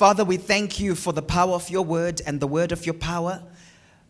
Father, 0.00 0.24
we 0.24 0.38
thank 0.38 0.80
you 0.80 0.94
for 0.94 1.12
the 1.12 1.20
power 1.20 1.52
of 1.52 1.68
your 1.68 1.84
word 1.84 2.22
and 2.24 2.40
the 2.40 2.46
word 2.46 2.72
of 2.72 2.86
your 2.86 2.94
power. 2.94 3.42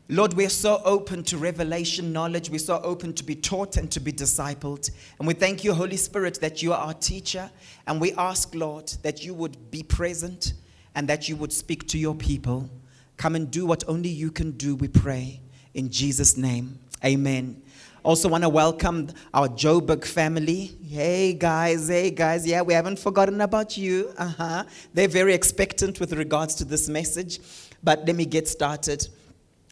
Lord, 0.08 0.34
we're 0.34 0.48
so 0.48 0.80
open 0.84 1.24
to 1.24 1.36
revelation 1.36 2.12
knowledge. 2.12 2.48
We're 2.48 2.60
so 2.60 2.80
open 2.84 3.12
to 3.14 3.24
be 3.24 3.34
taught 3.34 3.76
and 3.76 3.90
to 3.90 3.98
be 3.98 4.12
discipled. 4.12 4.88
And 5.18 5.26
we 5.26 5.34
thank 5.34 5.64
you, 5.64 5.74
Holy 5.74 5.96
Spirit, 5.96 6.40
that 6.42 6.62
you 6.62 6.72
are 6.72 6.78
our 6.78 6.94
teacher. 6.94 7.50
And 7.88 8.00
we 8.00 8.12
ask, 8.12 8.54
Lord, 8.54 8.86
that 9.02 9.24
you 9.24 9.34
would 9.34 9.72
be 9.72 9.82
present 9.82 10.52
and 10.94 11.08
that 11.08 11.28
you 11.28 11.34
would 11.34 11.52
speak 11.52 11.88
to 11.88 11.98
your 11.98 12.14
people. 12.14 12.70
Come 13.16 13.34
and 13.34 13.50
do 13.50 13.66
what 13.66 13.82
only 13.88 14.10
you 14.10 14.30
can 14.30 14.52
do, 14.52 14.76
we 14.76 14.86
pray. 14.86 15.40
In 15.74 15.90
Jesus' 15.90 16.36
name, 16.36 16.78
amen. 17.04 17.60
Also, 18.02 18.30
want 18.30 18.42
to 18.42 18.48
welcome 18.48 19.08
our 19.34 19.46
Joburg 19.46 20.06
family. 20.06 20.70
Hey 20.88 21.34
guys, 21.34 21.88
hey 21.88 22.10
guys, 22.10 22.46
yeah, 22.46 22.62
we 22.62 22.72
haven't 22.72 22.98
forgotten 22.98 23.42
about 23.42 23.76
you. 23.76 24.14
Uh 24.16 24.28
huh. 24.28 24.64
They're 24.94 25.06
very 25.06 25.34
expectant 25.34 26.00
with 26.00 26.14
regards 26.14 26.54
to 26.56 26.64
this 26.64 26.88
message. 26.88 27.40
But 27.82 28.06
let 28.06 28.16
me 28.16 28.24
get 28.24 28.48
started 28.48 29.06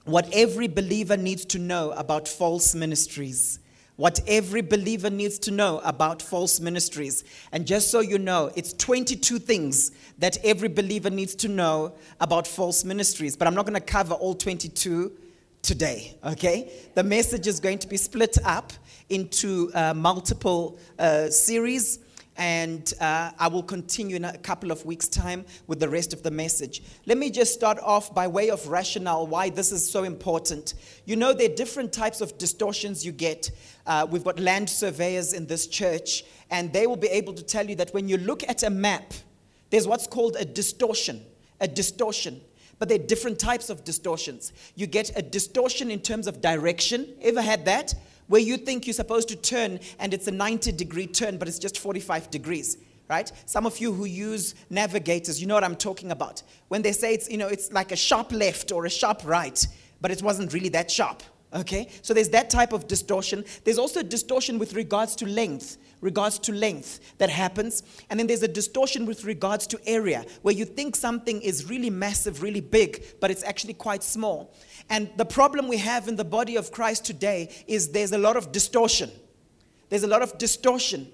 what 0.04 0.28
every 0.34 0.68
believer 0.68 1.16
needs 1.16 1.46
to 1.46 1.58
know 1.58 1.92
about 1.92 2.28
false 2.28 2.74
ministries. 2.74 3.60
What 3.96 4.20
every 4.28 4.60
believer 4.60 5.08
needs 5.08 5.38
to 5.40 5.50
know 5.50 5.80
about 5.82 6.20
false 6.20 6.60
ministries. 6.60 7.24
And 7.50 7.66
just 7.66 7.90
so 7.90 8.00
you 8.00 8.18
know, 8.18 8.52
it's 8.54 8.74
22 8.74 9.38
things 9.38 9.90
that 10.18 10.36
every 10.44 10.68
believer 10.68 11.08
needs 11.08 11.34
to 11.36 11.48
know 11.48 11.94
about 12.20 12.46
false 12.46 12.84
ministries. 12.84 13.36
But 13.36 13.48
I'm 13.48 13.54
not 13.54 13.64
going 13.64 13.80
to 13.80 13.80
cover 13.80 14.12
all 14.14 14.34
22 14.34 15.12
today, 15.62 16.16
okay? 16.24 16.72
The 16.94 17.02
message 17.02 17.46
is 17.46 17.60
going 17.60 17.78
to 17.78 17.88
be 17.88 17.96
split 17.96 18.38
up 18.44 18.72
into 19.08 19.70
uh, 19.74 19.94
multiple 19.94 20.78
uh, 20.98 21.28
series 21.28 21.98
and 22.38 22.94
uh, 23.00 23.32
I 23.36 23.48
will 23.48 23.64
continue 23.64 24.14
in 24.14 24.24
a 24.24 24.38
couple 24.38 24.70
of 24.70 24.86
weeks' 24.86 25.08
time 25.08 25.44
with 25.66 25.80
the 25.80 25.88
rest 25.88 26.12
of 26.12 26.22
the 26.22 26.30
message. 26.30 26.82
Let 27.04 27.18
me 27.18 27.30
just 27.30 27.52
start 27.52 27.78
off 27.80 28.14
by 28.14 28.28
way 28.28 28.48
of 28.50 28.66
rationale 28.68 29.26
why 29.26 29.50
this 29.50 29.72
is 29.72 29.90
so 29.90 30.04
important. 30.04 30.74
You 31.04 31.16
know, 31.16 31.32
there 31.32 31.50
are 31.50 31.54
different 31.54 31.92
types 31.92 32.20
of 32.20 32.38
distortions 32.38 33.04
you 33.04 33.10
get. 33.10 33.50
Uh, 33.86 34.06
we've 34.08 34.22
got 34.22 34.38
land 34.38 34.70
surveyors 34.70 35.32
in 35.32 35.46
this 35.46 35.66
church, 35.66 36.24
and 36.50 36.72
they 36.72 36.86
will 36.86 36.96
be 36.96 37.08
able 37.08 37.34
to 37.34 37.42
tell 37.42 37.68
you 37.68 37.74
that 37.74 37.92
when 37.92 38.08
you 38.08 38.18
look 38.18 38.48
at 38.48 38.62
a 38.62 38.70
map, 38.70 39.12
there's 39.70 39.88
what's 39.88 40.06
called 40.06 40.36
a 40.38 40.44
distortion. 40.44 41.24
A 41.60 41.66
distortion. 41.66 42.40
But 42.78 42.88
there 42.88 42.98
are 42.98 43.06
different 43.06 43.38
types 43.38 43.70
of 43.70 43.84
distortions. 43.84 44.52
You 44.76 44.86
get 44.86 45.16
a 45.16 45.22
distortion 45.22 45.90
in 45.90 46.00
terms 46.00 46.26
of 46.26 46.40
direction. 46.40 47.14
Ever 47.22 47.42
had 47.42 47.64
that? 47.64 47.94
where 48.28 48.40
you 48.40 48.56
think 48.58 48.86
you're 48.86 48.94
supposed 48.94 49.28
to 49.28 49.36
turn 49.36 49.80
and 49.98 50.14
it's 50.14 50.26
a 50.28 50.30
90 50.30 50.72
degree 50.72 51.06
turn, 51.06 51.38
but 51.38 51.48
it's 51.48 51.58
just 51.58 51.78
45 51.78 52.30
degrees 52.30 52.76
right 53.08 53.32
some 53.46 53.64
of 53.64 53.78
you 53.78 53.92
who 53.92 54.04
use 54.04 54.54
navigators 54.70 55.40
you 55.40 55.46
know 55.46 55.54
what 55.54 55.64
i'm 55.64 55.76
talking 55.76 56.10
about 56.10 56.42
when 56.68 56.82
they 56.82 56.92
say 56.92 57.14
it's 57.14 57.28
you 57.30 57.38
know 57.38 57.48
it's 57.48 57.72
like 57.72 57.90
a 57.90 57.96
sharp 57.96 58.30
left 58.32 58.70
or 58.70 58.84
a 58.84 58.90
sharp 58.90 59.22
right 59.24 59.66
but 60.00 60.10
it 60.10 60.22
wasn't 60.22 60.52
really 60.52 60.68
that 60.68 60.90
sharp 60.90 61.22
okay 61.54 61.88
so 62.02 62.12
there's 62.12 62.28
that 62.28 62.50
type 62.50 62.72
of 62.74 62.86
distortion 62.86 63.44
there's 63.64 63.78
also 63.78 64.02
distortion 64.02 64.58
with 64.58 64.74
regards 64.74 65.16
to 65.16 65.26
length 65.26 65.78
regards 66.00 66.38
to 66.38 66.52
length 66.52 67.00
that 67.18 67.30
happens 67.30 67.82
and 68.10 68.18
then 68.18 68.26
there's 68.26 68.42
a 68.42 68.48
distortion 68.48 69.06
with 69.06 69.24
regards 69.24 69.66
to 69.66 69.80
area 69.86 70.24
where 70.42 70.54
you 70.54 70.64
think 70.64 70.94
something 70.94 71.42
is 71.42 71.68
really 71.68 71.90
massive 71.90 72.42
really 72.42 72.60
big 72.60 73.04
but 73.20 73.30
it's 73.30 73.42
actually 73.42 73.74
quite 73.74 74.02
small 74.02 74.54
and 74.90 75.10
the 75.16 75.24
problem 75.24 75.68
we 75.68 75.76
have 75.78 76.08
in 76.08 76.16
the 76.16 76.24
body 76.24 76.56
of 76.56 76.72
Christ 76.72 77.04
today 77.04 77.50
is 77.66 77.90
there's 77.90 78.12
a 78.12 78.18
lot 78.18 78.36
of 78.36 78.52
distortion. 78.52 79.10
There's 79.90 80.02
a 80.02 80.08
lot 80.08 80.22
of 80.22 80.38
distortion. 80.38 81.10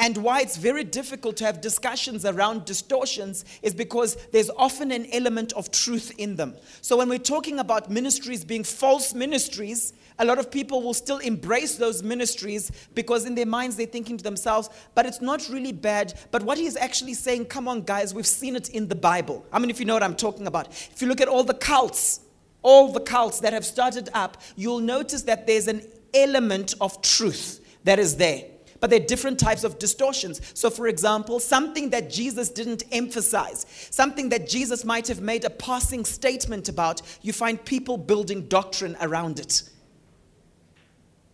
And 0.00 0.16
why 0.18 0.40
it's 0.40 0.56
very 0.56 0.84
difficult 0.84 1.36
to 1.38 1.44
have 1.44 1.60
discussions 1.60 2.24
around 2.24 2.64
distortions 2.64 3.44
is 3.62 3.74
because 3.74 4.14
there's 4.32 4.48
often 4.50 4.92
an 4.92 5.06
element 5.12 5.52
of 5.54 5.72
truth 5.72 6.12
in 6.18 6.36
them. 6.36 6.54
So 6.82 6.96
when 6.96 7.08
we're 7.08 7.18
talking 7.18 7.58
about 7.58 7.90
ministries 7.90 8.44
being 8.44 8.62
false 8.62 9.12
ministries, 9.12 9.92
a 10.20 10.24
lot 10.24 10.38
of 10.38 10.52
people 10.52 10.82
will 10.82 10.94
still 10.94 11.18
embrace 11.18 11.76
those 11.76 12.02
ministries 12.04 12.70
because 12.94 13.24
in 13.24 13.34
their 13.34 13.46
minds 13.46 13.74
they're 13.74 13.86
thinking 13.86 14.16
to 14.16 14.24
themselves, 14.24 14.70
but 14.94 15.04
it's 15.04 15.20
not 15.20 15.48
really 15.48 15.72
bad. 15.72 16.14
But 16.30 16.44
what 16.44 16.58
he's 16.58 16.76
actually 16.76 17.14
saying, 17.14 17.46
come 17.46 17.66
on, 17.66 17.82
guys, 17.82 18.14
we've 18.14 18.26
seen 18.26 18.54
it 18.54 18.68
in 18.70 18.86
the 18.86 18.94
Bible. 18.94 19.44
I 19.52 19.58
mean, 19.58 19.70
if 19.70 19.80
you 19.80 19.86
know 19.86 19.94
what 19.94 20.04
I'm 20.04 20.16
talking 20.16 20.46
about. 20.46 20.68
If 20.68 21.02
you 21.02 21.08
look 21.08 21.20
at 21.20 21.28
all 21.28 21.42
the 21.42 21.54
cults, 21.54 22.20
all 22.62 22.92
the 22.92 23.00
cults 23.00 23.40
that 23.40 23.52
have 23.52 23.64
started 23.64 24.10
up, 24.14 24.40
you'll 24.54 24.80
notice 24.80 25.22
that 25.22 25.46
there's 25.46 25.66
an 25.66 25.82
element 26.14 26.74
of 26.80 27.02
truth 27.02 27.64
that 27.82 27.98
is 27.98 28.16
there. 28.16 28.44
But 28.80 28.90
there 28.90 29.00
are 29.00 29.06
different 29.06 29.40
types 29.40 29.64
of 29.64 29.78
distortions. 29.78 30.40
So, 30.54 30.70
for 30.70 30.86
example, 30.86 31.40
something 31.40 31.90
that 31.90 32.10
Jesus 32.10 32.48
didn't 32.48 32.84
emphasize, 32.92 33.66
something 33.90 34.28
that 34.28 34.48
Jesus 34.48 34.84
might 34.84 35.08
have 35.08 35.20
made 35.20 35.44
a 35.44 35.50
passing 35.50 36.04
statement 36.04 36.68
about, 36.68 37.02
you 37.22 37.32
find 37.32 37.64
people 37.64 37.96
building 37.96 38.46
doctrine 38.46 38.96
around 39.00 39.40
it. 39.40 39.62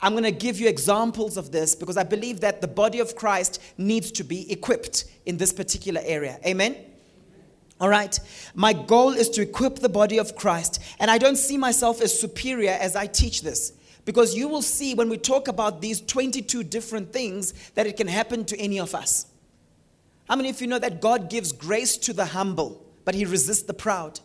I'm 0.00 0.12
going 0.12 0.24
to 0.24 0.32
give 0.32 0.60
you 0.60 0.68
examples 0.68 1.36
of 1.36 1.50
this 1.50 1.74
because 1.74 1.96
I 1.96 2.02
believe 2.02 2.40
that 2.40 2.60
the 2.60 2.68
body 2.68 3.00
of 3.00 3.16
Christ 3.16 3.60
needs 3.78 4.10
to 4.12 4.24
be 4.24 4.50
equipped 4.52 5.04
in 5.24 5.38
this 5.38 5.52
particular 5.52 6.02
area. 6.04 6.38
Amen? 6.46 6.76
All 7.80 7.88
right. 7.88 8.18
My 8.54 8.72
goal 8.72 9.10
is 9.10 9.30
to 9.30 9.42
equip 9.42 9.76
the 9.76 9.88
body 9.88 10.18
of 10.18 10.36
Christ. 10.36 10.80
And 11.00 11.10
I 11.10 11.18
don't 11.18 11.36
see 11.36 11.56
myself 11.56 12.00
as 12.00 12.18
superior 12.18 12.76
as 12.78 12.96
I 12.96 13.06
teach 13.06 13.42
this. 13.42 13.72
Because 14.04 14.34
you 14.34 14.48
will 14.48 14.62
see 14.62 14.94
when 14.94 15.08
we 15.08 15.16
talk 15.16 15.48
about 15.48 15.80
these 15.80 16.00
22 16.00 16.64
different 16.64 17.12
things 17.12 17.52
that 17.74 17.86
it 17.86 17.96
can 17.96 18.08
happen 18.08 18.44
to 18.46 18.58
any 18.58 18.78
of 18.78 18.94
us. 18.94 19.26
How 20.28 20.36
many 20.36 20.50
of 20.50 20.60
you 20.60 20.66
know 20.66 20.78
that 20.78 21.00
God 21.00 21.30
gives 21.30 21.52
grace 21.52 21.96
to 21.98 22.12
the 22.12 22.26
humble, 22.26 22.84
but 23.04 23.14
He 23.14 23.24
resists 23.24 23.62
the 23.62 23.74
proud? 23.74 24.20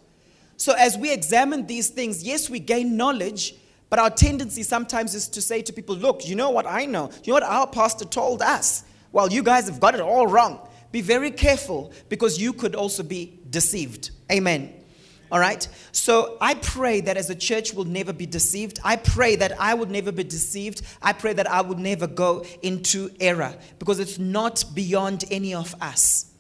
So 0.58 0.74
as 0.74 0.98
we 0.98 1.12
examine 1.12 1.68
these 1.68 1.90
things, 1.90 2.24
yes, 2.24 2.50
we 2.50 2.60
gain 2.60 2.98
knowledge, 2.98 3.56
but 3.90 4.00
our 4.00 4.10
tendency 4.10 4.64
sometimes 4.64 5.16
is 5.16 5.28
to 5.30 5.42
say 5.42 5.62
to 5.62 5.74
people, 5.74 5.96
look, 5.96 6.28
you 6.28 6.36
know 6.36 6.50
what 6.50 6.66
I 6.68 6.86
know? 6.86 7.10
You 7.24 7.32
know 7.32 7.36
what 7.36 7.44
our 7.44 7.68
pastor 7.68 8.06
told 8.06 8.42
us? 8.42 8.84
Well, 9.12 9.32
you 9.32 9.42
guys 9.42 9.68
have 9.68 9.80
got 9.80 9.96
it 9.96 10.02
all 10.02 10.28
wrong. 10.28 10.60
Be 10.92 11.02
very 11.02 11.32
careful 11.32 11.92
because 12.10 12.40
you 12.40 12.54
could 12.54 12.76
also 12.76 13.04
be 13.04 13.40
deceived. 13.50 14.12
Amen. 14.32 14.74
All 15.32 15.40
right? 15.40 15.68
So 15.92 16.38
I 16.42 16.56
pray 16.56 17.02
that 17.02 17.18
as 17.18 17.30
a 17.30 17.36
church 17.36 17.74
will 17.74 17.86
never 17.86 18.14
be 18.14 18.26
deceived. 18.26 18.80
I 18.84 18.96
pray 18.96 19.36
that 19.36 19.60
I 19.60 19.74
would 19.74 19.92
never 19.92 20.12
be 20.12 20.24
deceived. 20.24 20.82
I 21.02 21.14
pray 21.14 21.34
that 21.34 21.50
I 21.50 21.62
would 21.62 21.80
never 21.80 22.08
go 22.08 22.46
into 22.62 23.12
error 23.20 23.56
because 23.78 24.00
it's 24.00 24.18
not 24.18 24.64
beyond 24.74 25.26
any 25.30 25.54
of 25.54 25.76
us. 25.82 26.32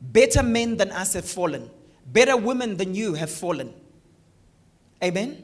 Better 0.00 0.42
men 0.42 0.76
than 0.76 0.90
us 0.90 1.14
have 1.14 1.24
fallen, 1.24 1.70
better 2.06 2.36
women 2.36 2.76
than 2.76 2.94
you 2.94 3.14
have 3.14 3.30
fallen. 3.30 3.72
Amen? 5.02 5.42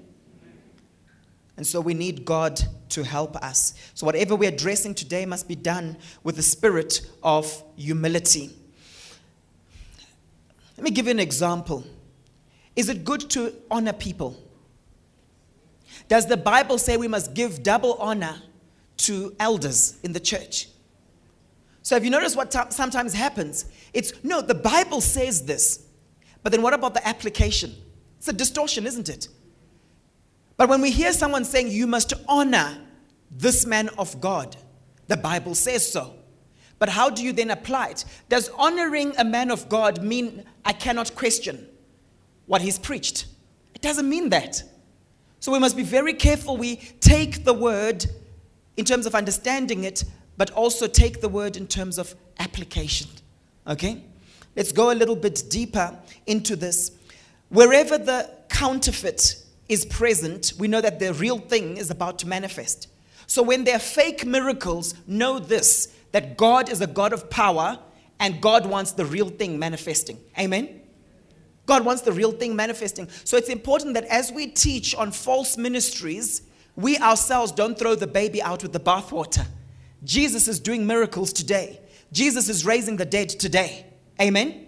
And 1.57 1.67
so 1.67 1.81
we 1.81 1.95
need 1.95 2.25
God 2.25 2.61
to 2.91 3.05
help 3.05 3.37
us. 3.37 3.75
So 3.95 4.07
whatever 4.07 4.35
we're 4.35 4.51
addressing 4.51 4.95
today 4.95 5.27
must 5.27 5.47
be 5.47 5.55
done 5.55 5.97
with 6.23 6.37
the 6.37 6.43
spirit 6.43 7.03
of 7.23 7.63
humility. 7.77 8.51
Let 10.77 10.85
me 10.85 10.91
give 10.91 11.05
you 11.05 11.11
an 11.11 11.21
example. 11.21 11.85
Is 12.77 12.89
it 12.89 13.05
good 13.05 13.29
to 13.31 13.55
honor 13.71 13.93
people? 13.93 14.37
Does 16.09 16.27
the 16.27 16.37
Bible 16.37 16.79
say 16.79 16.97
we 16.97 17.09
must 17.09 17.35
give 17.35 17.63
double 17.63 17.95
honor 17.95 18.43
to 18.99 19.35
elders 19.39 19.99
in 20.03 20.13
the 20.13 20.21
church? 20.21 20.69
So, 21.83 21.97
have 21.97 22.05
you 22.05 22.11
noticed 22.11 22.37
what 22.37 22.51
t- 22.51 22.59
sometimes 22.71 23.15
happens? 23.15 23.65
It's 23.93 24.13
no, 24.23 24.41
the 24.41 24.55
Bible 24.55 25.01
says 25.01 25.45
this, 25.45 25.87
but 26.43 26.53
then 26.53 26.63
what 26.63 26.75
about 26.75 26.95
the 26.95 27.07
application? 27.07 27.75
It's 28.19 28.29
a 28.29 28.33
distortion, 28.33 28.87
isn't 28.87 29.09
it? 29.09 29.29
But 30.57 30.69
when 30.69 30.83
we 30.83 30.91
hear 30.91 31.13
someone 31.13 31.45
saying, 31.45 31.69
You 31.69 31.87
must 31.87 32.13
honor 32.29 32.77
this 33.31 33.65
man 33.65 33.89
of 33.97 34.21
God, 34.21 34.57
the 35.07 35.17
Bible 35.17 35.55
says 35.55 35.91
so. 35.91 36.15
But 36.79 36.89
how 36.89 37.09
do 37.09 37.23
you 37.23 37.33
then 37.33 37.51
apply 37.51 37.89
it? 37.89 38.05
Does 38.29 38.49
honoring 38.51 39.15
a 39.17 39.25
man 39.25 39.51
of 39.51 39.69
God 39.69 40.03
mean 40.03 40.45
I 40.65 40.73
cannot 40.73 41.15
question 41.15 41.67
what 42.51 42.63
he's 42.63 42.81
preached? 42.81 43.27
It 43.77 43.81
doesn't 43.81 44.09
mean 44.09 44.31
that. 44.31 44.61
So 45.39 45.53
we 45.53 45.61
must 45.61 45.77
be 45.77 45.85
very 45.85 46.13
careful. 46.13 46.57
We 46.57 46.79
take 46.99 47.45
the 47.45 47.55
word 47.55 48.05
in 48.77 48.85
terms 48.85 49.07
of 49.07 49.15
understanding 49.15 49.85
it, 49.85 50.03
but 50.37 50.51
also 50.51 50.89
take 50.89 51.21
the 51.21 51.29
word 51.29 51.57
in 51.57 51.69
terms 51.69 51.97
of 51.97 52.13
application. 52.41 53.09
Okay? 53.69 54.03
Let's 54.57 54.73
go 54.73 54.91
a 54.91 54.97
little 54.97 55.15
bit 55.15 55.45
deeper 55.49 55.97
into 56.27 56.57
this. 56.57 56.91
Wherever 57.51 57.97
the 57.97 58.29
counterfeit 58.49 59.45
is 59.69 59.85
present, 59.85 60.55
we 60.59 60.67
know 60.67 60.81
that 60.81 60.99
the 60.99 61.15
real 61.15 61.39
thing 61.39 61.77
is 61.77 61.89
about 61.89 62.19
to 62.19 62.27
manifest. 62.27 62.89
So 63.29 63.45
when 63.45 63.63
there 63.63 63.77
are 63.77 63.79
fake 63.79 64.27
miracles, 64.27 64.97
know 65.07 65.39
this 65.39 65.95
that 66.11 66.37
God 66.37 66.69
is 66.69 66.81
a 66.81 66.89
God 66.89 67.13
of 67.13 67.31
power 67.31 67.79
and 68.19 68.43
God 68.43 68.67
wants 68.67 68.91
the 68.91 69.07
real 69.07 69.29
thing 69.29 69.57
manifesting. 69.57 70.19
Amen? 70.37 70.80
God 71.71 71.85
wants 71.85 72.03
the 72.03 72.11
real 72.11 72.33
thing 72.33 72.57
manifesting. 72.57 73.09
So 73.23 73.37
it's 73.37 73.49
important 73.49 73.95
that 73.95 74.05
as 74.07 74.33
we 74.33 74.49
teach 74.49 74.93
on 74.97 75.13
false 75.13 75.57
ministries, 75.57 76.43
we 76.75 76.99
ourselves 76.99 77.53
don't 77.53 77.79
throw 77.79 77.95
the 77.95 78.09
baby 78.09 78.43
out 78.43 78.65
with 78.65 78.73
the 78.73 78.81
bathwater. 78.81 79.47
Jesus 80.03 80.49
is 80.49 80.59
doing 80.59 80.85
miracles 80.85 81.33
today. 81.33 81.79
Jesus 82.11 82.49
is 82.49 82.67
raising 82.67 82.97
the 82.97 83.05
dead 83.05 83.29
today. 83.29 83.87
Amen? 84.21 84.67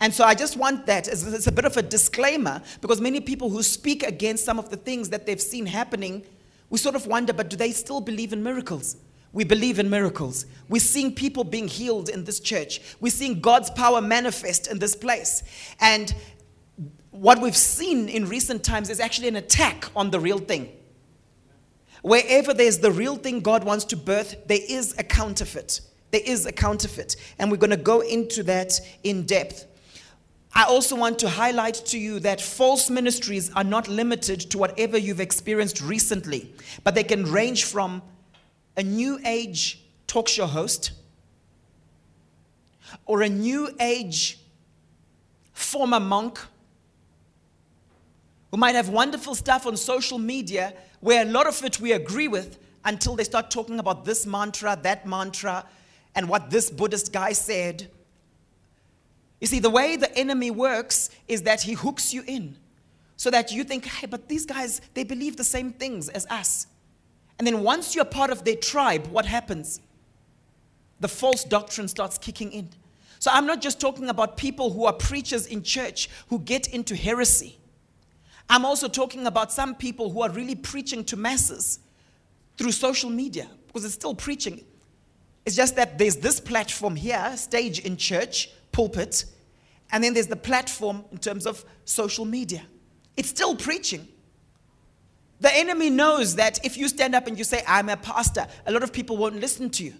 And 0.00 0.14
so 0.14 0.24
I 0.24 0.34
just 0.34 0.56
want 0.56 0.86
that 0.86 1.06
as 1.06 1.30
it's 1.30 1.48
a 1.48 1.52
bit 1.52 1.66
of 1.66 1.76
a 1.76 1.82
disclaimer 1.82 2.62
because 2.80 2.98
many 2.98 3.20
people 3.20 3.50
who 3.50 3.62
speak 3.62 4.02
against 4.02 4.46
some 4.46 4.58
of 4.58 4.70
the 4.70 4.78
things 4.78 5.10
that 5.10 5.26
they've 5.26 5.42
seen 5.42 5.66
happening, 5.66 6.24
we 6.70 6.78
sort 6.78 6.94
of 6.94 7.06
wonder, 7.06 7.34
but 7.34 7.50
do 7.50 7.58
they 7.58 7.72
still 7.72 8.00
believe 8.00 8.32
in 8.32 8.42
miracles? 8.42 8.96
We 9.34 9.44
believe 9.44 9.78
in 9.78 9.90
miracles. 9.90 10.46
We're 10.70 10.80
seeing 10.80 11.14
people 11.14 11.44
being 11.44 11.68
healed 11.68 12.08
in 12.08 12.24
this 12.24 12.40
church. 12.40 12.80
We're 13.00 13.12
seeing 13.12 13.40
God's 13.40 13.68
power 13.68 14.00
manifest 14.00 14.66
in 14.68 14.78
this 14.78 14.96
place. 14.96 15.42
And 15.80 16.14
what 17.10 17.40
we've 17.40 17.56
seen 17.56 18.08
in 18.08 18.28
recent 18.28 18.62
times 18.62 18.90
is 18.90 19.00
actually 19.00 19.28
an 19.28 19.36
attack 19.36 19.86
on 19.96 20.10
the 20.10 20.20
real 20.20 20.38
thing. 20.38 20.68
Wherever 22.02 22.54
there's 22.54 22.78
the 22.78 22.92
real 22.92 23.16
thing 23.16 23.40
God 23.40 23.64
wants 23.64 23.84
to 23.86 23.96
birth, 23.96 24.36
there 24.46 24.60
is 24.68 24.94
a 24.98 25.02
counterfeit. 25.02 25.80
There 26.10 26.20
is 26.24 26.46
a 26.46 26.52
counterfeit. 26.52 27.16
And 27.38 27.50
we're 27.50 27.56
going 27.56 27.70
to 27.70 27.76
go 27.76 28.00
into 28.00 28.42
that 28.44 28.80
in 29.02 29.26
depth. 29.26 29.66
I 30.54 30.64
also 30.64 30.96
want 30.96 31.18
to 31.20 31.28
highlight 31.28 31.74
to 31.86 31.98
you 31.98 32.20
that 32.20 32.40
false 32.40 32.88
ministries 32.88 33.52
are 33.54 33.64
not 33.64 33.88
limited 33.88 34.40
to 34.50 34.58
whatever 34.58 34.96
you've 34.96 35.20
experienced 35.20 35.80
recently, 35.80 36.52
but 36.84 36.94
they 36.94 37.04
can 37.04 37.30
range 37.30 37.64
from 37.64 38.02
a 38.76 38.82
new 38.82 39.18
age 39.24 39.82
talk 40.06 40.28
show 40.28 40.46
host 40.46 40.92
or 43.04 43.22
a 43.22 43.28
new 43.28 43.68
age 43.80 44.40
former 45.52 46.00
monk 46.00 46.40
who 48.50 48.56
might 48.56 48.74
have 48.74 48.88
wonderful 48.88 49.34
stuff 49.34 49.66
on 49.66 49.76
social 49.76 50.18
media 50.18 50.74
where 51.00 51.22
a 51.22 51.28
lot 51.28 51.46
of 51.46 51.62
it 51.64 51.80
we 51.80 51.92
agree 51.92 52.28
with 52.28 52.58
until 52.84 53.16
they 53.16 53.24
start 53.24 53.50
talking 53.50 53.78
about 53.78 54.04
this 54.04 54.26
mantra, 54.26 54.78
that 54.82 55.06
mantra, 55.06 55.64
and 56.14 56.28
what 56.28 56.50
this 56.50 56.70
Buddhist 56.70 57.12
guy 57.12 57.32
said. 57.32 57.90
You 59.40 59.46
see, 59.46 59.58
the 59.58 59.70
way 59.70 59.96
the 59.96 60.16
enemy 60.16 60.50
works 60.50 61.10
is 61.28 61.42
that 61.42 61.62
he 61.62 61.74
hooks 61.74 62.12
you 62.12 62.24
in 62.26 62.56
so 63.16 63.30
that 63.30 63.52
you 63.52 63.64
think, 63.64 63.84
hey, 63.84 64.06
but 64.06 64.28
these 64.28 64.46
guys, 64.46 64.80
they 64.94 65.04
believe 65.04 65.36
the 65.36 65.44
same 65.44 65.72
things 65.72 66.08
as 66.08 66.26
us. 66.26 66.66
And 67.38 67.46
then 67.46 67.62
once 67.62 67.94
you're 67.94 68.04
part 68.04 68.30
of 68.30 68.44
their 68.44 68.56
tribe, 68.56 69.06
what 69.08 69.26
happens? 69.26 69.80
The 71.00 71.08
false 71.08 71.44
doctrine 71.44 71.88
starts 71.88 72.18
kicking 72.18 72.52
in. 72.52 72.70
So 73.20 73.30
I'm 73.32 73.46
not 73.46 73.60
just 73.60 73.80
talking 73.80 74.08
about 74.08 74.36
people 74.36 74.70
who 74.72 74.86
are 74.86 74.92
preachers 74.92 75.46
in 75.46 75.62
church 75.62 76.08
who 76.28 76.38
get 76.38 76.68
into 76.68 76.96
heresy. 76.96 77.57
I'm 78.48 78.64
also 78.64 78.88
talking 78.88 79.26
about 79.26 79.52
some 79.52 79.74
people 79.74 80.10
who 80.10 80.22
are 80.22 80.30
really 80.30 80.54
preaching 80.54 81.04
to 81.04 81.16
masses 81.16 81.80
through 82.56 82.72
social 82.72 83.10
media 83.10 83.48
because 83.66 83.84
it's 83.84 83.94
still 83.94 84.14
preaching. 84.14 84.64
It's 85.44 85.56
just 85.56 85.76
that 85.76 85.98
there's 85.98 86.16
this 86.16 86.40
platform 86.40 86.96
here, 86.96 87.36
stage 87.36 87.80
in 87.80 87.96
church, 87.96 88.50
pulpit, 88.72 89.24
and 89.92 90.02
then 90.02 90.14
there's 90.14 90.26
the 90.26 90.36
platform 90.36 91.04
in 91.12 91.18
terms 91.18 91.46
of 91.46 91.64
social 91.84 92.24
media. 92.24 92.62
It's 93.16 93.28
still 93.28 93.56
preaching. 93.56 94.06
The 95.40 95.54
enemy 95.54 95.88
knows 95.88 96.34
that 96.36 96.64
if 96.64 96.76
you 96.76 96.88
stand 96.88 97.14
up 97.14 97.26
and 97.26 97.38
you 97.38 97.44
say, 97.44 97.62
I'm 97.66 97.88
a 97.88 97.96
pastor, 97.96 98.46
a 98.66 98.72
lot 98.72 98.82
of 98.82 98.92
people 98.92 99.16
won't 99.16 99.36
listen 99.36 99.70
to 99.70 99.84
you. 99.84 99.94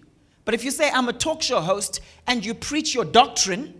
But 0.45 0.53
if 0.53 0.63
you 0.63 0.71
say, 0.71 0.89
I'm 0.91 1.07
a 1.07 1.13
talk 1.13 1.41
show 1.41 1.61
host, 1.61 2.01
and 2.27 2.45
you 2.45 2.53
preach 2.53 2.93
your 2.93 3.05
doctrine, 3.05 3.78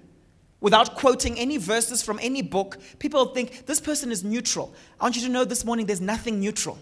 without 0.62 0.96
quoting 0.96 1.40
any 1.40 1.58
verses 1.58 2.02
from 2.04 2.20
any 2.22 2.42
book, 2.42 2.78
people 3.00 3.26
think 3.28 3.66
this 3.66 3.80
person 3.80 4.12
is 4.12 4.24
neutral. 4.24 4.74
I 5.00 5.06
want 5.06 5.16
you 5.16 5.22
to 5.24 5.30
know 5.30 5.46
this 5.46 5.64
morning 5.64 5.86
there's 5.86 6.02
nothing 6.02 6.40
neutral 6.40 6.78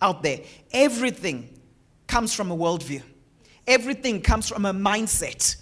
out 0.00 0.22
there. 0.22 0.40
Everything 0.72 1.48
comes 2.06 2.34
from 2.34 2.50
a 2.50 2.56
worldview, 2.56 3.02
everything 3.66 4.20
comes 4.20 4.48
from 4.48 4.66
a 4.66 4.74
mindset. 4.74 5.56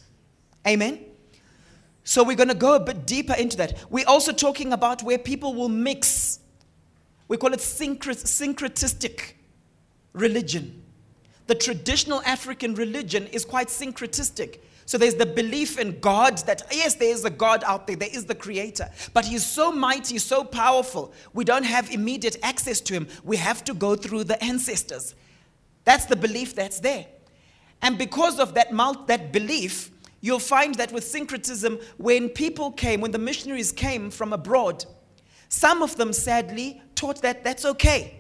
Amen? 0.67 1.01
So 2.05 2.25
we're 2.25 2.37
going 2.37 2.49
to 2.49 2.55
go 2.55 2.75
a 2.75 2.81
bit 2.81 3.07
deeper 3.07 3.35
into 3.35 3.57
that. 3.59 3.85
We're 3.91 4.07
also 4.07 4.33
talking 4.33 4.73
about 4.73 5.03
where 5.03 5.19
people 5.19 5.55
will 5.55 5.69
mix. 5.69 6.41
We 7.29 7.37
call 7.37 7.53
it 7.53 7.61
syncretistic 7.61 9.33
religion. 10.13 10.83
The 11.47 11.55
traditional 11.55 12.23
African 12.23 12.75
religion 12.75 13.27
is 13.29 13.45
quite 13.45 13.69
syncretistic. 13.69 14.59
So 14.91 14.99
there's 14.99 15.15
the 15.15 15.25
belief 15.25 15.79
in 15.79 16.01
God 16.01 16.39
that, 16.47 16.63
yes, 16.73 16.97
there 16.97 17.13
is 17.13 17.25
a 17.25 17.31
God 17.31 17.63
out 17.63 17.87
there, 17.87 17.95
there 17.95 18.09
is 18.13 18.25
the 18.25 18.35
creator, 18.35 18.91
but 19.15 19.25
he's 19.25 19.47
so 19.47 19.71
mighty, 19.71 20.19
so 20.19 20.43
powerful, 20.43 21.13
we 21.33 21.45
don't 21.45 21.63
have 21.63 21.93
immediate 21.93 22.37
access 22.43 22.81
to 22.81 22.95
him. 22.95 23.07
We 23.23 23.37
have 23.37 23.63
to 23.67 23.73
go 23.73 23.95
through 23.95 24.25
the 24.25 24.43
ancestors. 24.43 25.15
That's 25.85 26.07
the 26.07 26.17
belief 26.17 26.57
that's 26.57 26.81
there. 26.81 27.07
And 27.81 27.99
because 27.99 28.41
of 28.41 28.55
that, 28.55 28.77
that 29.07 29.31
belief, 29.33 29.93
you'll 30.23 30.41
find 30.41 30.75
that 30.75 30.91
with 30.91 31.05
syncretism, 31.05 31.79
when 31.99 32.29
people 32.29 32.73
came, 32.73 33.01
when 33.01 33.13
the 33.13 33.19
missionaries 33.19 33.71
came 33.71 34.11
from 34.11 34.33
abroad, 34.33 34.87
some 35.49 35.85
of 35.85 35.95
them 35.99 36.13
sadly 36.13 36.83
taught 36.97 37.23
that 37.23 37.45
that's 37.45 37.65
okay. 37.65 38.19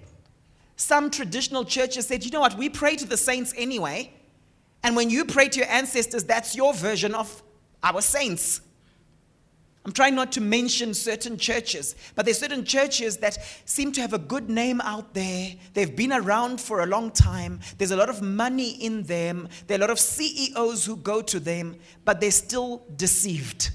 Some 0.76 1.10
traditional 1.10 1.64
churches 1.64 2.06
said, 2.06 2.24
you 2.24 2.30
know 2.30 2.38
what, 2.38 2.56
we 2.56 2.68
pray 2.68 2.94
to 2.94 3.06
the 3.06 3.16
saints 3.16 3.52
anyway. 3.56 4.12
And 4.82 4.96
when 4.96 5.10
you 5.10 5.24
pray 5.24 5.48
to 5.48 5.58
your 5.58 5.68
ancestors, 5.68 6.24
that's 6.24 6.56
your 6.56 6.72
version 6.72 7.14
of 7.14 7.42
our 7.82 8.00
saints. 8.00 8.60
I'm 9.84 9.92
trying 9.92 10.14
not 10.14 10.30
to 10.32 10.42
mention 10.42 10.92
certain 10.92 11.38
churches, 11.38 11.96
but 12.14 12.26
there's 12.26 12.38
certain 12.38 12.64
churches 12.64 13.16
that 13.18 13.38
seem 13.64 13.92
to 13.92 14.00
have 14.02 14.12
a 14.12 14.18
good 14.18 14.50
name 14.50 14.80
out 14.82 15.14
there. 15.14 15.54
They've 15.72 15.94
been 15.94 16.12
around 16.12 16.60
for 16.60 16.82
a 16.82 16.86
long 16.86 17.10
time. 17.10 17.60
There's 17.78 17.90
a 17.90 17.96
lot 17.96 18.10
of 18.10 18.20
money 18.20 18.72
in 18.72 19.04
them. 19.04 19.48
There 19.66 19.76
are 19.76 19.78
a 19.78 19.80
lot 19.80 19.90
of 19.90 19.98
CEOs 19.98 20.84
who 20.84 20.96
go 20.96 21.22
to 21.22 21.40
them, 21.40 21.76
but 22.04 22.20
they're 22.20 22.30
still 22.30 22.82
deceived. 22.96 23.70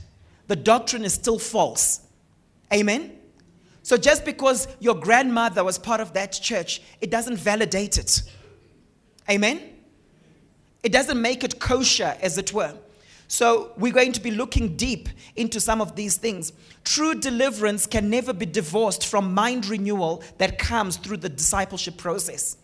The 0.47 0.55
doctrine 0.55 1.05
is 1.05 1.13
still 1.13 1.39
false. 1.39 2.01
Amen? 2.71 3.17
So 3.81 3.97
just 3.97 4.25
because 4.25 4.67
your 4.79 4.95
grandmother 4.95 5.63
was 5.63 5.79
part 5.79 6.01
of 6.01 6.13
that 6.13 6.33
church, 6.33 6.81
it 7.01 7.09
doesn't 7.09 7.37
validate 7.37 7.97
it. 7.97 8.21
Amen? 9.27 9.74
It 10.85 10.91
doesn't 10.91 11.19
make 11.19 11.43
it 11.43 11.59
kosher, 11.59 12.15
as 12.21 12.37
it 12.37 12.53
were. 12.53 12.71
So, 13.27 13.71
we're 13.75 13.91
going 13.91 14.11
to 14.11 14.21
be 14.21 14.29
looking 14.29 14.77
deep 14.77 15.09
into 15.35 15.59
some 15.59 15.81
of 15.81 15.95
these 15.95 16.17
things. 16.17 16.53
True 16.83 17.15
deliverance 17.15 17.87
can 17.87 18.07
never 18.07 18.33
be 18.33 18.45
divorced 18.45 19.03
from 19.07 19.33
mind 19.33 19.65
renewal 19.65 20.21
that 20.37 20.59
comes 20.59 20.97
through 20.97 21.17
the 21.17 21.29
discipleship 21.29 21.97
process. 21.97 22.57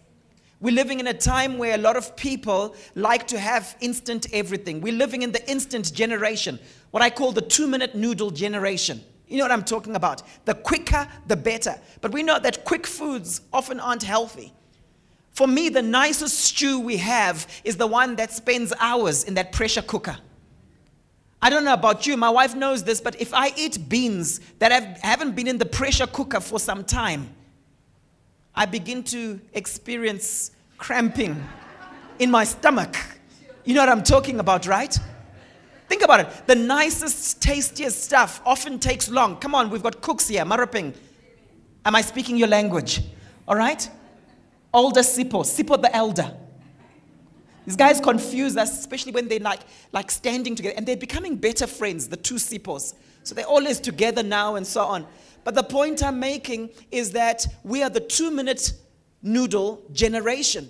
We're 0.60 0.76
living 0.76 1.00
in 1.00 1.08
a 1.08 1.16
time 1.16 1.58
where 1.58 1.74
a 1.74 1.80
lot 1.80 1.98
of 1.98 2.16
people 2.16 2.76
like 2.94 3.26
to 3.30 3.40
have 3.40 3.76
instant 3.82 4.28
everything. 4.32 4.82
We're 4.82 4.94
living 4.94 5.24
in 5.24 5.32
the 5.32 5.50
instant 5.50 5.92
generation, 5.92 6.60
what 6.92 7.02
I 7.02 7.10
call 7.10 7.32
the 7.32 7.42
two 7.42 7.66
minute 7.66 7.96
noodle 7.96 8.30
generation. 8.30 9.02
You 9.28 9.38
know 9.38 9.46
what 9.46 9.52
I'm 9.52 9.64
talking 9.64 9.96
about? 9.96 10.22
The 10.46 10.54
quicker, 10.54 11.08
the 11.26 11.38
better. 11.38 11.74
But 12.02 12.12
we 12.12 12.22
know 12.22 12.38
that 12.38 12.66
quick 12.66 12.86
foods 12.86 13.42
often 13.52 13.80
aren't 13.80 14.04
healthy. 14.04 14.54
For 15.32 15.48
me, 15.48 15.70
the 15.70 15.82
nicest 15.82 16.38
stew 16.40 16.80
we 16.80 16.98
have 16.98 17.48
is 17.64 17.78
the 17.78 17.88
one 17.88 18.16
that 18.18 18.32
spends 18.32 18.74
hours 18.80 19.24
in 19.24 19.34
that 19.36 19.52
pressure 19.52 19.82
cooker. 19.82 20.18
I 21.42 21.50
don't 21.50 21.64
know 21.64 21.74
about 21.74 22.06
you, 22.06 22.18
my 22.18 22.30
wife 22.30 22.54
knows 22.54 22.84
this, 22.84 23.02
but 23.02 23.20
if 23.20 23.34
I 23.34 23.52
eat 23.58 23.90
beans 23.90 24.40
that 24.60 24.72
have, 24.72 25.00
haven't 25.02 25.36
been 25.36 25.48
in 25.48 25.58
the 25.58 25.66
pressure 25.66 26.06
cooker 26.06 26.40
for 26.40 26.60
some 26.60 26.84
time, 26.84 27.34
I 28.54 28.66
begin 28.66 29.04
to 29.06 29.40
experience 29.54 30.52
cramping 30.78 31.42
in 32.20 32.30
my 32.30 32.44
stomach. 32.44 32.96
You 33.64 33.74
know 33.74 33.82
what 33.82 33.90
I'm 33.90 34.04
talking 34.04 34.40
about, 34.40 34.68
right? 34.68 34.96
Think 35.88 36.04
about 36.04 36.20
it. 36.20 36.48
The 36.48 36.56
nicest, 36.56 37.42
tastiest 37.42 38.04
stuff 38.04 38.42
often 38.46 38.78
takes 38.78 39.10
long. 39.10 39.38
Come 39.38 39.56
on, 39.56 39.70
we've 39.70 39.84
got 39.84 40.02
cooks 40.02 40.28
here, 40.28 40.46
Maraping. 40.46 40.94
Am 41.86 41.96
I 41.96 42.02
speaking 42.02 42.38
your 42.38 42.48
language? 42.50 43.02
All 43.48 43.56
right? 43.56 43.90
Older 44.74 45.02
Sipo, 45.02 45.44
Sipo 45.44 45.82
the 45.82 45.94
elder. 45.96 46.34
These 47.66 47.76
guys 47.76 48.00
confuse 48.00 48.58
us, 48.58 48.80
especially 48.80 49.12
when 49.12 49.28
they're 49.28 49.40
like, 49.40 49.62
like 49.92 50.10
standing 50.10 50.56
together, 50.56 50.76
and 50.76 50.86
they're 50.86 50.98
becoming 50.98 51.36
better 51.36 51.68
friends, 51.68 52.08
the 52.08 52.18
two 52.18 52.36
Sipos. 52.36 52.96
So 53.24 53.36
they're 53.36 53.46
always 53.46 53.80
together 53.80 54.24
now 54.24 54.56
and 54.56 54.66
so 54.66 54.82
on. 54.84 55.06
But 55.44 55.56
the 55.56 55.64
point 55.64 56.04
I'm 56.04 56.20
making 56.20 56.72
is 56.92 57.12
that 57.12 57.46
we 57.64 57.84
are 57.84 57.90
the 57.90 58.00
two 58.00 58.32
minute 58.32 58.74
noodle 59.22 59.84
generation. 59.92 60.70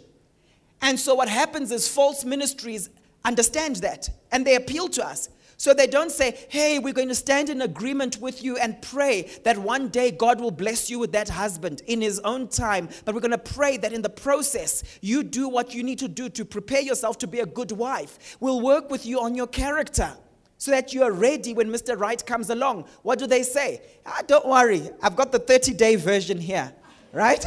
And 0.81 0.99
so 0.99 1.15
what 1.15 1.29
happens 1.29 1.71
is 1.71 1.87
false 1.87 2.25
ministries 2.25 2.89
understand 3.23 3.77
that 3.77 4.09
and 4.31 4.45
they 4.45 4.55
appeal 4.55 4.89
to 4.89 5.05
us. 5.05 5.29
So 5.61 5.75
they 5.75 5.85
don't 5.85 6.11
say, 6.11 6.39
hey, 6.49 6.79
we're 6.79 6.91
going 6.91 7.09
to 7.09 7.13
stand 7.13 7.51
in 7.51 7.61
agreement 7.61 8.17
with 8.19 8.43
you 8.43 8.57
and 8.57 8.81
pray 8.81 9.29
that 9.43 9.59
one 9.59 9.89
day 9.89 10.09
God 10.09 10.41
will 10.41 10.49
bless 10.49 10.89
you 10.89 10.97
with 10.97 11.11
that 11.11 11.29
husband 11.29 11.83
in 11.85 12.01
his 12.01 12.17
own 12.21 12.47
time. 12.47 12.89
But 13.05 13.13
we're 13.13 13.21
going 13.21 13.29
to 13.29 13.37
pray 13.37 13.77
that 13.77 13.93
in 13.93 14.01
the 14.01 14.09
process, 14.09 14.83
you 15.01 15.21
do 15.21 15.47
what 15.47 15.75
you 15.75 15.83
need 15.83 15.99
to 15.99 16.07
do 16.07 16.29
to 16.29 16.45
prepare 16.45 16.81
yourself 16.81 17.19
to 17.19 17.27
be 17.27 17.41
a 17.41 17.45
good 17.45 17.71
wife. 17.73 18.37
We'll 18.39 18.59
work 18.59 18.89
with 18.89 19.05
you 19.05 19.21
on 19.21 19.35
your 19.35 19.45
character 19.45 20.11
so 20.57 20.71
that 20.71 20.95
you 20.95 21.03
are 21.03 21.11
ready 21.11 21.53
when 21.53 21.69
Mr. 21.69 21.95
Right 21.95 22.25
comes 22.25 22.49
along. 22.49 22.85
What 23.03 23.19
do 23.19 23.27
they 23.27 23.43
say? 23.43 23.83
Ah, 24.03 24.23
don't 24.25 24.47
worry, 24.47 24.89
I've 25.03 25.15
got 25.15 25.31
the 25.31 25.37
30 25.37 25.75
day 25.75 25.95
version 25.95 26.39
here 26.39 26.73
right? 27.13 27.45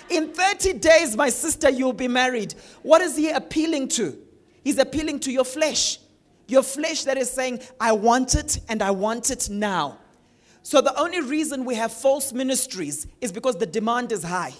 in 0.10 0.32
30 0.32 0.74
days, 0.74 1.16
my 1.16 1.30
sister, 1.30 1.70
you'll 1.70 1.94
be 1.94 2.06
married. 2.06 2.54
What 2.82 3.00
is 3.00 3.16
he 3.16 3.30
appealing 3.30 3.88
to? 3.88 4.16
He's 4.62 4.78
appealing 4.78 5.20
to 5.20 5.32
your 5.32 5.44
flesh. 5.44 5.98
Your 6.48 6.62
flesh 6.62 7.04
that 7.04 7.18
is 7.18 7.30
saying, 7.30 7.60
I 7.78 7.92
want 7.92 8.34
it 8.34 8.58
and 8.68 8.82
I 8.82 8.90
want 8.90 9.30
it 9.30 9.48
now. 9.50 9.98
So 10.62 10.80
the 10.80 10.98
only 10.98 11.20
reason 11.20 11.64
we 11.64 11.76
have 11.76 11.92
false 11.92 12.32
ministries 12.32 13.06
is 13.20 13.30
because 13.30 13.56
the 13.56 13.66
demand 13.66 14.12
is 14.12 14.24
high. 14.24 14.54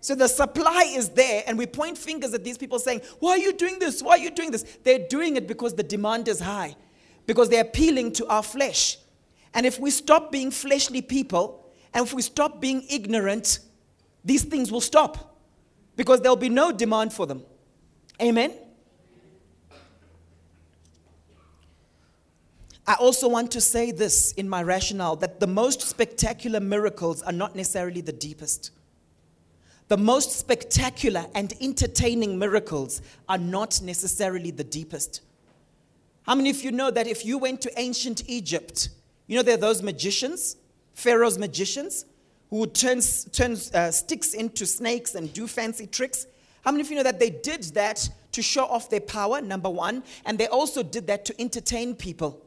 So 0.00 0.14
the 0.14 0.28
supply 0.28 0.92
is 0.94 1.10
there, 1.10 1.42
and 1.46 1.58
we 1.58 1.66
point 1.66 1.98
fingers 1.98 2.32
at 2.32 2.44
these 2.44 2.58
people 2.58 2.78
saying, 2.78 3.00
Why 3.18 3.32
are 3.32 3.38
you 3.38 3.52
doing 3.52 3.78
this? 3.78 4.02
Why 4.02 4.12
are 4.12 4.18
you 4.18 4.30
doing 4.30 4.50
this? 4.50 4.62
They're 4.84 5.06
doing 5.08 5.36
it 5.36 5.48
because 5.48 5.74
the 5.74 5.82
demand 5.82 6.28
is 6.28 6.40
high, 6.40 6.76
because 7.26 7.48
they're 7.48 7.62
appealing 7.62 8.12
to 8.12 8.26
our 8.28 8.42
flesh. 8.42 8.98
And 9.52 9.66
if 9.66 9.80
we 9.80 9.90
stop 9.90 10.30
being 10.30 10.50
fleshly 10.50 11.02
people, 11.02 11.72
and 11.92 12.06
if 12.06 12.12
we 12.12 12.22
stop 12.22 12.60
being 12.60 12.84
ignorant, 12.90 13.58
these 14.24 14.44
things 14.44 14.70
will 14.70 14.80
stop 14.80 15.38
because 15.96 16.20
there'll 16.20 16.36
be 16.36 16.50
no 16.50 16.70
demand 16.70 17.12
for 17.12 17.26
them. 17.26 17.42
Amen? 18.20 18.52
I 22.88 22.94
also 22.94 23.28
want 23.28 23.50
to 23.52 23.60
say 23.60 23.90
this 23.90 24.32
in 24.32 24.48
my 24.48 24.62
rationale 24.62 25.16
that 25.16 25.40
the 25.40 25.46
most 25.48 25.80
spectacular 25.80 26.60
miracles 26.60 27.20
are 27.22 27.32
not 27.32 27.56
necessarily 27.56 28.00
the 28.00 28.12
deepest. 28.12 28.70
The 29.88 29.96
most 29.96 30.32
spectacular 30.32 31.26
and 31.34 31.52
entertaining 31.60 32.38
miracles 32.38 33.02
are 33.28 33.38
not 33.38 33.80
necessarily 33.82 34.52
the 34.52 34.64
deepest. 34.64 35.20
How 36.22 36.34
many 36.36 36.50
of 36.50 36.62
you 36.62 36.70
know 36.70 36.90
that 36.92 37.08
if 37.08 37.24
you 37.24 37.38
went 37.38 37.60
to 37.62 37.72
ancient 37.76 38.28
Egypt, 38.28 38.88
you 39.26 39.36
know 39.36 39.42
there 39.42 39.54
are 39.54 39.58
those 39.60 39.82
magicians, 39.82 40.56
Pharaoh's 40.94 41.38
magicians, 41.38 42.04
who 42.50 42.58
would 42.58 42.74
turn, 42.74 43.00
turn 43.32 43.56
uh, 43.74 43.90
sticks 43.90 44.32
into 44.34 44.64
snakes 44.64 45.16
and 45.16 45.32
do 45.32 45.48
fancy 45.48 45.86
tricks? 45.86 46.26
How 46.64 46.70
many 46.70 46.82
of 46.82 46.90
you 46.90 46.96
know 46.96 47.02
that 47.02 47.18
they 47.18 47.30
did 47.30 47.64
that 47.74 48.08
to 48.32 48.42
show 48.42 48.64
off 48.64 48.90
their 48.90 49.00
power, 49.00 49.40
number 49.40 49.70
one, 49.70 50.04
and 50.24 50.38
they 50.38 50.46
also 50.46 50.82
did 50.82 51.06
that 51.08 51.24
to 51.24 51.40
entertain 51.40 51.94
people? 51.94 52.45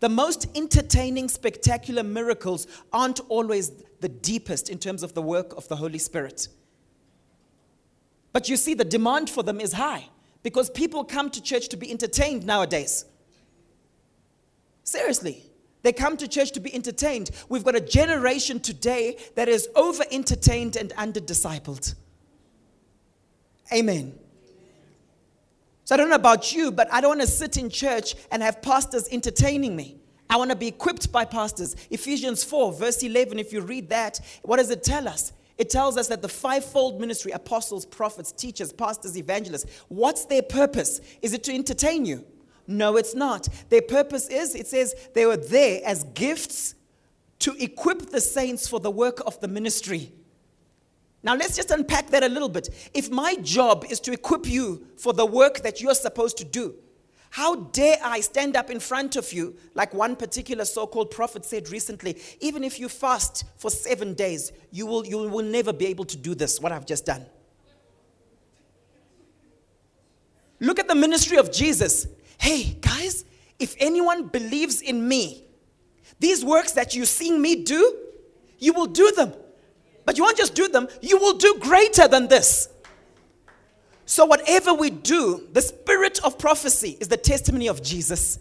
The 0.00 0.08
most 0.08 0.46
entertaining, 0.56 1.28
spectacular 1.28 2.02
miracles 2.02 2.66
aren't 2.92 3.20
always 3.28 3.70
the 4.00 4.08
deepest 4.08 4.70
in 4.70 4.78
terms 4.78 5.02
of 5.02 5.14
the 5.14 5.22
work 5.22 5.54
of 5.56 5.68
the 5.68 5.76
Holy 5.76 5.98
Spirit. 5.98 6.48
But 8.32 8.48
you 8.48 8.56
see, 8.56 8.74
the 8.74 8.84
demand 8.84 9.28
for 9.28 9.42
them 9.42 9.60
is 9.60 9.74
high 9.74 10.08
because 10.42 10.70
people 10.70 11.04
come 11.04 11.30
to 11.30 11.42
church 11.42 11.68
to 11.68 11.76
be 11.76 11.90
entertained 11.90 12.46
nowadays. 12.46 13.04
Seriously. 14.84 15.44
They 15.82 15.92
come 15.92 16.16
to 16.18 16.28
church 16.28 16.52
to 16.52 16.60
be 16.60 16.74
entertained. 16.74 17.30
We've 17.48 17.64
got 17.64 17.74
a 17.74 17.80
generation 17.80 18.60
today 18.60 19.16
that 19.34 19.48
is 19.48 19.66
over 19.74 20.04
entertained 20.10 20.76
and 20.76 20.92
under 20.96 21.20
discipled. 21.20 21.94
Amen. 23.72 24.18
So 25.90 25.96
I 25.96 25.96
don't 25.96 26.08
know 26.08 26.14
about 26.14 26.54
you, 26.54 26.70
but 26.70 26.86
I 26.92 27.00
don't 27.00 27.18
want 27.18 27.20
to 27.22 27.26
sit 27.26 27.56
in 27.56 27.68
church 27.68 28.14
and 28.30 28.44
have 28.44 28.62
pastors 28.62 29.08
entertaining 29.10 29.74
me. 29.74 29.96
I 30.30 30.36
want 30.36 30.50
to 30.50 30.56
be 30.56 30.68
equipped 30.68 31.10
by 31.10 31.24
pastors. 31.24 31.74
Ephesians 31.90 32.44
4, 32.44 32.72
verse 32.74 33.02
11, 33.02 33.40
if 33.40 33.52
you 33.52 33.60
read 33.60 33.88
that, 33.88 34.20
what 34.42 34.58
does 34.58 34.70
it 34.70 34.84
tell 34.84 35.08
us? 35.08 35.32
It 35.58 35.68
tells 35.68 35.96
us 35.96 36.06
that 36.06 36.22
the 36.22 36.28
fivefold 36.28 37.00
ministry 37.00 37.32
apostles, 37.32 37.84
prophets, 37.86 38.30
teachers, 38.30 38.72
pastors, 38.72 39.18
evangelists 39.18 39.82
what's 39.88 40.26
their 40.26 40.42
purpose? 40.42 41.00
Is 41.22 41.32
it 41.32 41.42
to 41.42 41.52
entertain 41.52 42.06
you? 42.06 42.24
No, 42.68 42.96
it's 42.96 43.16
not. 43.16 43.48
Their 43.68 43.82
purpose 43.82 44.28
is, 44.28 44.54
it 44.54 44.68
says, 44.68 44.94
they 45.12 45.26
were 45.26 45.38
there 45.38 45.80
as 45.84 46.04
gifts 46.14 46.76
to 47.40 47.56
equip 47.60 48.10
the 48.10 48.20
saints 48.20 48.68
for 48.68 48.78
the 48.78 48.92
work 48.92 49.18
of 49.26 49.40
the 49.40 49.48
ministry. 49.48 50.12
Now, 51.22 51.34
let's 51.34 51.56
just 51.56 51.70
unpack 51.70 52.08
that 52.10 52.22
a 52.22 52.28
little 52.28 52.48
bit. 52.48 52.68
If 52.94 53.10
my 53.10 53.34
job 53.36 53.84
is 53.90 54.00
to 54.00 54.12
equip 54.12 54.46
you 54.46 54.86
for 54.96 55.12
the 55.12 55.26
work 55.26 55.60
that 55.62 55.80
you're 55.80 55.94
supposed 55.94 56.38
to 56.38 56.44
do, 56.44 56.74
how 57.30 57.56
dare 57.56 57.98
I 58.02 58.20
stand 58.20 58.56
up 58.56 58.70
in 58.70 58.80
front 58.80 59.16
of 59.16 59.32
you, 59.32 59.54
like 59.74 59.94
one 59.94 60.16
particular 60.16 60.64
so 60.64 60.86
called 60.86 61.10
prophet 61.10 61.44
said 61.44 61.68
recently, 61.68 62.16
even 62.40 62.64
if 62.64 62.80
you 62.80 62.88
fast 62.88 63.44
for 63.56 63.70
seven 63.70 64.14
days, 64.14 64.50
you 64.72 64.86
will, 64.86 65.06
you 65.06 65.18
will 65.18 65.44
never 65.44 65.72
be 65.72 65.86
able 65.86 66.04
to 66.06 66.16
do 66.16 66.34
this, 66.34 66.58
what 66.58 66.72
I've 66.72 66.86
just 66.86 67.06
done. 67.06 67.24
Look 70.58 70.78
at 70.78 70.88
the 70.88 70.94
ministry 70.94 71.36
of 71.36 71.52
Jesus. 71.52 72.06
Hey, 72.38 72.76
guys, 72.80 73.24
if 73.58 73.76
anyone 73.78 74.26
believes 74.26 74.80
in 74.80 75.06
me, 75.06 75.44
these 76.18 76.44
works 76.44 76.72
that 76.72 76.94
you're 76.96 77.06
seeing 77.06 77.40
me 77.40 77.62
do, 77.62 77.96
you 78.58 78.72
will 78.72 78.86
do 78.86 79.12
them. 79.12 79.32
But 80.10 80.18
you 80.18 80.24
won't 80.24 80.36
just 80.36 80.56
do 80.56 80.66
them, 80.66 80.88
you 81.00 81.18
will 81.18 81.38
do 81.38 81.56
greater 81.60 82.08
than 82.08 82.26
this. 82.26 82.68
So, 84.06 84.24
whatever 84.24 84.74
we 84.74 84.90
do, 84.90 85.46
the 85.52 85.62
spirit 85.62 86.18
of 86.24 86.36
prophecy 86.36 86.98
is 86.98 87.06
the 87.06 87.16
testimony 87.16 87.68
of 87.68 87.80
Jesus. 87.80 88.40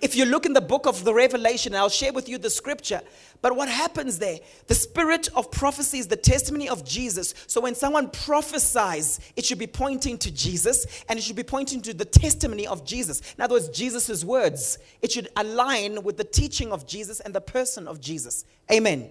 If 0.00 0.16
you 0.16 0.24
look 0.24 0.46
in 0.46 0.52
the 0.52 0.60
book 0.60 0.84
of 0.84 1.04
the 1.04 1.14
Revelation, 1.14 1.76
I'll 1.76 1.88
share 1.88 2.12
with 2.12 2.28
you 2.28 2.38
the 2.38 2.50
scripture. 2.50 3.02
But 3.40 3.54
what 3.54 3.68
happens 3.68 4.18
there? 4.18 4.40
The 4.66 4.74
spirit 4.74 5.28
of 5.36 5.52
prophecy 5.52 6.00
is 6.00 6.08
the 6.08 6.16
testimony 6.16 6.68
of 6.68 6.84
Jesus. 6.84 7.34
So 7.46 7.60
when 7.60 7.76
someone 7.76 8.10
prophesies, 8.10 9.20
it 9.36 9.44
should 9.44 9.60
be 9.60 9.68
pointing 9.68 10.18
to 10.18 10.32
Jesus 10.32 11.04
and 11.08 11.20
it 11.20 11.22
should 11.22 11.36
be 11.36 11.44
pointing 11.44 11.82
to 11.82 11.94
the 11.94 12.04
testimony 12.04 12.66
of 12.66 12.84
Jesus. 12.84 13.22
In 13.38 13.44
other 13.44 13.54
words, 13.54 13.68
Jesus' 13.68 14.24
words. 14.24 14.78
It 15.02 15.12
should 15.12 15.28
align 15.36 16.02
with 16.02 16.16
the 16.16 16.24
teaching 16.24 16.72
of 16.72 16.84
Jesus 16.84 17.20
and 17.20 17.32
the 17.32 17.40
person 17.40 17.86
of 17.86 18.00
Jesus. 18.00 18.44
Amen. 18.72 19.08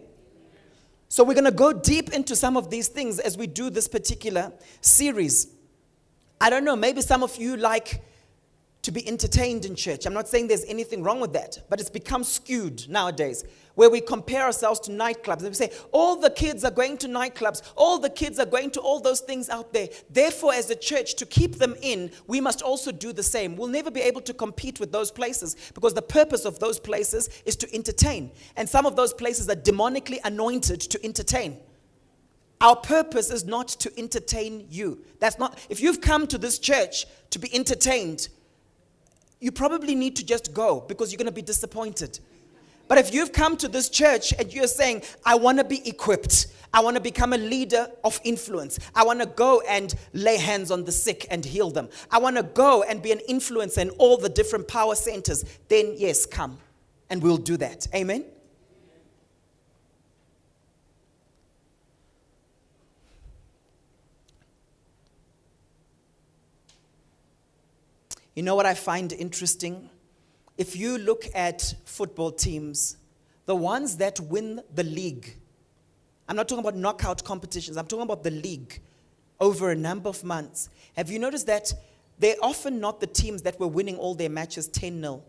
So 1.08 1.24
we're 1.24 1.34
going 1.34 1.46
to 1.46 1.52
go 1.52 1.72
deep 1.72 2.14
into 2.14 2.36
some 2.36 2.58
of 2.58 2.70
these 2.70 2.88
things 2.88 3.20
as 3.20 3.38
we 3.38 3.48
do 3.48 3.70
this 3.70 3.88
particular 3.88 4.52
series. 4.82 5.48
I 6.42 6.50
don't 6.50 6.66
know, 6.66 6.76
maybe 6.76 7.02
some 7.02 7.24
of 7.24 7.38
you 7.38 7.56
like 7.58 8.04
to 8.86 8.92
be 8.92 9.08
entertained 9.08 9.65
in 9.65 9.75
church. 9.75 10.06
I'm 10.06 10.13
not 10.13 10.27
saying 10.27 10.48
there's 10.48 10.63
anything 10.65 11.01
wrong 11.01 11.20
with 11.20 11.34
that, 11.34 11.58
but 11.72 11.80
it's 11.80 11.89
become 11.89 12.24
skewed 12.24 12.88
nowadays 12.88 13.44
where 13.74 13.89
we 13.89 14.00
compare 14.00 14.44
ourselves 14.44 14.80
to 14.82 14.92
nightclubs 14.92 15.39
and 15.39 15.48
we 15.48 15.56
say, 15.56 15.72
all 15.92 16.15
the 16.15 16.30
kids 16.30 16.63
are 16.63 16.72
going 16.72 16.96
to 17.00 17.08
nightclubs, 17.08 17.63
all 17.75 17.98
the 17.98 18.12
kids 18.12 18.38
are 18.38 18.46
going 18.46 18.70
to 18.70 18.80
all 18.80 19.00
those 19.00 19.22
things 19.22 19.50
out 19.50 19.74
there. 19.74 19.89
Therefore, 20.12 20.54
as 20.54 20.70
a 20.70 20.75
church, 20.75 21.15
to 21.15 21.25
keep 21.25 21.56
them 21.56 21.75
in, 21.82 22.12
we 22.27 22.39
must 22.39 22.62
also 22.62 22.92
do 22.92 23.12
the 23.12 23.24
same. 23.24 23.58
We'll 23.58 23.70
never 23.70 23.89
be 23.89 24.01
able 24.01 24.22
to 24.22 24.34
compete 24.36 24.80
with 24.80 24.92
those 24.92 25.12
places 25.12 25.56
because 25.74 25.96
the 25.96 26.04
purpose 26.04 26.46
of 26.46 26.60
those 26.60 26.80
places 26.80 27.30
is 27.44 27.56
to 27.58 27.75
entertain. 27.75 28.32
And 28.56 28.70
some 28.70 28.86
of 28.86 28.96
those 28.96 29.13
places 29.13 29.50
are 29.50 29.56
demonically 29.56 30.20
anointed 30.24 30.80
to 30.80 31.04
entertain. 31.04 31.58
Our 32.62 32.75
purpose 32.75 33.32
is 33.32 33.46
not 33.46 33.68
to 33.68 33.92
entertain 33.98 34.68
you. 34.70 35.04
That's 35.20 35.39
not, 35.39 35.60
if 35.70 35.82
you've 35.82 36.01
come 36.01 36.27
to 36.27 36.38
this 36.38 36.60
church 36.60 37.08
to 37.32 37.39
be 37.39 37.54
entertained, 37.54 38.30
you 39.39 39.51
probably 39.51 39.96
need 39.96 40.15
to 40.18 40.25
just 40.25 40.54
go 40.54 40.82
because 40.82 41.12
you're 41.12 41.18
going 41.18 41.25
to 41.25 41.32
be 41.32 41.42
disappointed. 41.42 42.20
But 42.88 42.98
if 43.00 43.13
you've 43.13 43.32
come 43.32 43.58
to 43.58 43.68
this 43.68 43.89
church 43.89 44.34
and 44.38 44.54
you're 44.54 44.68
saying, 44.68 45.04
I 45.25 45.36
want 45.36 45.58
to 45.58 45.63
be 45.63 45.88
equipped, 45.88 46.48
I 46.74 46.82
want 46.82 46.96
to 46.96 47.01
become 47.01 47.34
a 47.34 47.38
leader 47.38 47.88
of 48.04 48.20
influence, 48.24 48.80
I 48.94 49.04
want 49.04 49.22
to 49.22 49.25
go 49.25 49.62
and 49.68 49.94
lay 50.13 50.38
hands 50.38 50.70
on 50.70 50.84
the 50.84 50.92
sick 50.92 51.25
and 51.32 51.44
heal 51.44 51.72
them, 51.72 51.89
I 52.12 52.20
want 52.20 52.36
to 52.36 52.44
go 52.44 52.84
and 52.84 53.01
be 53.01 53.12
an 53.12 53.22
influencer 53.30 53.80
in 53.80 53.89
all 53.92 54.18
the 54.18 54.30
different 54.30 54.68
power 54.68 54.94
centers, 54.94 55.46
then 55.68 55.96
yes, 55.98 56.25
come 56.25 56.60
and 57.10 57.24
we'll 57.24 57.38
do 57.38 57.58
that. 57.58 57.88
Amen. 57.96 58.25
You 68.36 68.44
know 68.44 68.56
what 68.56 68.65
I 68.65 68.74
find 68.74 69.13
interesting? 69.13 69.89
If 70.58 70.75
you 70.75 70.98
look 70.98 71.25
at 71.34 71.74
football 71.86 72.32
teams, 72.32 72.98
the 73.46 73.56
ones 73.56 73.96
that 73.98 74.20
win 74.20 74.62
the 74.74 74.84
league, 74.84 75.38
I'm 76.27 76.36
not 76.36 76.50
talking 76.50 76.63
about 76.63 76.75
knockout 76.75 77.24
competitions, 77.24 77.77
I'm 77.77 77.88
talking 77.88 78.04
about 78.04 78.24
the 78.24 78.32
league 78.32 78.82
over 79.39 79.72
a 79.72 79.75
number 79.75 80.10
of 80.10 80.22
months. 80.24 80.70
Have 80.98 81.10
you 81.10 81.18
noticed 81.18 81.48
that 81.48 81.74
they're 82.20 82.36
often 82.42 82.82
not 82.82 83.00
the 83.00 83.08
teams 83.08 83.42
that 83.44 83.58
were 83.58 83.68
winning 83.68 83.98
all 83.98 84.15
their 84.15 84.30
matches 84.30 84.68
10 84.68 85.00
0, 85.00 85.24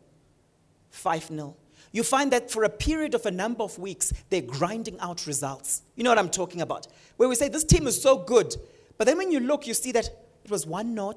5 0.91 1.25
0? 1.27 1.57
You 1.93 2.03
find 2.03 2.33
that 2.33 2.51
for 2.51 2.65
a 2.65 2.69
period 2.69 3.15
of 3.15 3.25
a 3.27 3.31
number 3.31 3.63
of 3.63 3.79
weeks, 3.79 4.13
they're 4.31 4.43
grinding 4.43 4.99
out 4.99 5.27
results. 5.29 5.83
You 5.95 6.03
know 6.03 6.11
what 6.11 6.19
I'm 6.19 6.29
talking 6.29 6.61
about? 6.61 6.89
Where 7.17 7.29
we 7.29 7.37
say, 7.37 7.49
this 7.49 7.65
team 7.65 7.87
is 7.87 8.01
so 8.01 8.19
good. 8.19 8.57
But 8.99 9.07
then 9.07 9.17
when 9.17 9.31
you 9.31 9.41
look, 9.41 9.67
you 9.67 9.75
see 9.75 9.93
that 9.93 10.11
it 10.45 10.51
was 10.51 10.67
1 10.67 10.95
0, 10.95 11.15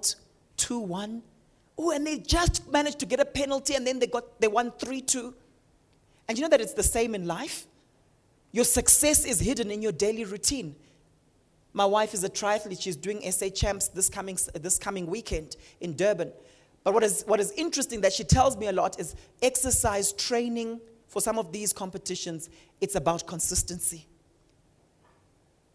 2 0.58 0.80
1, 0.80 1.24
Oh, 1.82 1.92
and 1.92 2.06
they 2.06 2.18
just 2.18 2.70
managed 2.70 3.00
to 3.00 3.06
get 3.06 3.22
a 3.22 3.26
penalty 3.26 3.74
and 3.74 3.88
then 3.88 4.00
they 4.00 4.08
got 4.08 4.42
they 4.42 4.50
won 4.50 4.72
3-2. 4.72 5.34
And 6.28 6.38
you 6.38 6.44
know 6.44 6.50
that 6.50 6.60
it's 6.60 6.74
the 6.74 6.84
same 6.84 7.16
in 7.16 7.26
life? 7.26 7.68
Your 8.52 8.66
success 8.66 9.24
is 9.24 9.40
hidden 9.40 9.72
in 9.72 9.82
your 9.82 9.94
daily 9.94 10.26
routine. 10.26 10.76
My 11.72 11.86
wife 11.86 12.14
is 12.14 12.26
a 12.26 12.30
triathlete. 12.30 12.82
She's 12.82 12.98
doing 12.98 13.22
SA 13.32 13.50
Champs 13.50 13.88
this 13.88 14.10
coming, 14.10 14.38
this 14.56 14.78
coming 14.78 15.08
weekend 15.08 15.56
in 15.80 15.96
Durban. 15.96 16.34
But 16.84 16.94
what 16.94 17.04
is, 17.04 17.24
what 17.26 17.40
is 17.40 17.52
interesting 17.54 18.02
that 18.02 18.12
she 18.12 18.26
tells 18.26 18.58
me 18.58 18.68
a 18.68 18.74
lot 18.74 19.00
is 19.00 19.16
exercise 19.42 20.12
training 20.12 20.82
for 21.08 21.22
some 21.22 21.40
of 21.40 21.52
these 21.52 21.72
competitions, 21.72 22.50
it's 22.82 22.96
about 22.96 23.26
consistency. 23.26 24.06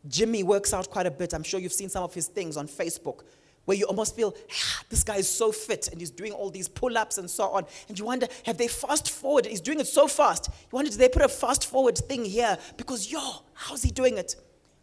Jimmy 0.06 0.42
works 0.42 0.75
out 0.75 0.90
quite 0.90 1.06
a 1.06 1.11
bit. 1.11 1.32
I'm 1.32 1.42
sure 1.42 1.58
you've 1.58 1.73
seen 1.73 1.88
some 1.88 2.04
of 2.04 2.12
his 2.12 2.26
things 2.26 2.56
on 2.56 2.68
Facebook 2.68 3.23
where 3.64 3.76
you 3.76 3.85
almost 3.87 4.14
feel, 4.14 4.35
ah, 4.50 4.83
this 4.90 5.02
guy 5.02 5.16
is 5.16 5.28
so 5.28 5.50
fit 5.52 5.88
and 5.88 6.00
he's 6.00 6.11
doing 6.11 6.33
all 6.33 6.50
these 6.50 6.68
pull 6.68 6.97
ups 6.99 7.18
and 7.18 7.28
so 7.28 7.49
on. 7.49 7.64
And 7.88 7.99
you 7.99 8.04
wonder, 8.04 8.26
have 8.44 8.59
they 8.59 8.68
fast 8.68 9.11
forward? 9.11 9.47
He's 9.47 9.61
doing 9.61 9.80
it 9.80 9.87
so 9.87 10.06
fast. 10.06 10.49
You 10.49 10.76
wonder, 10.76 10.90
did 10.90 11.00
they 11.00 11.09
put 11.09 11.23
a 11.23 11.28
fast 11.28 11.66
forward 11.66 11.97
thing 11.97 12.25
here? 12.25 12.59
Because, 12.76 13.11
yo, 13.11 13.21
how's 13.54 13.83
he 13.83 13.90
doing 13.90 14.18
it? 14.18 14.37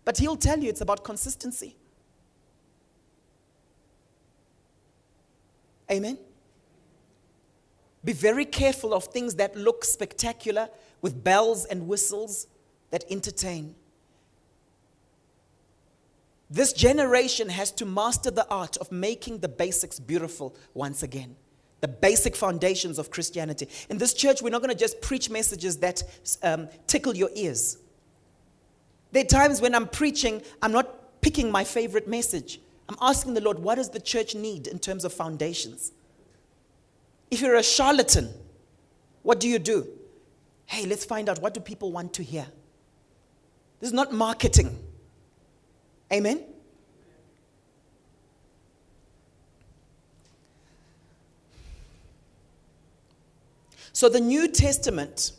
But 0.04 0.18
he'll 0.18 0.36
tell 0.36 0.60
you 0.60 0.70
it's 0.70 0.82
about 0.82 1.04
consistency. 1.04 1.76
Amen? 5.92 6.18
Be 8.04 8.14
very 8.14 8.46
careful 8.46 8.94
of 8.94 9.06
things 9.06 9.36
that 9.36 9.56
look 9.56 9.86
spectacular 9.86 10.70
with 11.02 11.24
bells 11.24 11.66
and 11.66 11.88
whistles 11.88 12.48
that 12.90 13.04
entertain. 13.12 13.76
This 16.52 16.74
generation 16.74 17.48
has 17.48 17.72
to 17.72 17.86
master 17.86 18.30
the 18.30 18.46
art 18.50 18.76
of 18.78 18.92
making 18.92 19.40
the 19.40 19.48
basics 19.48 20.02
beautiful 20.02 20.54
once 20.74 21.02
again. 21.02 21.38
The 21.80 21.88
basic 21.88 22.36
foundations 22.36 23.00
of 23.00 23.10
Christianity. 23.10 23.70
In 23.90 23.98
this 23.98 24.14
church, 24.14 24.42
we're 24.42 24.50
not 24.50 24.62
going 24.62 24.74
to 24.74 24.78
just 24.78 25.00
preach 25.00 25.30
messages 25.30 25.78
that 25.78 26.04
um, 26.44 26.68
tickle 26.88 27.16
your 27.16 27.30
ears. 27.36 27.78
There 29.14 29.24
are 29.24 29.28
times 29.28 29.62
when 29.62 29.74
I'm 29.74 29.88
preaching, 29.88 30.42
I'm 30.62 30.74
not 30.74 31.22
picking 31.22 31.50
my 31.50 31.64
favorite 31.64 32.10
message. 32.10 32.60
I'm 32.90 32.98
asking 33.02 33.34
the 33.34 33.42
Lord, 33.42 33.58
what 33.58 33.76
does 33.76 33.90
the 33.90 34.02
church 34.02 34.36
need 34.36 34.68
in 34.68 34.78
terms 34.78 35.06
of 35.06 35.14
foundations? 35.14 35.94
If 37.32 37.40
you're 37.40 37.56
a 37.56 37.64
charlatan, 37.64 38.30
what 39.24 39.40
do 39.40 39.48
you 39.48 39.58
do? 39.58 39.88
Hey, 40.66 40.86
let's 40.86 41.06
find 41.06 41.30
out 41.30 41.42
what 41.42 41.54
do 41.54 41.62
people 41.62 41.94
want 41.94 42.14
to 42.16 42.24
hear. 42.24 42.46
This 43.80 43.88
is 43.88 43.94
not 43.94 44.12
marketing. 44.12 44.78
Amen? 46.12 46.44
So 53.94 54.10
the 54.10 54.20
New 54.20 54.48
Testament 54.48 55.34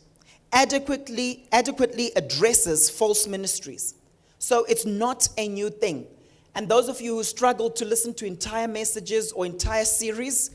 adequately, 0.52 1.48
adequately 1.52 2.12
addresses 2.16 2.90
false 2.90 3.26
ministries. 3.26 3.94
So 4.38 4.64
it's 4.64 4.86
not 4.86 5.28
a 5.38 5.48
new 5.48 5.70
thing. 5.70 6.06
And 6.54 6.68
those 6.68 6.88
of 6.88 7.00
you 7.00 7.16
who 7.16 7.24
struggle 7.24 7.70
to 7.70 7.84
listen 7.84 8.12
to 8.14 8.26
entire 8.26 8.68
messages 8.68 9.32
or 9.32 9.46
entire 9.46 9.84
series, 9.84 10.50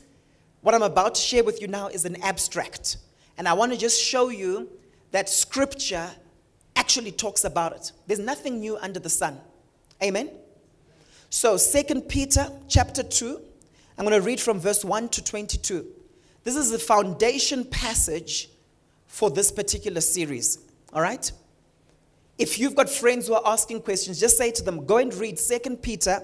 what 0.60 0.74
I'm 0.74 0.82
about 0.82 1.16
to 1.16 1.20
share 1.20 1.42
with 1.42 1.60
you 1.60 1.66
now 1.66 1.88
is 1.88 2.04
an 2.04 2.22
abstract. 2.22 2.98
And 3.36 3.48
I 3.48 3.52
want 3.52 3.72
to 3.72 3.78
just 3.78 4.00
show 4.00 4.28
you 4.28 4.68
that 5.10 5.28
scripture 5.28 6.08
actually 6.76 7.12
talks 7.12 7.44
about 7.44 7.72
it. 7.74 7.92
There's 8.06 8.20
nothing 8.20 8.60
new 8.60 8.76
under 8.78 9.00
the 9.00 9.10
sun. 9.10 9.40
Amen. 10.02 10.30
So, 11.30 11.56
Second 11.56 12.02
Peter 12.02 12.50
chapter 12.68 13.02
2, 13.02 13.40
I'm 13.98 14.04
going 14.04 14.18
to 14.18 14.24
read 14.24 14.40
from 14.40 14.60
verse 14.60 14.84
1 14.84 15.08
to 15.10 15.24
22. 15.24 15.84
This 16.44 16.56
is 16.56 16.70
the 16.70 16.78
foundation 16.78 17.64
passage 17.64 18.48
for 19.06 19.28
this 19.28 19.50
particular 19.50 20.00
series. 20.00 20.58
All 20.92 21.02
right? 21.02 21.30
If 22.38 22.58
you've 22.58 22.76
got 22.76 22.88
friends 22.88 23.26
who 23.26 23.34
are 23.34 23.42
asking 23.44 23.82
questions, 23.82 24.20
just 24.20 24.38
say 24.38 24.52
to 24.52 24.62
them, 24.62 24.86
go 24.86 24.98
and 24.98 25.12
read 25.14 25.38
Second 25.38 25.82
Peter 25.82 26.22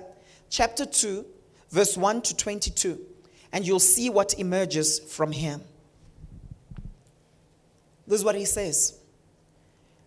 chapter 0.49 0.87
2, 0.87 1.27
verse 1.71 1.97
1 1.97 2.23
to 2.23 2.37
22, 2.37 3.01
and 3.53 3.67
you'll 3.67 3.81
see 3.81 4.09
what 4.09 4.39
emerges 4.39 5.01
from 5.01 5.33
here. 5.33 5.61
This 8.07 8.21
is 8.21 8.25
what 8.25 8.37
he 8.37 8.45
says. 8.45 8.99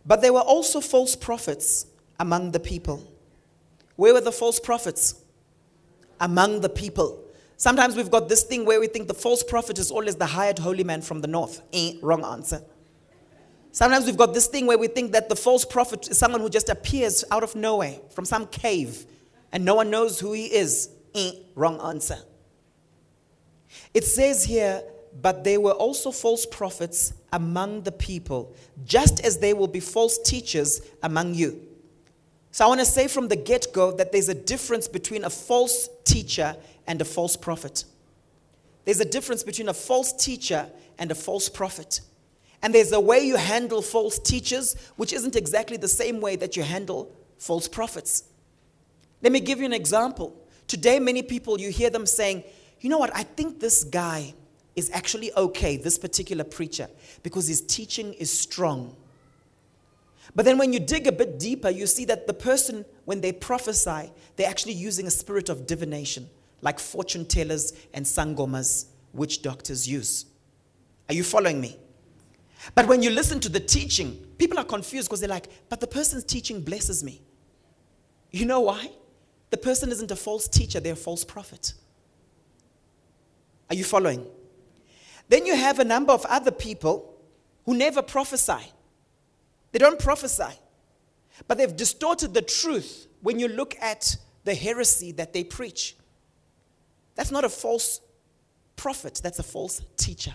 But 0.05 0.21
there 0.21 0.31
were 0.31 0.39
also 0.39 0.79
false 0.79 1.17
prophets 1.17 1.85
among 2.17 2.51
the 2.51 2.59
people 2.59 3.03
where 3.97 4.13
were 4.13 4.21
the 4.21 4.31
false 4.31 4.59
prophets? 4.59 5.21
Among 6.21 6.61
the 6.61 6.69
people. 6.69 7.23
Sometimes 7.57 7.95
we've 7.95 8.09
got 8.09 8.29
this 8.29 8.43
thing 8.43 8.65
where 8.65 8.79
we 8.79 8.87
think 8.87 9.07
the 9.07 9.13
false 9.13 9.43
prophet 9.43 9.77
is 9.79 9.91
always 9.91 10.15
the 10.15 10.25
hired 10.25 10.59
holy 10.59 10.83
man 10.83 11.01
from 11.01 11.21
the 11.21 11.27
north. 11.27 11.61
Eh, 11.73 11.93
wrong 12.01 12.23
answer. 12.23 12.61
Sometimes 13.71 14.05
we've 14.05 14.17
got 14.17 14.33
this 14.33 14.47
thing 14.47 14.65
where 14.65 14.77
we 14.77 14.87
think 14.87 15.11
that 15.11 15.29
the 15.29 15.35
false 15.35 15.65
prophet 15.65 16.07
is 16.09 16.17
someone 16.17 16.41
who 16.41 16.49
just 16.49 16.69
appears 16.69 17.23
out 17.29 17.43
of 17.43 17.55
nowhere 17.55 17.95
from 18.11 18.25
some 18.25 18.47
cave 18.47 19.05
and 19.51 19.65
no 19.65 19.75
one 19.75 19.89
knows 19.89 20.19
who 20.19 20.33
he 20.33 20.45
is. 20.45 20.89
Eh, 21.13 21.31
wrong 21.55 21.79
answer. 21.81 22.17
It 23.93 24.03
says 24.03 24.43
here, 24.43 24.83
but 25.21 25.43
there 25.43 25.59
were 25.59 25.71
also 25.71 26.11
false 26.11 26.45
prophets 26.45 27.13
among 27.33 27.81
the 27.83 27.91
people, 27.91 28.55
just 28.85 29.19
as 29.25 29.39
there 29.39 29.55
will 29.55 29.67
be 29.67 29.79
false 29.79 30.19
teachers 30.19 30.81
among 31.01 31.33
you. 31.33 31.67
So 32.57 32.65
I 32.65 32.69
want 32.69 32.79
to 32.79 32.87
say 32.87 33.07
from 33.07 33.27
the 33.27 33.35
get 33.35 33.67
go 33.71 33.91
that 33.97 34.11
there's 34.11 34.29
a 34.29 34.33
difference 34.33 34.87
between 34.87 35.23
a 35.23 35.29
false 35.29 35.89
teacher 36.05 36.55
and 36.87 36.99
a 36.99 37.05
false 37.05 37.35
prophet. 37.35 37.85
There's 38.83 38.99
a 38.99 39.05
difference 39.05 39.43
between 39.43 39.69
a 39.69 39.75
false 39.75 40.11
teacher 40.11 40.67
and 40.97 41.11
a 41.11 41.13
false 41.13 41.49
prophet. 41.49 42.01
And 42.63 42.73
there's 42.73 42.91
a 42.93 42.99
way 42.99 43.19
you 43.19 43.35
handle 43.35 43.83
false 43.83 44.17
teachers, 44.17 44.75
which 44.95 45.13
isn't 45.13 45.35
exactly 45.35 45.77
the 45.77 45.87
same 45.87 46.19
way 46.19 46.35
that 46.37 46.57
you 46.57 46.63
handle 46.63 47.11
false 47.37 47.67
prophets. 47.67 48.23
Let 49.21 49.31
me 49.31 49.39
give 49.39 49.59
you 49.59 49.65
an 49.65 49.73
example. 49.73 50.35
Today, 50.65 50.97
many 50.97 51.21
people, 51.21 51.59
you 51.59 51.69
hear 51.69 51.91
them 51.91 52.07
saying, 52.07 52.43
you 52.79 52.89
know 52.89 52.97
what, 52.97 53.15
I 53.15 53.21
think 53.21 53.59
this 53.59 53.83
guy 53.83 54.33
is 54.75 54.89
actually 54.93 55.31
okay, 55.33 55.77
this 55.77 55.99
particular 55.99 56.43
preacher, 56.43 56.87
because 57.21 57.47
his 57.47 57.61
teaching 57.61 58.15
is 58.15 58.31
strong. 58.35 58.95
But 60.37 60.45
then 60.45 60.59
when 60.59 60.71
you 60.71 60.79
dig 60.79 61.07
a 61.07 61.11
bit 61.11 61.39
deeper, 61.39 61.71
you 61.71 61.87
see 61.87 62.05
that 62.05 62.27
the 62.27 62.33
person, 62.33 62.85
when 63.05 63.21
they 63.21 63.31
prophesy, 63.31 64.11
they're 64.35 64.47
actually 64.47 64.73
using 64.73 65.07
a 65.07 65.09
spirit 65.09 65.49
of 65.49 65.65
divination, 65.65 66.29
like 66.61 66.77
fortune 66.77 67.25
tellers 67.25 67.73
and 67.91 68.05
sangomas, 68.05 68.85
witch 69.13 69.41
doctors 69.41 69.89
use. 69.89 70.27
Are 71.09 71.15
you 71.15 71.23
following 71.23 71.59
me? 71.59 71.75
But 72.75 72.85
when 72.85 73.01
you 73.01 73.09
listen 73.09 73.39
to 73.39 73.49
the 73.49 73.59
teaching, 73.59 74.27
people 74.37 74.59
are 74.59 74.63
confused 74.63 75.09
because 75.09 75.21
they're 75.21 75.27
like, 75.27 75.49
but 75.69 75.79
the 75.79 75.87
person's 75.87 76.23
teaching 76.23 76.61
blesses 76.61 77.03
me. 77.03 77.19
You 78.29 78.45
know 78.45 78.59
why? 78.59 78.91
The 79.49 79.57
person 79.57 79.89
isn't 79.91 80.11
a 80.11 80.15
false 80.15 80.47
teacher, 80.47 80.79
they're 80.79 80.93
a 80.93 80.95
false 80.95 81.23
prophet. 81.23 81.73
Are 83.71 83.75
you 83.75 83.83
following? 83.83 84.23
Then 85.29 85.47
you 85.47 85.55
have 85.55 85.79
a 85.79 85.83
number 85.83 86.13
of 86.13 86.27
other 86.27 86.51
people 86.51 87.17
who 87.65 87.75
never 87.75 88.03
prophesy. 88.03 88.71
They 89.77 89.85
don't 89.85 89.99
prophesy. 89.99 90.57
But 91.47 91.59
they've 91.59 91.75
distorted 91.75 92.33
the 92.33 92.41
truth 92.41 93.05
when 93.21 93.37
you 93.37 93.47
look 93.47 93.75
at 93.79 94.17
the 94.43 94.55
heresy 94.55 95.11
that 95.11 95.33
they 95.33 95.43
preach. 95.43 95.95
That's 97.13 97.29
not 97.29 97.43
a 97.43 97.49
false 97.49 98.01
prophet, 98.75 99.21
that's 99.21 99.37
a 99.37 99.43
false 99.43 99.83
teacher. 99.95 100.33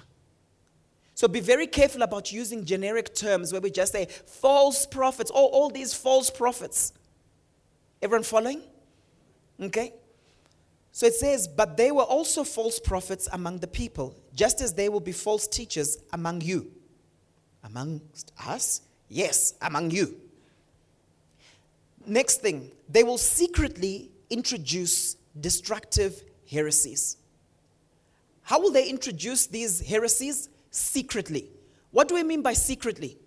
So 1.16 1.26
be 1.26 1.40
very 1.40 1.66
careful 1.66 2.02
about 2.02 2.30
using 2.30 2.64
generic 2.64 3.16
terms 3.16 3.50
where 3.50 3.60
we 3.60 3.72
just 3.72 3.90
say 3.90 4.06
false 4.26 4.86
prophets, 4.86 5.28
all, 5.28 5.48
all 5.48 5.70
these 5.70 5.92
false 5.92 6.30
prophets. 6.30 6.92
Everyone 8.00 8.22
following? 8.22 8.62
Okay? 9.60 9.92
So 10.92 11.06
it 11.06 11.14
says, 11.14 11.48
But 11.48 11.76
they 11.76 11.90
were 11.90 12.04
also 12.04 12.44
false 12.44 12.78
prophets 12.78 13.28
among 13.32 13.58
the 13.58 13.66
people, 13.66 14.14
just 14.36 14.60
as 14.60 14.74
they 14.74 14.88
will 14.88 15.00
be 15.00 15.10
false 15.10 15.48
teachers 15.48 15.98
among 16.12 16.42
you. 16.42 16.70
Amongst 17.64 18.30
us? 18.46 18.82
Yes, 19.12 19.52
among 19.60 19.90
you. 19.90 20.16
Next 22.06 22.40
thing, 22.40 22.70
they 22.88 23.04
will 23.04 23.18
secretly 23.18 24.10
introduce 24.30 25.16
destructive 25.38 26.22
heresies. 26.50 27.18
How 28.42 28.58
will 28.58 28.72
they 28.72 28.88
introduce 28.88 29.46
these 29.46 29.86
heresies? 29.86 30.48
Secretly. 30.70 31.50
What 31.90 32.08
do 32.08 32.16
I 32.16 32.22
mean 32.22 32.40
by 32.40 32.54
secretly? 32.54 33.18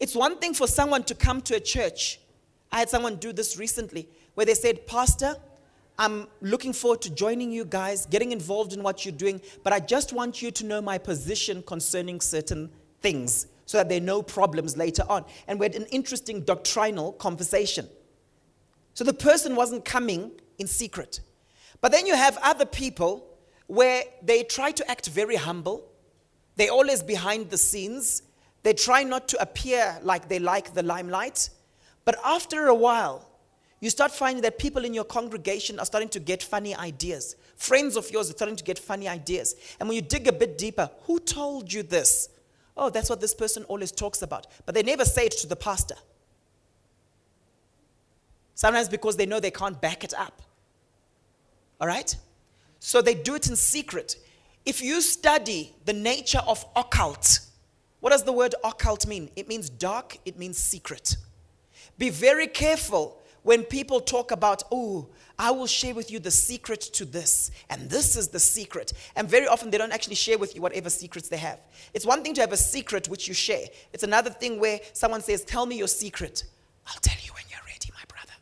It's 0.00 0.16
one 0.16 0.38
thing 0.38 0.54
for 0.54 0.66
someone 0.66 1.04
to 1.04 1.14
come 1.14 1.40
to 1.42 1.54
a 1.54 1.60
church. 1.60 2.18
I 2.72 2.80
had 2.80 2.88
someone 2.88 3.14
do 3.14 3.32
this 3.32 3.56
recently 3.56 4.08
where 4.34 4.44
they 4.44 4.54
said, 4.54 4.88
Pastor, 4.88 5.36
I'm 5.96 6.26
looking 6.40 6.72
forward 6.72 7.00
to 7.02 7.10
joining 7.10 7.52
you 7.52 7.64
guys, 7.64 8.06
getting 8.06 8.32
involved 8.32 8.72
in 8.72 8.82
what 8.82 9.04
you're 9.04 9.14
doing, 9.14 9.40
but 9.62 9.72
I 9.72 9.78
just 9.78 10.12
want 10.12 10.42
you 10.42 10.50
to 10.50 10.66
know 10.66 10.82
my 10.82 10.98
position 10.98 11.62
concerning 11.62 12.20
certain 12.20 12.72
things 13.00 13.46
so 13.66 13.78
that 13.78 13.88
there 13.88 13.98
are 13.98 14.04
no 14.04 14.22
problems 14.22 14.76
later 14.76 15.04
on. 15.08 15.24
And 15.46 15.60
we 15.60 15.66
had 15.66 15.74
an 15.74 15.86
interesting 15.86 16.40
doctrinal 16.42 17.12
conversation. 17.12 17.88
So 18.94 19.04
the 19.04 19.12
person 19.12 19.54
wasn't 19.54 19.84
coming 19.84 20.30
in 20.58 20.66
secret. 20.66 21.20
But 21.80 21.92
then 21.92 22.06
you 22.06 22.14
have 22.14 22.38
other 22.42 22.64
people 22.64 23.26
where 23.66 24.04
they 24.22 24.44
try 24.44 24.70
to 24.70 24.90
act 24.90 25.08
very 25.08 25.36
humble, 25.36 25.84
they're 26.54 26.70
always 26.70 27.02
behind 27.02 27.50
the 27.50 27.58
scenes, 27.58 28.22
they 28.62 28.72
try 28.72 29.02
not 29.02 29.28
to 29.28 29.42
appear 29.42 29.98
like 30.02 30.28
they 30.28 30.38
like 30.38 30.72
the 30.72 30.82
limelight. 30.82 31.50
But 32.04 32.16
after 32.24 32.68
a 32.68 32.74
while, 32.74 33.28
you 33.80 33.90
start 33.90 34.12
finding 34.12 34.42
that 34.42 34.58
people 34.58 34.84
in 34.84 34.94
your 34.94 35.04
congregation 35.04 35.78
are 35.78 35.84
starting 35.84 36.08
to 36.10 36.20
get 36.20 36.42
funny 36.42 36.74
ideas. 36.74 37.36
Friends 37.56 37.96
of 37.96 38.10
yours 38.10 38.30
are 38.30 38.32
starting 38.32 38.56
to 38.56 38.64
get 38.64 38.78
funny 38.78 39.08
ideas. 39.08 39.54
And 39.78 39.88
when 39.88 39.96
you 39.96 40.02
dig 40.02 40.28
a 40.28 40.32
bit 40.32 40.56
deeper, 40.56 40.90
who 41.02 41.18
told 41.18 41.72
you 41.72 41.82
this? 41.82 42.30
Oh, 42.76 42.90
that's 42.90 43.08
what 43.08 43.20
this 43.20 43.34
person 43.34 43.64
always 43.64 43.90
talks 43.90 44.22
about. 44.22 44.46
But 44.66 44.74
they 44.74 44.82
never 44.82 45.04
say 45.04 45.26
it 45.26 45.32
to 45.38 45.46
the 45.46 45.56
pastor. 45.56 45.96
Sometimes 48.54 48.88
because 48.88 49.16
they 49.16 49.26
know 49.26 49.40
they 49.40 49.50
can't 49.50 49.80
back 49.80 50.04
it 50.04 50.14
up. 50.14 50.42
All 51.80 51.86
right? 51.86 52.14
So 52.78 53.02
they 53.02 53.14
do 53.14 53.34
it 53.34 53.48
in 53.48 53.56
secret. 53.56 54.16
If 54.64 54.82
you 54.82 55.00
study 55.00 55.74
the 55.84 55.92
nature 55.92 56.40
of 56.46 56.64
occult, 56.74 57.40
what 58.00 58.10
does 58.10 58.24
the 58.24 58.32
word 58.32 58.54
occult 58.64 59.06
mean? 59.06 59.30
It 59.36 59.48
means 59.48 59.70
dark, 59.70 60.18
it 60.24 60.38
means 60.38 60.58
secret. 60.58 61.16
Be 61.98 62.10
very 62.10 62.46
careful 62.46 63.20
when 63.46 63.62
people 63.62 64.00
talk 64.00 64.32
about, 64.32 64.64
oh, 64.72 65.06
I 65.38 65.52
will 65.52 65.68
share 65.68 65.94
with 65.94 66.10
you 66.10 66.18
the 66.18 66.32
secret 66.32 66.80
to 66.80 67.04
this, 67.04 67.52
and 67.70 67.88
this 67.88 68.16
is 68.16 68.26
the 68.26 68.40
secret. 68.40 68.92
And 69.14 69.28
very 69.28 69.46
often 69.46 69.70
they 69.70 69.78
don't 69.78 69.92
actually 69.92 70.16
share 70.16 70.36
with 70.36 70.56
you 70.56 70.60
whatever 70.60 70.90
secrets 70.90 71.28
they 71.28 71.36
have. 71.36 71.60
It's 71.94 72.04
one 72.04 72.24
thing 72.24 72.34
to 72.34 72.40
have 72.40 72.52
a 72.52 72.56
secret 72.56 73.08
which 73.08 73.28
you 73.28 73.34
share, 73.34 73.66
it's 73.92 74.02
another 74.02 74.30
thing 74.30 74.58
where 74.58 74.80
someone 74.94 75.20
says, 75.20 75.44
Tell 75.44 75.64
me 75.64 75.78
your 75.78 75.86
secret. 75.86 76.42
I'll 76.88 76.98
tell 77.00 77.16
you 77.22 77.30
when 77.34 77.44
you're 77.48 77.60
ready, 77.68 77.88
my 77.94 78.02
brother. 78.08 78.32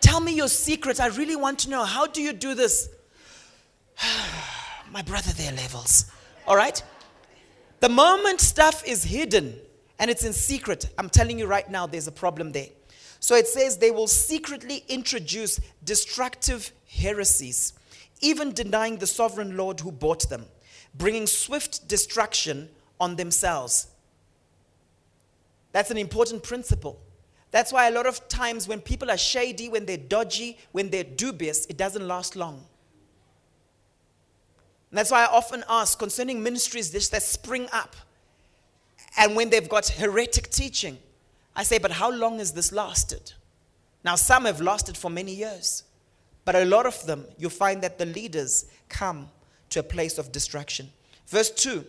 tell 0.00 0.20
me 0.20 0.32
your 0.32 0.48
secret. 0.48 0.98
I 0.98 1.08
really 1.08 1.36
want 1.36 1.58
to 1.60 1.70
know. 1.70 1.84
How 1.84 2.06
do 2.06 2.22
you 2.22 2.32
do 2.32 2.54
this? 2.54 2.88
my 4.90 5.02
brother, 5.02 5.32
there 5.32 5.52
are 5.52 5.56
levels. 5.56 6.10
All 6.46 6.56
right? 6.56 6.82
The 7.80 7.90
moment 7.90 8.40
stuff 8.40 8.82
is 8.86 9.04
hidden 9.04 9.60
and 9.98 10.10
it's 10.10 10.24
in 10.24 10.32
secret, 10.32 10.88
I'm 10.96 11.10
telling 11.10 11.38
you 11.38 11.46
right 11.46 11.70
now, 11.70 11.86
there's 11.86 12.08
a 12.08 12.12
problem 12.12 12.52
there. 12.52 12.68
So 13.24 13.34
it 13.36 13.48
says 13.48 13.78
they 13.78 13.90
will 13.90 14.06
secretly 14.06 14.84
introduce 14.86 15.58
destructive 15.82 16.72
heresies, 16.86 17.72
even 18.20 18.52
denying 18.52 18.98
the 18.98 19.06
sovereign 19.06 19.56
Lord 19.56 19.80
who 19.80 19.90
bought 19.90 20.28
them, 20.28 20.44
bringing 20.94 21.26
swift 21.26 21.88
destruction 21.88 22.68
on 23.00 23.16
themselves. 23.16 23.86
That's 25.72 25.90
an 25.90 25.96
important 25.96 26.42
principle. 26.42 27.00
That's 27.50 27.72
why 27.72 27.88
a 27.88 27.92
lot 27.92 28.04
of 28.04 28.28
times 28.28 28.68
when 28.68 28.82
people 28.82 29.10
are 29.10 29.16
shady, 29.16 29.70
when 29.70 29.86
they're 29.86 29.96
dodgy, 29.96 30.58
when 30.72 30.90
they're 30.90 31.02
dubious, 31.02 31.64
it 31.64 31.78
doesn't 31.78 32.06
last 32.06 32.36
long. 32.36 32.56
And 34.90 34.98
that's 34.98 35.10
why 35.10 35.24
I 35.24 35.28
often 35.28 35.64
ask 35.66 35.98
concerning 35.98 36.42
ministries 36.42 36.90
that 36.90 37.22
spring 37.22 37.68
up 37.72 37.96
and 39.16 39.34
when 39.34 39.48
they've 39.48 39.66
got 39.66 39.88
heretic 39.88 40.50
teaching, 40.50 40.98
I 41.56 41.62
say, 41.62 41.78
but 41.78 41.92
how 41.92 42.10
long 42.10 42.38
has 42.38 42.52
this 42.52 42.72
lasted? 42.72 43.32
Now, 44.04 44.16
some 44.16 44.44
have 44.44 44.60
lasted 44.60 44.96
for 44.96 45.10
many 45.10 45.34
years, 45.34 45.84
but 46.44 46.54
a 46.54 46.64
lot 46.64 46.84
of 46.86 47.06
them, 47.06 47.24
you 47.38 47.48
find 47.48 47.82
that 47.82 47.98
the 47.98 48.06
leaders 48.06 48.66
come 48.88 49.30
to 49.70 49.80
a 49.80 49.82
place 49.82 50.18
of 50.18 50.30
destruction. 50.32 50.90
Verse 51.26 51.50
2 51.50 51.84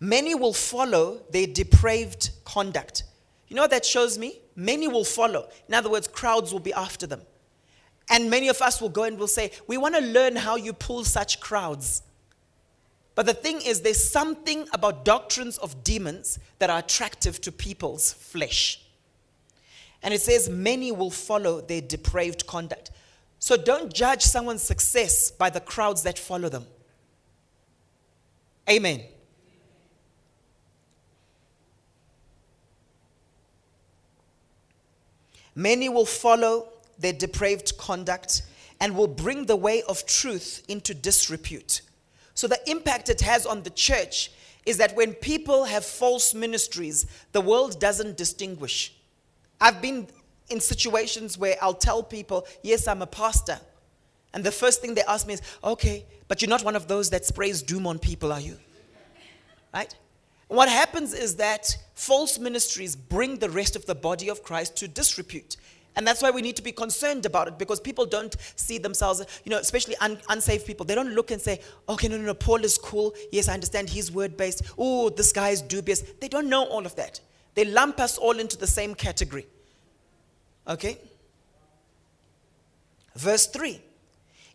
Many 0.00 0.34
will 0.34 0.52
follow 0.52 1.22
their 1.30 1.46
depraved 1.46 2.30
conduct. 2.44 3.04
You 3.48 3.56
know 3.56 3.62
what 3.62 3.70
that 3.70 3.84
shows 3.84 4.18
me? 4.18 4.40
Many 4.56 4.88
will 4.88 5.04
follow. 5.04 5.48
In 5.68 5.74
other 5.74 5.90
words, 5.90 6.08
crowds 6.08 6.52
will 6.52 6.60
be 6.60 6.72
after 6.72 7.06
them. 7.06 7.20
And 8.10 8.30
many 8.30 8.48
of 8.48 8.60
us 8.60 8.80
will 8.80 8.88
go 8.88 9.04
and 9.04 9.18
will 9.18 9.28
say, 9.28 9.50
We 9.66 9.76
want 9.76 9.94
to 9.94 10.00
learn 10.00 10.36
how 10.36 10.56
you 10.56 10.72
pull 10.72 11.04
such 11.04 11.40
crowds. 11.40 12.02
But 13.14 13.26
the 13.26 13.34
thing 13.34 13.60
is, 13.60 13.80
there's 13.80 14.10
something 14.10 14.66
about 14.72 15.04
doctrines 15.04 15.56
of 15.58 15.84
demons 15.84 16.38
that 16.58 16.70
are 16.70 16.80
attractive 16.80 17.40
to 17.42 17.52
people's 17.52 18.12
flesh. 18.12 18.80
And 20.02 20.12
it 20.12 20.20
says, 20.20 20.48
many 20.48 20.90
will 20.92 21.10
follow 21.10 21.60
their 21.60 21.80
depraved 21.80 22.46
conduct. 22.46 22.90
So 23.38 23.56
don't 23.56 23.92
judge 23.92 24.22
someone's 24.22 24.62
success 24.62 25.30
by 25.30 25.50
the 25.50 25.60
crowds 25.60 26.02
that 26.02 26.18
follow 26.18 26.48
them. 26.48 26.66
Amen. 28.68 29.02
Many 35.54 35.88
will 35.88 36.06
follow 36.06 36.68
their 36.98 37.12
depraved 37.12 37.78
conduct 37.78 38.42
and 38.80 38.96
will 38.96 39.06
bring 39.06 39.46
the 39.46 39.56
way 39.56 39.82
of 39.82 40.04
truth 40.04 40.64
into 40.68 40.94
disrepute. 40.94 41.82
So, 42.34 42.48
the 42.48 42.58
impact 42.68 43.08
it 43.08 43.20
has 43.20 43.46
on 43.46 43.62
the 43.62 43.70
church 43.70 44.30
is 44.66 44.78
that 44.78 44.96
when 44.96 45.14
people 45.14 45.64
have 45.64 45.84
false 45.84 46.34
ministries, 46.34 47.06
the 47.32 47.40
world 47.40 47.78
doesn't 47.80 48.16
distinguish. 48.16 48.94
I've 49.60 49.80
been 49.80 50.08
in 50.50 50.60
situations 50.60 51.38
where 51.38 51.56
I'll 51.60 51.74
tell 51.74 52.02
people, 52.02 52.46
Yes, 52.62 52.88
I'm 52.88 53.02
a 53.02 53.06
pastor. 53.06 53.58
And 54.32 54.42
the 54.42 54.50
first 54.50 54.80
thing 54.80 54.94
they 54.94 55.02
ask 55.02 55.26
me 55.26 55.34
is, 55.34 55.42
Okay, 55.62 56.06
but 56.28 56.42
you're 56.42 56.48
not 56.48 56.64
one 56.64 56.76
of 56.76 56.88
those 56.88 57.10
that 57.10 57.24
sprays 57.24 57.62
doom 57.62 57.86
on 57.86 57.98
people, 57.98 58.32
are 58.32 58.40
you? 58.40 58.58
Right? 59.72 59.94
What 60.48 60.68
happens 60.68 61.14
is 61.14 61.36
that 61.36 61.76
false 61.94 62.38
ministries 62.38 62.94
bring 62.94 63.38
the 63.38 63.50
rest 63.50 63.76
of 63.76 63.86
the 63.86 63.94
body 63.94 64.28
of 64.28 64.42
Christ 64.42 64.76
to 64.78 64.88
disrepute. 64.88 65.56
And 65.96 66.06
that's 66.06 66.22
why 66.22 66.30
we 66.30 66.42
need 66.42 66.56
to 66.56 66.62
be 66.62 66.72
concerned 66.72 67.24
about 67.24 67.46
it 67.46 67.58
because 67.58 67.78
people 67.80 68.04
don't 68.04 68.34
see 68.56 68.78
themselves, 68.78 69.24
you 69.44 69.50
know, 69.50 69.58
especially 69.58 69.96
un- 69.98 70.18
unsaved 70.28 70.66
people. 70.66 70.84
They 70.84 70.94
don't 70.94 71.14
look 71.14 71.30
and 71.30 71.40
say, 71.40 71.60
okay, 71.88 72.08
no, 72.08 72.16
no, 72.16 72.24
no, 72.24 72.34
Paul 72.34 72.64
is 72.64 72.76
cool. 72.76 73.14
Yes, 73.30 73.48
I 73.48 73.54
understand 73.54 73.88
he's 73.88 74.10
word 74.10 74.36
based. 74.36 74.62
Oh, 74.76 75.08
this 75.08 75.32
guy 75.32 75.50
is 75.50 75.62
dubious. 75.62 76.00
They 76.20 76.28
don't 76.28 76.48
know 76.48 76.64
all 76.64 76.84
of 76.84 76.96
that. 76.96 77.20
They 77.54 77.64
lump 77.64 78.00
us 78.00 78.18
all 78.18 78.38
into 78.38 78.58
the 78.58 78.66
same 78.66 78.94
category. 78.94 79.46
Okay? 80.66 80.98
Verse 83.14 83.46
3 83.46 83.80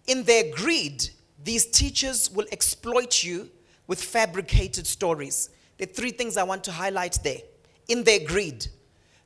In 0.08 0.23
their 0.23 0.52
greed, 0.54 1.10
these 1.41 1.65
teachers 1.65 2.30
will 2.30 2.47
exploit 2.52 3.23
you 3.23 3.49
with 3.88 4.02
fabricated 4.02 4.86
stories. 4.86 5.49
There 5.78 5.88
are 5.88 5.93
three 5.93 6.12
things 6.12 6.36
I 6.36 6.43
want 6.43 6.65
to 6.65 6.71
highlight 6.71 7.19
there. 7.23 7.39
In 7.88 8.04
their 8.04 8.19
greed, 8.19 8.67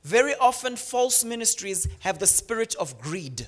very 0.04 0.36
often, 0.36 0.76
false 0.76 1.24
ministries 1.24 1.88
have 2.00 2.20
the 2.20 2.28
spirit 2.28 2.76
of 2.76 3.00
greed. 3.00 3.48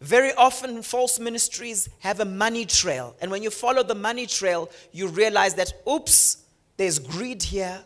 Very 0.00 0.32
often, 0.34 0.82
false 0.82 1.18
ministries 1.18 1.88
have 2.00 2.20
a 2.20 2.24
money 2.24 2.64
trail. 2.64 3.16
And 3.20 3.30
when 3.30 3.42
you 3.42 3.50
follow 3.50 3.82
the 3.82 3.94
money 3.94 4.26
trail, 4.26 4.70
you 4.92 5.08
realize 5.08 5.54
that, 5.54 5.72
oops, 5.88 6.44
there's 6.76 6.98
greed 6.98 7.42
here. 7.42 7.80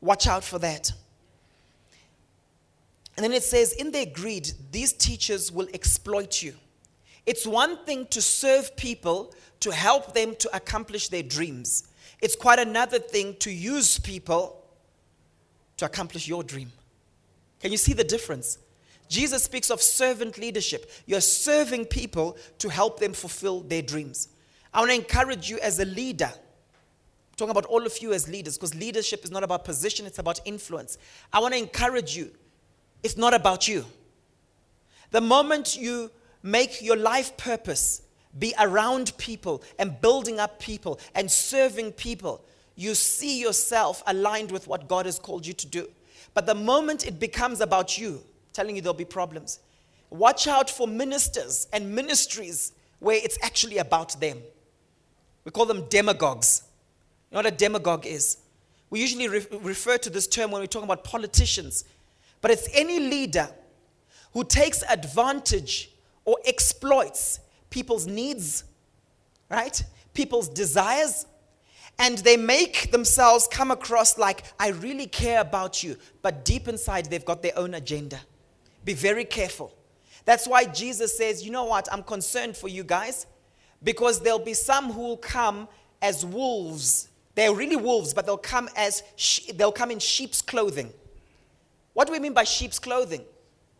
Watch 0.00 0.26
out 0.26 0.44
for 0.44 0.58
that. 0.58 0.92
And 3.16 3.24
then 3.24 3.32
it 3.32 3.42
says, 3.42 3.72
in 3.72 3.90
their 3.90 4.06
greed, 4.06 4.50
these 4.70 4.92
teachers 4.92 5.50
will 5.50 5.68
exploit 5.74 6.42
you. 6.42 6.54
It's 7.26 7.46
one 7.46 7.84
thing 7.84 8.06
to 8.06 8.22
serve 8.22 8.76
people 8.76 9.34
to 9.60 9.70
help 9.70 10.14
them 10.14 10.34
to 10.36 10.56
accomplish 10.56 11.08
their 11.08 11.22
dreams, 11.22 11.84
it's 12.22 12.36
quite 12.36 12.58
another 12.58 12.98
thing 12.98 13.36
to 13.40 13.50
use 13.50 13.98
people 13.98 14.59
to 15.80 15.86
accomplish 15.86 16.28
your 16.28 16.44
dream. 16.44 16.70
Can 17.58 17.72
you 17.72 17.78
see 17.78 17.94
the 17.94 18.04
difference? 18.04 18.58
Jesus 19.08 19.42
speaks 19.42 19.70
of 19.70 19.80
servant 19.80 20.36
leadership. 20.36 20.90
You're 21.06 21.22
serving 21.22 21.86
people 21.86 22.36
to 22.58 22.68
help 22.68 23.00
them 23.00 23.14
fulfill 23.14 23.60
their 23.60 23.80
dreams. 23.80 24.28
I 24.74 24.80
want 24.80 24.90
to 24.90 24.96
encourage 24.96 25.48
you 25.48 25.58
as 25.58 25.78
a 25.80 25.86
leader. 25.86 26.30
I'm 26.30 27.36
talking 27.36 27.50
about 27.50 27.64
all 27.64 27.86
of 27.86 27.96
you 27.98 28.12
as 28.12 28.28
leaders 28.28 28.58
because 28.58 28.74
leadership 28.74 29.24
is 29.24 29.30
not 29.30 29.42
about 29.42 29.64
position, 29.64 30.04
it's 30.04 30.18
about 30.18 30.38
influence. 30.44 30.98
I 31.32 31.40
want 31.40 31.54
to 31.54 31.58
encourage 31.58 32.14
you. 32.14 32.30
It's 33.02 33.16
not 33.16 33.32
about 33.32 33.66
you. 33.66 33.86
The 35.12 35.22
moment 35.22 35.76
you 35.76 36.10
make 36.42 36.82
your 36.82 36.96
life 36.96 37.38
purpose 37.38 38.02
be 38.38 38.52
around 38.60 39.16
people 39.16 39.62
and 39.78 39.98
building 39.98 40.38
up 40.38 40.60
people 40.60 41.00
and 41.14 41.30
serving 41.30 41.92
people, 41.92 42.44
you 42.76 42.94
see 42.94 43.40
yourself 43.40 44.02
aligned 44.06 44.50
with 44.50 44.66
what 44.66 44.88
God 44.88 45.06
has 45.06 45.18
called 45.18 45.46
you 45.46 45.52
to 45.54 45.66
do. 45.66 45.88
But 46.34 46.46
the 46.46 46.54
moment 46.54 47.06
it 47.06 47.18
becomes 47.18 47.60
about 47.60 47.98
you, 47.98 48.22
telling 48.52 48.76
you 48.76 48.82
there'll 48.82 48.94
be 48.94 49.04
problems. 49.04 49.60
Watch 50.10 50.46
out 50.46 50.68
for 50.68 50.86
ministers 50.86 51.68
and 51.72 51.94
ministries 51.94 52.72
where 52.98 53.18
it's 53.22 53.38
actually 53.42 53.78
about 53.78 54.20
them. 54.20 54.38
We 55.44 55.50
call 55.50 55.66
them 55.66 55.86
demagogues. 55.88 56.62
You 57.30 57.36
know 57.36 57.38
what 57.38 57.46
a 57.46 57.56
demagogue 57.56 58.06
is? 58.06 58.38
We 58.90 59.00
usually 59.00 59.28
re- 59.28 59.46
refer 59.62 59.98
to 59.98 60.10
this 60.10 60.26
term 60.26 60.50
when 60.50 60.60
we 60.60 60.66
talk 60.66 60.82
about 60.82 61.04
politicians, 61.04 61.84
but 62.40 62.50
it's 62.50 62.68
any 62.74 62.98
leader 62.98 63.48
who 64.32 64.44
takes 64.44 64.82
advantage 64.82 65.90
or 66.24 66.38
exploits 66.44 67.40
people's 67.70 68.06
needs, 68.06 68.64
right? 69.48 69.82
People's 70.12 70.48
desires, 70.48 71.26
and 72.00 72.16
they 72.18 72.38
make 72.38 72.90
themselves 72.90 73.46
come 73.46 73.70
across 73.70 74.16
like, 74.16 74.42
I 74.58 74.68
really 74.68 75.06
care 75.06 75.42
about 75.42 75.82
you. 75.84 75.98
But 76.22 76.46
deep 76.46 76.66
inside, 76.66 77.04
they've 77.10 77.24
got 77.24 77.42
their 77.42 77.56
own 77.56 77.74
agenda. 77.74 78.18
Be 78.86 78.94
very 78.94 79.26
careful. 79.26 79.74
That's 80.24 80.48
why 80.48 80.64
Jesus 80.64 81.16
says, 81.16 81.44
You 81.44 81.52
know 81.52 81.64
what? 81.64 81.92
I'm 81.92 82.02
concerned 82.02 82.56
for 82.56 82.68
you 82.68 82.84
guys 82.84 83.26
because 83.82 84.20
there'll 84.20 84.38
be 84.38 84.54
some 84.54 84.90
who 84.90 85.02
will 85.02 85.16
come 85.18 85.68
as 86.00 86.24
wolves. 86.24 87.10
They're 87.34 87.54
really 87.54 87.76
wolves, 87.76 88.14
but 88.14 88.24
they'll 88.24 88.38
come 88.38 88.70
as 88.76 89.02
she- 89.16 89.52
they'll 89.52 89.70
come 89.70 89.90
in 89.90 89.98
sheep's 89.98 90.40
clothing. 90.40 90.94
What 91.92 92.06
do 92.06 92.12
we 92.14 92.18
mean 92.18 92.32
by 92.32 92.44
sheep's 92.44 92.78
clothing? 92.78 93.26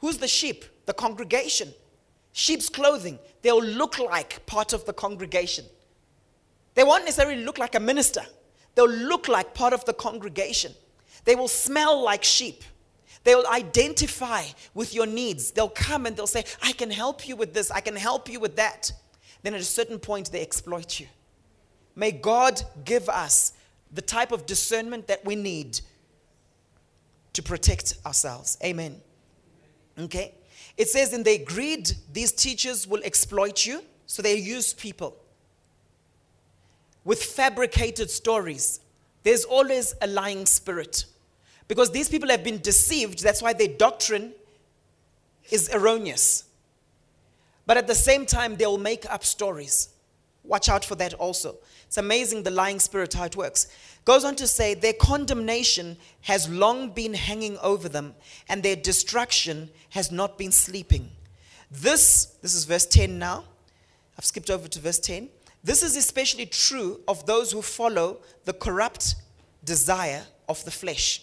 Who's 0.01 0.19
the 0.19 0.29
sheep? 0.29 0.67
The 0.85 0.93
congregation. 0.93 1.73
Sheep's 2.33 2.69
clothing. 2.69 3.19
They'll 3.41 3.63
look 3.63 3.99
like 3.99 4.45
part 4.45 4.75
of 4.75 4.85
the 4.85 4.93
congregation. 4.93 5.65
They 6.75 6.85
won't 6.85 7.05
necessarily 7.05 7.45
look 7.45 7.59
like 7.59 7.75
a 7.75 7.81
minister, 7.81 8.23
they'll 8.75 8.89
look 8.89 9.29
like 9.29 9.55
part 9.55 9.73
of 9.73 9.85
the 9.85 9.93
congregation. 9.93 10.73
They 11.25 11.35
will 11.35 11.49
smell 11.49 12.03
like 12.03 12.25
sheep. 12.25 12.65
They'll 13.25 13.47
identify 13.47 14.45
with 14.73 14.95
your 14.95 15.05
needs. 15.05 15.51
They'll 15.51 15.69
come 15.69 16.07
and 16.07 16.17
they'll 16.17 16.27
say, 16.27 16.45
I 16.63 16.73
can 16.73 16.91
help 16.91 17.29
you 17.29 17.37
with 17.37 17.53
this, 17.53 17.71
I 17.71 17.81
can 17.81 17.97
help 17.97 18.31
you 18.31 18.41
with 18.41 18.57
that. 18.57 18.91
Then 19.43 19.55
at 19.55 19.61
a 19.61 19.65
certain 19.65 19.99
point, 19.99 20.33
they 20.33 20.41
exploit 20.41 20.99
you. 21.01 21.07
May 21.95 22.13
God 22.13 22.63
give 22.85 23.09
us 23.09 23.53
the 23.93 24.01
type 24.01 24.33
of 24.33 24.47
discernment 24.47 25.07
that 25.09 25.25
we 25.25 25.35
need 25.35 25.81
to 27.33 27.43
protect 27.43 27.95
ourselves. 28.07 28.57
Amen. 28.65 29.01
Okay? 29.99 30.35
It 30.77 30.89
says, 30.89 31.13
in 31.13 31.23
their 31.23 31.39
greed, 31.45 31.91
these 32.13 32.33
teachers 32.33 32.87
will 32.87 33.03
exploit 33.03 33.67
you, 33.67 33.83
so 34.07 34.23
they 34.23 34.37
use 34.37 34.73
people 34.73 35.17
with 37.05 37.23
fabricated 37.23 38.11
stories. 38.11 38.81
There's 39.23 39.45
always 39.45 39.95
a 40.01 40.07
lying 40.07 40.47
spirit. 40.47 41.05
Because 41.69 41.91
these 41.91 42.09
people 42.09 42.29
have 42.31 42.43
been 42.43 42.61
deceived, 42.61 43.23
that's 43.23 43.43
why 43.43 43.53
their 43.53 43.69
doctrine 43.69 44.33
is 45.51 45.71
erroneous. 45.73 46.45
But 47.67 47.77
at 47.77 47.87
the 47.87 47.95
same 47.95 48.27
time, 48.27 48.57
they'll 48.57 48.79
make 48.79 49.11
up 49.11 49.25
stories. 49.25 49.91
Watch 50.43 50.69
out 50.69 50.85
for 50.85 50.95
that 50.97 51.15
also. 51.15 51.57
It's 51.87 51.99
amazing 51.99 52.43
the 52.43 52.51
lying 52.51 52.81
spirit, 52.81 53.15
how 53.15 53.25
it 53.25 53.37
works. 53.37 53.69
Goes 54.05 54.25
on 54.25 54.35
to 54.37 54.47
say, 54.47 54.75
their 54.75 54.93
condemnation 54.95 55.97
has 56.23 56.49
long 56.49 56.91
been 56.91 57.15
hanging 57.15 57.59
over 57.59 57.89
them, 57.89 58.15
and 58.49 58.63
their 58.63 58.77
destruction 58.77 59.71
has 59.91 60.11
not 60.11 60.39
been 60.39 60.53
sleeping. 60.53 61.11
This, 61.71 62.27
this 62.43 62.55
is 62.55 62.65
verse 62.65 62.87
10 62.87 63.19
now. 63.19 63.45
I've 64.19 64.25
skipped 64.25 64.51
over 64.51 64.67
to 64.67 64.81
verse 64.81 64.99
10. 64.99 65.29
This 65.63 65.83
is 65.83 65.97
especially 65.97 66.47
true 66.47 67.01
of 67.07 67.27
those 67.27 67.53
who 67.53 67.63
follow 67.63 68.21
the 68.45 68.53
corrupt 68.53 69.17
desire 69.65 70.23
of 70.49 70.65
the 70.65 70.71
flesh. 70.71 71.23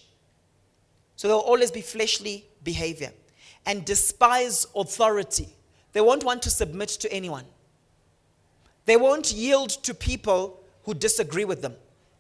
So 1.16 1.28
there'll 1.28 1.42
always 1.42 1.72
be 1.72 1.82
fleshly 1.82 2.46
behavior 2.64 3.12
and 3.66 3.84
despise 3.84 4.68
authority. 4.76 5.50
They 5.94 6.02
won't 6.02 6.24
want 6.24 6.44
to 6.44 6.50
submit 6.50 6.90
to 6.90 7.12
anyone. 7.12 7.46
They 8.86 8.98
won't 8.98 9.34
yield 9.34 9.72
to 9.84 9.94
people 9.94 10.62
who 10.84 10.94
disagree 10.94 11.44
with 11.44 11.62
them. 11.62 11.76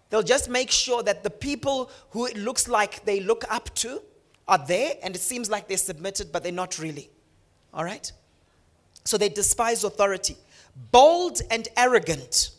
They'll 0.09 0.23
just 0.23 0.49
make 0.49 0.71
sure 0.71 1.03
that 1.03 1.23
the 1.23 1.29
people 1.29 1.91
who 2.11 2.25
it 2.25 2.37
looks 2.37 2.67
like 2.67 3.05
they 3.05 3.19
look 3.19 3.43
up 3.49 3.73
to 3.75 4.01
are 4.47 4.57
there 4.57 4.95
and 5.03 5.15
it 5.15 5.19
seems 5.19 5.49
like 5.49 5.67
they're 5.67 5.77
submitted, 5.77 6.31
but 6.31 6.43
they're 6.43 6.51
not 6.51 6.79
really. 6.79 7.09
All 7.73 7.83
right? 7.83 8.11
So 9.03 9.17
they 9.17 9.29
despise 9.29 9.83
authority. 9.83 10.35
Bold 10.91 11.41
and 11.49 11.67
arrogant. 11.75 12.51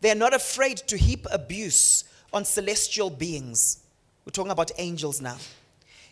They 0.00 0.10
are 0.10 0.16
not 0.16 0.34
afraid 0.34 0.78
to 0.78 0.96
heap 0.96 1.26
abuse 1.30 2.04
on 2.32 2.44
celestial 2.44 3.10
beings. 3.10 3.80
We're 4.24 4.32
talking 4.32 4.52
about 4.52 4.72
angels 4.78 5.20
now. 5.20 5.36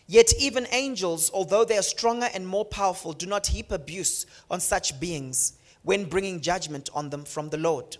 Yet, 0.07 0.33
even 0.39 0.67
angels, 0.71 1.29
although 1.33 1.63
they 1.65 1.77
are 1.77 1.83
stronger 1.83 2.29
and 2.33 2.47
more 2.47 2.65
powerful, 2.65 3.13
do 3.13 3.25
not 3.25 3.47
heap 3.47 3.71
abuse 3.71 4.25
on 4.49 4.59
such 4.59 4.99
beings 4.99 5.53
when 5.83 6.05
bringing 6.05 6.41
judgment 6.41 6.89
on 6.93 7.09
them 7.09 7.25
from 7.25 7.49
the 7.49 7.57
Lord. 7.57 7.97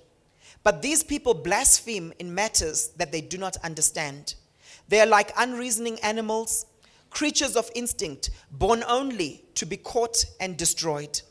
But 0.64 0.82
these 0.82 1.04
people 1.04 1.34
blaspheme 1.34 2.14
in 2.20 2.34
matters 2.34 2.90
that 2.98 3.12
they 3.12 3.22
do 3.22 3.38
not 3.38 3.58
understand. 3.58 4.36
They 4.88 5.00
are 5.00 5.06
like 5.06 5.32
unreasoning 5.38 6.00
animals, 6.00 6.66
creatures 7.10 7.56
of 7.56 7.70
instinct, 7.76 8.32
born 8.52 8.84
only 8.88 9.44
to 9.56 9.66
be 9.66 9.78
caught 9.78 10.26
and 10.40 10.58
destroyed. 10.58 11.22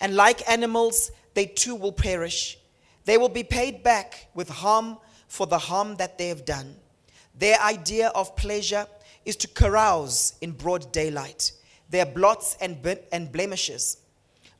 And 0.00 0.14
like 0.14 0.48
animals, 0.48 1.10
they 1.40 1.46
too 1.46 1.74
will 1.74 1.90
perish. 1.92 2.58
They 3.06 3.16
will 3.16 3.30
be 3.30 3.44
paid 3.44 3.82
back 3.82 4.28
with 4.34 4.50
harm 4.50 4.98
for 5.26 5.46
the 5.46 5.56
harm 5.56 5.96
that 5.96 6.18
they 6.18 6.28
have 6.28 6.44
done. 6.44 6.76
Their 7.34 7.58
idea 7.62 8.08
of 8.08 8.36
pleasure 8.36 8.86
is 9.24 9.36
to 9.36 9.48
carouse 9.48 10.34
in 10.42 10.52
broad 10.52 10.92
daylight, 10.92 11.52
their 11.88 12.04
blots 12.04 12.58
and, 12.60 12.76
and 13.10 13.32
blemishes, 13.32 13.96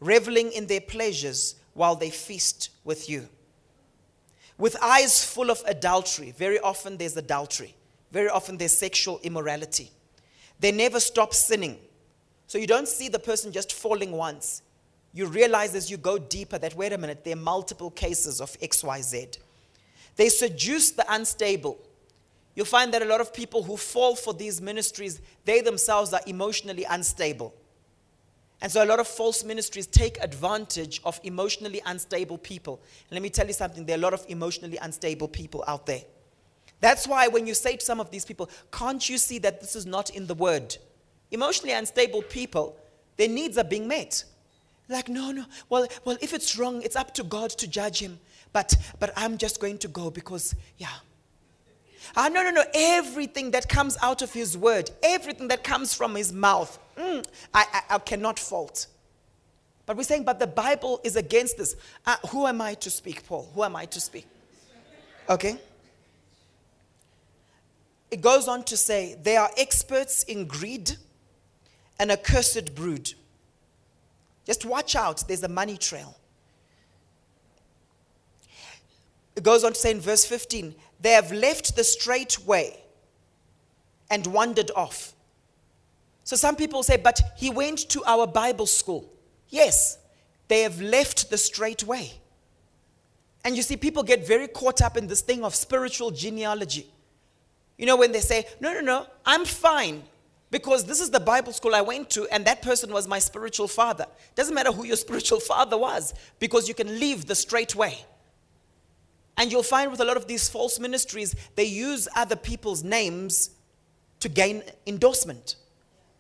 reveling 0.00 0.52
in 0.52 0.68
their 0.68 0.80
pleasures 0.80 1.56
while 1.74 1.96
they 1.96 2.08
feast 2.08 2.70
with 2.82 3.10
you 3.10 3.28
with 4.56 4.74
eyes 4.82 5.22
full 5.22 5.50
of 5.50 5.62
adultery. 5.66 6.32
Very 6.34 6.60
often 6.60 6.96
there's 6.96 7.16
adultery, 7.18 7.74
very 8.10 8.30
often 8.30 8.56
there's 8.56 8.76
sexual 8.76 9.20
immorality. 9.22 9.90
They 10.60 10.72
never 10.72 10.98
stop 10.98 11.34
sinning. 11.34 11.76
So 12.46 12.56
you 12.56 12.66
don't 12.66 12.88
see 12.88 13.08
the 13.08 13.18
person 13.18 13.52
just 13.52 13.74
falling 13.74 14.12
once. 14.12 14.62
You 15.12 15.27
realize 15.27 15.75
as 15.75 15.90
you 15.90 15.96
go 15.96 16.18
deeper 16.18 16.59
that, 16.59 16.75
wait 16.77 16.92
a 16.92 16.99
minute, 16.99 17.25
there 17.25 17.35
are 17.35 17.40
multiple 17.40 17.90
cases 17.90 18.40
of 18.40 18.51
XYZ. 18.61 19.38
They 20.16 20.29
seduce 20.29 20.92
the 20.92 21.05
unstable. 21.12 21.79
You'll 22.55 22.66
find 22.66 22.92
that 22.94 23.03
a 23.03 23.07
lot 23.07 23.20
of 23.20 23.33
people 23.33 23.62
who 23.62 23.77
fall 23.77 24.14
for 24.14 24.35
these 24.35 24.61
ministries, 24.61 25.20
they 25.44 25.61
themselves 25.61 26.12
are 26.12 26.20
emotionally 26.27 26.85
unstable. 26.85 27.55
And 28.62 28.70
so 28.70 28.85
a 28.85 28.87
lot 28.87 29.01
of 29.01 29.09
false 29.09 29.42
ministries 29.42 29.87
take 29.87 30.23
advantage 30.23 31.01
of 31.05 31.18
emotionally 31.23 31.81
unstable 31.87 32.37
people. 32.37 32.81
And 33.09 33.12
let 33.16 33.23
me 33.23 33.31
tell 33.31 33.46
you 33.46 33.55
something 33.55 33.87
there 33.87 33.96
are 33.96 33.99
a 33.99 34.03
lot 34.03 34.12
of 34.12 34.25
emotionally 34.29 34.77
unstable 34.77 35.29
people 35.29 35.64
out 35.66 35.87
there. 35.87 36.03
That's 36.81 37.07
why 37.07 37.29
when 37.29 37.46
you 37.46 37.55
say 37.55 37.77
to 37.77 37.85
some 37.85 38.01
of 38.01 38.11
these 38.11 38.25
people, 38.25 38.51
can't 38.70 39.07
you 39.09 39.18
see 39.18 39.38
that 39.38 39.61
this 39.61 39.77
is 39.77 39.87
not 39.87 40.11
in 40.11 40.27
the 40.27 40.35
word? 40.35 40.77
Emotionally 41.31 41.73
unstable 41.73 42.23
people, 42.23 42.77
their 43.16 43.29
needs 43.29 43.57
are 43.57 43.64
being 43.64 43.87
met. 43.88 44.25
Like, 44.90 45.09
no, 45.09 45.31
no. 45.31 45.44
Well, 45.68 45.87
well, 46.05 46.18
if 46.20 46.35
it's 46.35 46.59
wrong, 46.59 46.83
it's 46.83 46.96
up 46.96 47.14
to 47.14 47.22
God 47.22 47.50
to 47.50 47.68
judge 47.68 48.00
him. 48.00 48.18
But 48.53 48.76
but 48.98 49.12
I'm 49.16 49.38
just 49.38 49.61
going 49.61 49.79
to 49.79 49.88
go 49.88 50.11
because, 50.11 50.57
yeah. 50.79 50.88
Ah, 52.16 52.29
no, 52.29 52.42
no, 52.42 52.50
no. 52.50 52.64
Everything 52.74 53.53
that 53.53 53.68
comes 53.68 53.96
out 54.03 54.20
of 54.20 54.33
his 54.33 54.59
word, 54.59 54.90
everything 55.05 55.46
that 55.48 55.62
comes 55.62 55.94
from 55.94 56.16
his 56.16 56.33
mouth, 56.33 56.76
mm, 56.96 57.24
I, 57.55 57.66
I, 57.72 57.94
I, 57.94 57.98
cannot 57.98 58.37
fault. 58.40 58.88
But 59.87 59.96
we're 59.96 60.03
saying, 60.03 60.24
but 60.24 60.40
the 60.40 60.48
Bible 60.48 61.00
is 61.05 61.14
against 61.14 61.57
this. 61.57 61.76
Uh, 62.05 62.16
who 62.31 62.48
am 62.48 62.61
I 62.61 62.74
to 62.74 62.90
speak, 62.90 63.24
Paul? 63.26 63.48
Who 63.55 63.62
am 63.62 63.76
I 63.76 63.85
to 63.87 64.00
speak? 64.00 64.26
Okay? 65.29 65.57
It 68.11 68.20
goes 68.20 68.48
on 68.48 68.64
to 68.64 68.76
say, 68.76 69.16
they 69.22 69.37
are 69.37 69.50
experts 69.57 70.24
in 70.24 70.46
greed 70.46 70.96
and 72.00 72.11
a 72.11 72.16
cursed 72.16 72.74
brood. 72.74 73.14
Just 74.50 74.64
watch 74.64 74.96
out, 74.96 75.22
there's 75.28 75.44
a 75.44 75.48
money 75.48 75.76
trail. 75.76 76.18
It 79.36 79.44
goes 79.44 79.62
on 79.62 79.74
to 79.74 79.78
say 79.78 79.92
in 79.92 80.00
verse 80.00 80.24
15, 80.24 80.74
they 81.00 81.12
have 81.12 81.30
left 81.30 81.76
the 81.76 81.84
straight 81.84 82.36
way 82.44 82.76
and 84.10 84.26
wandered 84.26 84.72
off. 84.74 85.12
So 86.24 86.34
some 86.34 86.56
people 86.56 86.82
say, 86.82 86.96
but 86.96 87.20
he 87.36 87.48
went 87.48 87.88
to 87.90 88.02
our 88.06 88.26
Bible 88.26 88.66
school. 88.66 89.08
Yes, 89.50 89.98
they 90.48 90.62
have 90.62 90.80
left 90.80 91.30
the 91.30 91.38
straight 91.38 91.84
way. 91.84 92.10
And 93.44 93.54
you 93.56 93.62
see, 93.62 93.76
people 93.76 94.02
get 94.02 94.26
very 94.26 94.48
caught 94.48 94.82
up 94.82 94.96
in 94.96 95.06
this 95.06 95.20
thing 95.20 95.44
of 95.44 95.54
spiritual 95.54 96.10
genealogy. 96.10 96.88
You 97.78 97.86
know, 97.86 97.94
when 97.94 98.10
they 98.10 98.20
say, 98.20 98.46
no, 98.58 98.74
no, 98.74 98.80
no, 98.80 99.06
I'm 99.24 99.44
fine 99.44 100.02
because 100.50 100.84
this 100.84 101.00
is 101.00 101.10
the 101.10 101.20
Bible 101.20 101.52
school 101.52 101.74
I 101.74 101.80
went 101.80 102.10
to 102.10 102.26
and 102.32 102.44
that 102.44 102.62
person 102.62 102.92
was 102.92 103.06
my 103.06 103.18
spiritual 103.18 103.68
father. 103.68 104.06
Doesn't 104.34 104.54
matter 104.54 104.72
who 104.72 104.84
your 104.84 104.96
spiritual 104.96 105.40
father 105.40 105.78
was 105.78 106.12
because 106.38 106.68
you 106.68 106.74
can 106.74 106.98
leave 106.98 107.26
the 107.26 107.34
straight 107.34 107.74
way. 107.74 108.04
And 109.36 109.50
you'll 109.50 109.62
find 109.62 109.90
with 109.90 110.00
a 110.00 110.04
lot 110.04 110.16
of 110.16 110.26
these 110.26 110.48
false 110.48 110.78
ministries, 110.78 111.34
they 111.54 111.64
use 111.64 112.08
other 112.14 112.36
people's 112.36 112.82
names 112.82 113.50
to 114.18 114.28
gain 114.28 114.62
endorsement. 114.86 115.56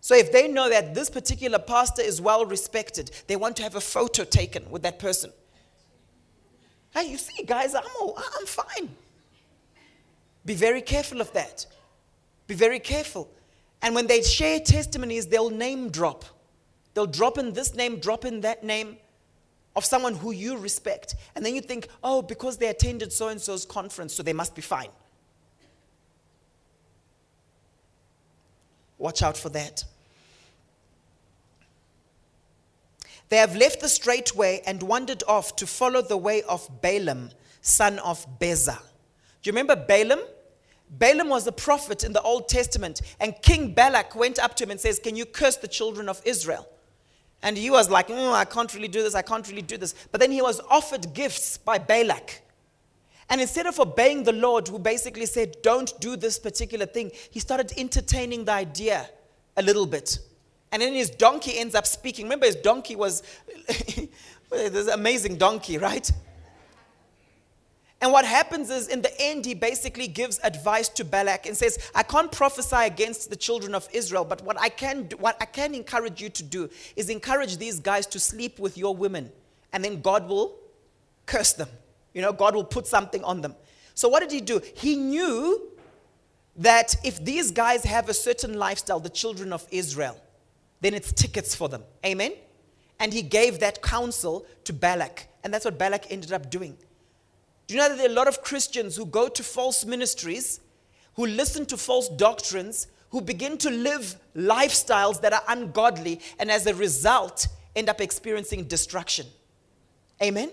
So 0.00 0.14
if 0.14 0.32
they 0.32 0.48
know 0.48 0.70
that 0.70 0.94
this 0.94 1.10
particular 1.10 1.58
pastor 1.58 2.00
is 2.00 2.20
well 2.20 2.46
respected, 2.46 3.10
they 3.26 3.36
want 3.36 3.56
to 3.56 3.62
have 3.62 3.74
a 3.74 3.80
photo 3.80 4.24
taken 4.24 4.70
with 4.70 4.82
that 4.82 4.98
person. 4.98 5.32
Hey, 6.92 7.10
you 7.10 7.18
see, 7.18 7.44
guys, 7.44 7.74
I'm, 7.74 7.84
all, 8.00 8.18
I'm 8.38 8.46
fine. 8.46 8.88
Be 10.44 10.54
very 10.54 10.80
careful 10.80 11.20
of 11.20 11.32
that. 11.34 11.66
Be 12.46 12.54
very 12.54 12.80
careful. 12.80 13.28
And 13.82 13.94
when 13.94 14.06
they 14.06 14.22
share 14.22 14.60
testimonies, 14.60 15.26
they'll 15.26 15.50
name 15.50 15.90
drop. 15.90 16.24
They'll 16.94 17.06
drop 17.06 17.38
in 17.38 17.52
this 17.52 17.74
name, 17.74 17.98
drop 17.98 18.24
in 18.24 18.40
that 18.42 18.62
name 18.62 18.98
of 19.76 19.84
someone 19.84 20.14
who 20.14 20.32
you 20.32 20.58
respect. 20.58 21.14
And 21.34 21.44
then 21.44 21.54
you 21.54 21.60
think, 21.60 21.88
oh, 22.02 22.22
because 22.22 22.58
they 22.58 22.66
attended 22.66 23.12
so 23.12 23.28
and 23.28 23.40
so's 23.40 23.64
conference, 23.64 24.14
so 24.14 24.22
they 24.22 24.32
must 24.32 24.54
be 24.54 24.62
fine. 24.62 24.88
Watch 28.98 29.22
out 29.22 29.36
for 29.36 29.48
that. 29.50 29.84
They 33.30 33.36
have 33.36 33.56
left 33.56 33.80
the 33.80 33.88
straight 33.88 34.34
way 34.34 34.60
and 34.66 34.82
wandered 34.82 35.22
off 35.26 35.56
to 35.56 35.66
follow 35.66 36.02
the 36.02 36.16
way 36.16 36.42
of 36.42 36.68
Balaam, 36.82 37.30
son 37.62 37.98
of 38.00 38.26
Bezer. 38.38 38.76
Do 38.76 39.48
you 39.48 39.52
remember 39.52 39.76
Balaam? 39.76 40.20
Balaam 40.90 41.28
was 41.28 41.46
a 41.46 41.52
prophet 41.52 42.02
in 42.04 42.12
the 42.12 42.22
Old 42.22 42.48
Testament, 42.48 43.00
and 43.20 43.34
King 43.42 43.72
Balak 43.72 44.16
went 44.16 44.38
up 44.38 44.56
to 44.56 44.64
him 44.64 44.70
and 44.70 44.80
says, 44.80 44.98
Can 44.98 45.16
you 45.16 45.24
curse 45.24 45.56
the 45.56 45.68
children 45.68 46.08
of 46.08 46.20
Israel? 46.24 46.68
And 47.42 47.56
he 47.56 47.70
was 47.70 47.88
like, 47.88 48.08
mm, 48.08 48.32
I 48.32 48.44
can't 48.44 48.72
really 48.74 48.88
do 48.88 49.02
this, 49.02 49.14
I 49.14 49.22
can't 49.22 49.48
really 49.48 49.62
do 49.62 49.78
this. 49.78 49.94
But 50.12 50.20
then 50.20 50.30
he 50.30 50.42
was 50.42 50.60
offered 50.68 51.14
gifts 51.14 51.56
by 51.56 51.78
Balak. 51.78 52.42
And 53.30 53.40
instead 53.40 53.66
of 53.66 53.78
obeying 53.78 54.24
the 54.24 54.32
Lord, 54.32 54.68
who 54.68 54.78
basically 54.78 55.26
said, 55.26 55.56
Don't 55.62 55.98
do 56.00 56.16
this 56.16 56.38
particular 56.38 56.84
thing, 56.84 57.12
he 57.30 57.38
started 57.38 57.72
entertaining 57.76 58.44
the 58.44 58.52
idea 58.52 59.08
a 59.56 59.62
little 59.62 59.86
bit. 59.86 60.18
And 60.72 60.82
then 60.82 60.92
his 60.92 61.10
donkey 61.10 61.58
ends 61.58 61.74
up 61.74 61.86
speaking. 61.86 62.26
Remember, 62.26 62.46
his 62.46 62.56
donkey 62.56 62.96
was 62.96 63.22
this 64.50 64.88
amazing 64.88 65.36
donkey, 65.36 65.78
right? 65.78 66.10
And 68.02 68.12
what 68.12 68.24
happens 68.24 68.70
is, 68.70 68.88
in 68.88 69.02
the 69.02 69.20
end, 69.20 69.44
he 69.44 69.52
basically 69.52 70.08
gives 70.08 70.40
advice 70.42 70.88
to 70.88 71.04
Balak 71.04 71.46
and 71.46 71.54
says, 71.54 71.78
"I 71.94 72.02
can't 72.02 72.32
prophesy 72.32 72.76
against 72.76 73.28
the 73.28 73.36
children 73.36 73.74
of 73.74 73.88
Israel, 73.92 74.24
but 74.24 74.42
what 74.42 74.58
I 74.58 74.70
can 74.70 75.08
do, 75.08 75.16
what 75.18 75.36
I 75.38 75.44
can 75.44 75.74
encourage 75.74 76.20
you 76.20 76.30
to 76.30 76.42
do 76.42 76.70
is 76.96 77.10
encourage 77.10 77.58
these 77.58 77.78
guys 77.78 78.06
to 78.06 78.18
sleep 78.18 78.58
with 78.58 78.78
your 78.78 78.96
women, 78.96 79.30
and 79.72 79.84
then 79.84 80.00
God 80.00 80.28
will 80.28 80.56
curse 81.26 81.52
them. 81.52 81.68
You 82.14 82.22
know, 82.22 82.32
God 82.32 82.54
will 82.54 82.64
put 82.64 82.86
something 82.86 83.22
on 83.22 83.42
them." 83.42 83.54
So 83.94 84.08
what 84.08 84.20
did 84.20 84.32
he 84.32 84.40
do? 84.40 84.62
He 84.74 84.96
knew 84.96 85.70
that 86.56 86.96
if 87.04 87.22
these 87.22 87.50
guys 87.50 87.84
have 87.84 88.08
a 88.08 88.14
certain 88.14 88.54
lifestyle, 88.54 88.98
the 88.98 89.10
children 89.10 89.52
of 89.52 89.66
Israel, 89.70 90.16
then 90.80 90.94
it's 90.94 91.12
tickets 91.12 91.54
for 91.54 91.68
them. 91.68 91.84
Amen. 92.04 92.32
And 92.98 93.12
he 93.12 93.20
gave 93.20 93.60
that 93.60 93.82
counsel 93.82 94.46
to 94.64 94.72
Balak, 94.72 95.26
and 95.44 95.52
that's 95.52 95.66
what 95.66 95.76
Balak 95.76 96.10
ended 96.10 96.32
up 96.32 96.50
doing. 96.50 96.78
Do 97.70 97.76
you 97.76 97.82
know 97.82 97.88
that 97.90 97.98
there 97.98 98.08
are 98.08 98.10
a 98.10 98.14
lot 98.14 98.26
of 98.26 98.42
Christians 98.42 98.96
who 98.96 99.06
go 99.06 99.28
to 99.28 99.44
false 99.44 99.84
ministries, 99.84 100.58
who 101.14 101.24
listen 101.24 101.64
to 101.66 101.76
false 101.76 102.08
doctrines, 102.08 102.88
who 103.10 103.20
begin 103.20 103.56
to 103.58 103.70
live 103.70 104.16
lifestyles 104.34 105.20
that 105.20 105.32
are 105.32 105.44
ungodly, 105.46 106.20
and 106.40 106.50
as 106.50 106.66
a 106.66 106.74
result, 106.74 107.46
end 107.76 107.88
up 107.88 108.00
experiencing 108.00 108.64
destruction? 108.64 109.24
Amen? 110.20 110.50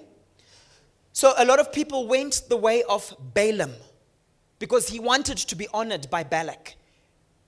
So, 1.12 1.34
a 1.39 1.43
lot 1.43 1.60
of 1.60 1.73
people 1.73 2.06
went 2.06 2.43
the 2.49 2.56
way 2.56 2.84
of 2.84 3.12
Balaam 3.34 3.73
because 4.60 4.88
he 4.88 4.99
wanted 4.99 5.38
to 5.38 5.56
be 5.56 5.67
honored 5.73 6.12
by 6.12 6.21
Balak, 6.21 6.75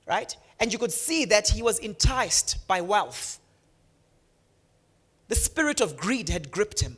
right? 0.07 0.35
And 0.59 0.73
you 0.73 0.79
could 0.79 0.91
see 0.91 1.25
that 1.25 1.49
he 1.49 1.61
was 1.61 1.77
enticed 1.77 2.67
by 2.67 2.81
wealth. 2.81 3.39
The 5.27 5.35
spirit 5.35 5.79
of 5.79 5.95
greed 5.95 6.29
had 6.29 6.49
gripped 6.49 6.79
him, 6.79 6.97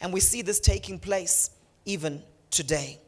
and 0.00 0.12
we 0.12 0.20
see 0.20 0.42
this 0.42 0.60
taking 0.60 1.00
place 1.00 1.50
even 1.84 2.22
today. 2.50 2.98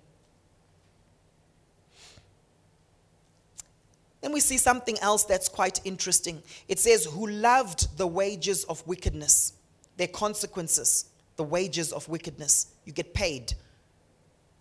Then 4.20 4.32
we 4.32 4.40
see 4.40 4.56
something 4.56 4.98
else 5.00 5.24
that's 5.24 5.48
quite 5.48 5.80
interesting. 5.84 6.42
It 6.66 6.78
says, 6.78 7.04
Who 7.04 7.26
loved 7.26 7.98
the 7.98 8.06
wages 8.06 8.64
of 8.64 8.86
wickedness, 8.86 9.52
their 9.98 10.08
consequences, 10.08 11.06
the 11.36 11.44
wages 11.44 11.92
of 11.92 12.08
wickedness. 12.08 12.68
You 12.84 12.92
get 12.92 13.12
paid 13.12 13.52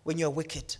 when 0.04 0.17
you're 0.17 0.30
wicked. 0.30 0.78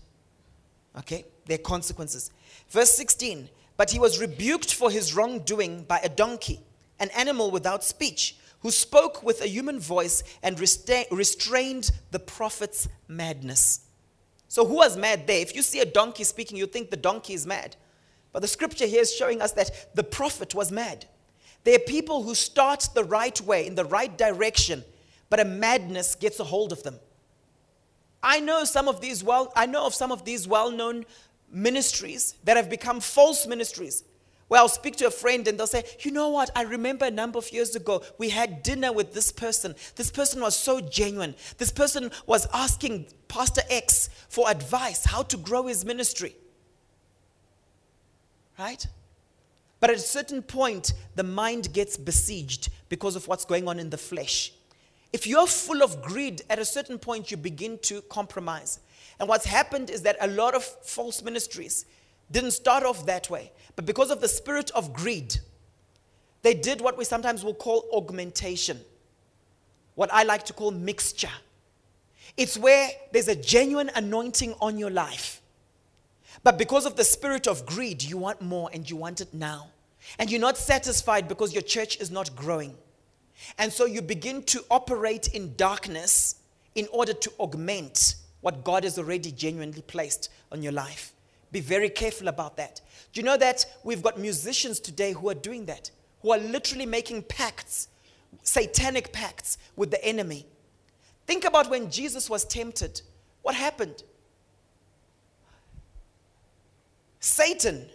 Okay? 0.98 1.26
Their 1.46 1.60
consequences. 1.60 2.32
Verse 2.70 2.92
16, 2.92 3.50
But 3.78 3.92
he 3.92 4.00
was 4.00 4.20
rebuked 4.20 4.74
for 4.74 4.92
his 4.92 5.16
wrongdoing 5.16 5.84
by 5.84 6.00
a 6.00 6.10
donkey, 6.10 6.60
an 7.00 7.10
animal 7.12 7.52
without 7.52 7.84
speech 7.84 8.36
who 8.64 8.72
spoke 8.72 9.22
with 9.22 9.42
a 9.42 9.48
human 9.48 9.80
voice 9.80 10.24
and 10.42 10.60
restrained 10.60 11.92
the 12.12 12.20
prophet's 12.20 12.88
madness. 13.08 13.82
So, 14.48 14.66
who 14.66 14.76
was 14.76 14.98
mad 14.98 15.28
there? 15.28 15.42
If 15.42 15.56
you 15.56 15.62
see 15.62 15.82
a 15.82 15.86
donkey 15.86 16.24
speaking, 16.24 16.58
you 16.58 16.66
think 16.66 16.90
the 16.90 16.98
donkey 16.98 17.34
is 17.34 17.46
mad. 17.46 17.76
But 18.32 18.42
the 18.42 18.48
scripture 18.48 18.88
here 18.88 19.02
is 19.02 19.14
showing 19.14 19.42
us 19.42 19.52
that 19.52 19.96
the 19.96 20.04
prophet 20.04 20.56
was 20.56 20.72
mad. 20.72 21.06
There 21.66 21.76
are 21.76 21.80
people 21.80 22.24
who 22.24 22.36
start 22.36 22.88
the 22.96 23.04
right 23.04 23.40
way, 23.42 23.68
in 23.68 23.76
the 23.76 23.86
right 23.86 24.18
direction, 24.18 24.84
but 25.30 25.40
a 25.40 25.46
madness 25.46 26.16
gets 26.16 26.40
a 26.40 26.44
hold 26.44 26.72
of 26.72 26.84
them. 26.84 27.00
I 28.22 28.40
know 28.40 28.64
some 28.64 28.88
of 28.88 29.02
these 29.02 29.24
well, 29.24 29.52
I 29.56 29.66
know 29.66 29.86
of 29.86 29.94
some 29.94 30.12
of 30.12 30.24
these 30.24 30.48
well-known 30.48 31.06
ministries 31.52 32.36
that 32.46 32.56
have 32.56 32.70
become 32.70 33.02
false 33.02 33.46
ministries 33.46 34.04
where 34.54 34.62
I'll 34.62 34.70
speak 34.70 34.98
to 34.98 35.08
a 35.08 35.10
friend 35.10 35.48
and 35.48 35.58
they'll 35.58 35.66
say, 35.66 35.84
You 36.02 36.12
know 36.12 36.30
what? 36.30 36.52
I 36.56 36.62
remember 36.62 37.06
a 37.06 37.10
number 37.10 37.40
of 37.40 37.52
years 37.52 37.76
ago, 37.76 38.04
we 38.20 38.30
had 38.30 38.62
dinner 38.62 38.94
with 38.94 39.12
this 39.12 39.32
person. 39.32 39.74
This 39.96 40.12
person 40.12 40.42
was 40.42 40.56
so 40.56 40.80
genuine. 40.80 41.34
This 41.58 41.72
person 41.72 42.12
was 42.28 42.48
asking 42.54 43.08
Pastor 43.28 43.64
X 43.68 44.12
for 44.30 44.48
advice, 44.48 45.06
how 45.06 45.24
to 45.24 45.38
grow 45.38 45.66
his 45.66 45.84
ministry. 45.84 46.36
Right? 48.60 48.86
But 49.80 49.90
at 49.90 49.96
a 49.96 50.02
certain 50.02 50.44
point, 50.44 50.94
the 51.16 51.24
mind 51.24 51.74
gets 51.74 51.98
besieged 51.98 52.70
because 52.90 53.16
of 53.16 53.28
what's 53.28 53.46
going 53.46 53.68
on 53.68 53.80
in 53.80 53.90
the 53.90 53.98
flesh. 53.98 54.54
If 55.12 55.26
you're 55.26 55.48
full 55.48 55.82
of 55.82 56.00
greed, 56.04 56.44
at 56.48 56.60
a 56.60 56.66
certain 56.66 57.00
point, 57.00 57.32
you 57.32 57.38
begin 57.38 57.80
to 57.86 58.04
compromise. 58.04 58.82
And 59.20 59.28
what's 59.28 59.46
happened 59.48 59.90
is 59.90 60.04
that 60.04 60.18
a 60.22 60.28
lot 60.28 60.54
of 60.54 60.64
false 60.64 61.24
ministries, 61.24 61.86
didn't 62.34 62.52
start 62.52 62.84
off 62.84 63.06
that 63.06 63.30
way. 63.30 63.52
But 63.76 63.86
because 63.86 64.12
of 64.12 64.20
the 64.20 64.28
spirit 64.28 64.72
of 64.72 64.92
greed, 64.92 65.36
they 66.42 66.54
did 66.54 66.82
what 66.82 66.98
we 66.98 67.06
sometimes 67.06 67.46
will 67.46 67.54
call 67.54 67.88
augmentation, 67.94 68.80
what 69.96 70.10
I 70.12 70.24
like 70.24 70.44
to 70.46 70.54
call 70.54 70.72
mixture. 70.72 71.30
It's 72.36 72.58
where 72.58 72.90
there's 73.12 73.30
a 73.30 73.36
genuine 73.36 73.90
anointing 73.96 74.56
on 74.60 74.78
your 74.78 74.90
life. 74.90 75.42
But 76.44 76.58
because 76.58 76.86
of 76.86 76.96
the 76.96 77.04
spirit 77.04 77.48
of 77.48 77.66
greed, 77.66 78.04
you 78.04 78.18
want 78.18 78.42
more 78.42 78.70
and 78.74 78.90
you 78.90 78.98
want 78.98 79.22
it 79.22 79.34
now. 79.34 79.68
And 80.20 80.30
you're 80.30 80.42
not 80.42 80.58
satisfied 80.58 81.28
because 81.28 81.54
your 81.54 81.62
church 81.62 81.98
is 82.02 82.12
not 82.12 82.36
growing. 82.36 82.76
And 83.58 83.72
so 83.72 83.86
you 83.86 84.02
begin 84.02 84.44
to 84.44 84.66
operate 84.70 85.30
in 85.30 85.56
darkness 85.56 86.36
in 86.76 86.88
order 86.92 87.14
to 87.14 87.32
augment 87.40 88.16
what 88.42 88.64
God 88.64 88.84
has 88.84 88.98
already 88.98 89.32
genuinely 89.32 89.84
placed 89.84 90.30
on 90.52 90.62
your 90.62 90.74
life. 90.74 91.14
Be 91.54 91.62
very 91.62 91.90
careful 91.90 92.28
about 92.28 92.58
that. 92.58 92.82
Do 93.14 93.22
you 93.22 93.26
know 93.26 93.38
that 93.38 93.64
we've 93.84 94.02
got 94.02 94.20
musicians 94.20 94.80
today 94.80 95.14
who 95.14 95.30
are 95.30 95.36
doing 95.36 95.66
that, 95.66 95.92
who 96.24 96.32
are 96.32 96.40
literally 96.40 96.88
making 96.88 97.22
pacts, 97.24 97.90
satanic 98.42 99.14
pacts 99.14 99.60
with 99.76 99.92
the 99.92 100.04
enemy? 100.04 100.48
Think 101.28 101.46
about 101.46 101.70
when 101.70 101.92
Jesus 101.92 102.28
was 102.28 102.44
tempted. 102.44 103.04
What 103.44 103.54
happened? 103.54 104.04
Satan, 107.20 107.86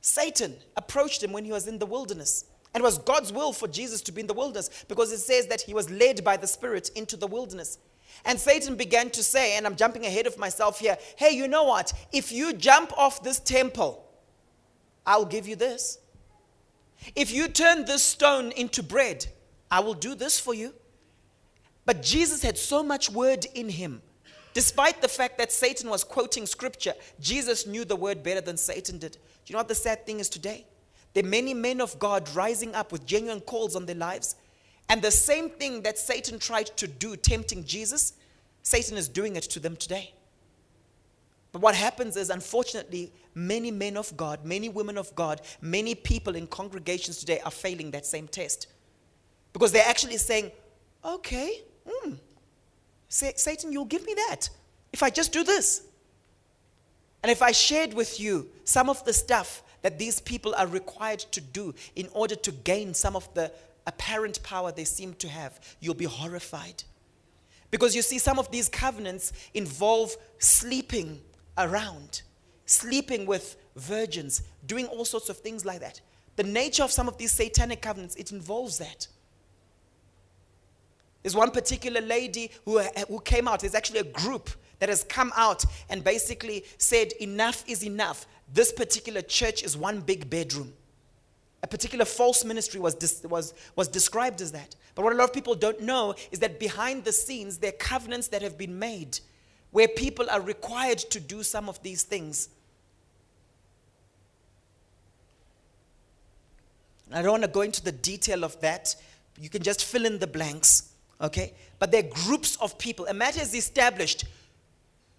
Satan 0.00 0.56
approached 0.74 1.22
him 1.22 1.32
when 1.32 1.44
he 1.44 1.52
was 1.52 1.68
in 1.68 1.78
the 1.78 1.86
wilderness. 1.86 2.46
And 2.72 2.80
it 2.80 2.84
was 2.84 2.96
God's 2.96 3.30
will 3.30 3.52
for 3.52 3.68
Jesus 3.68 4.00
to 4.02 4.10
be 4.10 4.22
in 4.22 4.26
the 4.26 4.32
wilderness 4.32 4.84
because 4.88 5.12
it 5.12 5.18
says 5.18 5.48
that 5.48 5.60
he 5.60 5.74
was 5.74 5.90
led 5.90 6.24
by 6.24 6.38
the 6.38 6.46
Spirit 6.46 6.90
into 6.96 7.18
the 7.18 7.26
wilderness. 7.26 7.78
And 8.24 8.38
Satan 8.38 8.76
began 8.76 9.10
to 9.10 9.22
say, 9.22 9.56
and 9.56 9.66
I'm 9.66 9.76
jumping 9.76 10.06
ahead 10.06 10.26
of 10.26 10.38
myself 10.38 10.78
here, 10.78 10.96
hey, 11.16 11.30
you 11.30 11.48
know 11.48 11.64
what? 11.64 11.92
If 12.12 12.32
you 12.32 12.52
jump 12.52 12.96
off 12.96 13.22
this 13.22 13.38
temple, 13.38 14.04
I'll 15.06 15.26
give 15.26 15.46
you 15.46 15.56
this. 15.56 15.98
If 17.14 17.32
you 17.32 17.48
turn 17.48 17.84
this 17.84 18.02
stone 18.02 18.52
into 18.52 18.82
bread, 18.82 19.26
I 19.70 19.80
will 19.80 19.94
do 19.94 20.14
this 20.14 20.40
for 20.40 20.54
you. 20.54 20.72
But 21.84 22.02
Jesus 22.02 22.42
had 22.42 22.56
so 22.56 22.82
much 22.82 23.10
word 23.10 23.46
in 23.54 23.68
him. 23.68 24.00
Despite 24.54 25.02
the 25.02 25.08
fact 25.08 25.36
that 25.38 25.52
Satan 25.52 25.90
was 25.90 26.04
quoting 26.04 26.46
scripture, 26.46 26.94
Jesus 27.20 27.66
knew 27.66 27.84
the 27.84 27.96
word 27.96 28.22
better 28.22 28.40
than 28.40 28.56
Satan 28.56 28.98
did. 28.98 29.12
Do 29.12 29.18
you 29.46 29.52
know 29.54 29.58
what 29.58 29.68
the 29.68 29.74
sad 29.74 30.06
thing 30.06 30.20
is 30.20 30.28
today? 30.28 30.64
There 31.12 31.24
are 31.24 31.28
many 31.28 31.52
men 31.54 31.80
of 31.80 31.98
God 31.98 32.28
rising 32.34 32.74
up 32.74 32.90
with 32.90 33.04
genuine 33.04 33.40
calls 33.40 33.76
on 33.76 33.86
their 33.86 33.96
lives, 33.96 34.36
and 34.88 35.00
the 35.00 35.10
same 35.10 35.50
thing 35.50 35.82
that 35.82 35.98
Satan 35.98 36.38
tried 36.38 36.66
to 36.76 36.86
do, 36.86 37.16
tempting 37.16 37.64
Jesus, 37.64 38.14
Satan 38.62 38.96
is 38.96 39.08
doing 39.08 39.36
it 39.36 39.44
to 39.44 39.60
them 39.60 39.76
today. 39.76 40.12
But 41.52 41.62
what 41.62 41.74
happens 41.74 42.16
is, 42.16 42.30
unfortunately, 42.30 43.12
many 43.34 43.70
men 43.70 43.96
of 43.96 44.14
God, 44.16 44.44
many 44.44 44.68
women 44.68 44.98
of 44.98 45.14
God, 45.14 45.40
many 45.60 45.94
people 45.94 46.34
in 46.34 46.46
congregations 46.46 47.18
today 47.18 47.40
are 47.44 47.50
failing 47.50 47.92
that 47.92 48.04
same 48.06 48.26
test. 48.26 48.66
Because 49.52 49.70
they're 49.70 49.86
actually 49.86 50.16
saying, 50.16 50.50
okay, 51.04 51.60
mm, 51.86 52.16
Satan, 53.08 53.72
you'll 53.72 53.84
give 53.84 54.04
me 54.04 54.14
that 54.14 54.48
if 54.92 55.02
I 55.02 55.10
just 55.10 55.32
do 55.32 55.44
this. 55.44 55.86
And 57.22 57.30
if 57.30 57.40
I 57.40 57.52
shared 57.52 57.94
with 57.94 58.20
you 58.20 58.48
some 58.64 58.90
of 58.90 59.04
the 59.04 59.12
stuff 59.12 59.62
that 59.82 59.98
these 59.98 60.20
people 60.20 60.54
are 60.56 60.66
required 60.66 61.20
to 61.20 61.40
do 61.40 61.74
in 61.94 62.08
order 62.12 62.34
to 62.34 62.52
gain 62.52 62.94
some 62.94 63.16
of 63.16 63.32
the 63.34 63.52
apparent 63.86 64.42
power 64.42 64.72
they 64.72 64.84
seem 64.84 65.14
to 65.14 65.28
have, 65.28 65.60
you'll 65.80 65.94
be 65.94 66.04
horrified. 66.04 66.84
Because 67.70 67.96
you 67.96 68.02
see, 68.02 68.18
some 68.18 68.38
of 68.38 68.50
these 68.50 68.68
covenants 68.68 69.32
involve 69.52 70.16
sleeping 70.38 71.20
around, 71.58 72.22
sleeping 72.66 73.26
with 73.26 73.56
virgins, 73.76 74.42
doing 74.66 74.86
all 74.86 75.04
sorts 75.04 75.28
of 75.28 75.38
things 75.38 75.64
like 75.64 75.80
that. 75.80 76.00
The 76.36 76.44
nature 76.44 76.82
of 76.82 76.90
some 76.90 77.08
of 77.08 77.18
these 77.18 77.32
satanic 77.32 77.82
covenants, 77.82 78.16
it 78.16 78.32
involves 78.32 78.78
that. 78.78 79.08
There's 81.22 81.34
one 81.34 81.50
particular 81.50 82.00
lady 82.00 82.50
who, 82.64 82.78
uh, 82.78 82.88
who 83.08 83.18
came 83.20 83.48
out. 83.48 83.60
There's 83.60 83.74
actually 83.74 84.00
a 84.00 84.04
group 84.04 84.50
that 84.78 84.88
has 84.88 85.04
come 85.04 85.32
out 85.36 85.64
and 85.88 86.04
basically 86.04 86.64
said, 86.76 87.12
Enough 87.12 87.64
is 87.66 87.82
enough. 87.82 88.26
This 88.52 88.72
particular 88.72 89.22
church 89.22 89.62
is 89.62 89.76
one 89.76 90.00
big 90.00 90.28
bedroom. 90.28 90.74
A 91.64 91.66
particular 91.66 92.04
false 92.04 92.44
ministry 92.44 92.78
was, 92.78 92.94
was, 93.24 93.54
was 93.74 93.88
described 93.88 94.42
as 94.42 94.52
that. 94.52 94.76
But 94.94 95.02
what 95.02 95.14
a 95.14 95.16
lot 95.16 95.24
of 95.24 95.32
people 95.32 95.54
don't 95.54 95.80
know 95.80 96.14
is 96.30 96.40
that 96.40 96.60
behind 96.60 97.04
the 97.04 97.12
scenes, 97.12 97.56
there 97.56 97.70
are 97.70 97.78
covenants 97.78 98.28
that 98.28 98.42
have 98.42 98.58
been 98.58 98.78
made 98.78 99.18
where 99.70 99.88
people 99.88 100.28
are 100.28 100.42
required 100.42 100.98
to 100.98 101.18
do 101.18 101.42
some 101.42 101.70
of 101.70 101.82
these 101.82 102.02
things. 102.02 102.50
I 107.10 107.22
don't 107.22 107.30
want 107.30 107.44
to 107.44 107.48
go 107.48 107.62
into 107.62 107.82
the 107.82 107.92
detail 107.92 108.44
of 108.44 108.60
that. 108.60 108.94
You 109.40 109.48
can 109.48 109.62
just 109.62 109.86
fill 109.86 110.04
in 110.04 110.18
the 110.18 110.26
blanks, 110.26 110.92
okay? 111.18 111.54
But 111.78 111.90
there 111.92 112.04
are 112.04 112.08
groups 112.26 112.56
of 112.56 112.76
people. 112.76 113.06
A 113.06 113.14
matter 113.14 113.40
is 113.40 113.54
established 113.54 114.26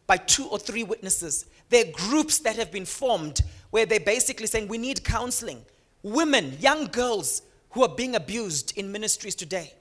by 0.06 0.18
two 0.18 0.46
or 0.50 0.60
three 0.60 0.84
witnesses. 0.84 1.48
There 1.70 1.86
are 1.88 1.92
groups 1.92 2.38
that 2.40 2.56
have 2.58 2.72
been 2.72 2.86
formed 2.86 3.42
where 3.72 3.88
they're 3.88 4.00
basically 4.00 4.46
saying 4.46 4.68
we 4.68 4.78
need 4.78 5.04
counseling. 5.04 5.66
Women, 6.06 6.56
young 6.60 6.86
girls 6.86 7.42
who 7.72 7.82
are 7.82 7.90
being 7.90 8.14
abused 8.16 8.78
in 8.78 8.92
ministries 8.92 9.34
today. 9.34 9.74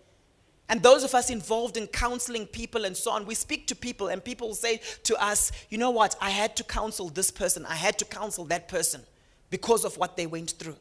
And 0.71 0.83
those 0.83 1.05
of 1.05 1.15
us 1.15 1.29
involved 1.29 1.77
in 1.77 1.87
counseling 1.87 2.47
people 2.47 2.87
and 2.87 2.97
so 2.97 3.11
on, 3.11 3.27
we 3.27 3.35
speak 3.35 3.67
to 3.67 3.77
people, 3.77 4.09
and 4.09 4.25
people 4.25 4.55
say 4.55 4.81
to 5.03 5.23
us, 5.23 5.53
You 5.69 5.77
know 5.77 5.91
what? 5.91 6.17
I 6.23 6.31
had 6.31 6.57
to 6.57 6.65
counsel 6.65 7.11
this 7.11 7.31
person, 7.31 7.67
I 7.67 7.75
had 7.75 7.99
to 7.99 8.07
counsel 8.07 8.47
that 8.47 8.69
person 8.69 9.03
because 9.51 9.85
of 9.85 9.99
what 9.99 10.17
they 10.17 10.27
went 10.27 10.53
through. 10.53 10.79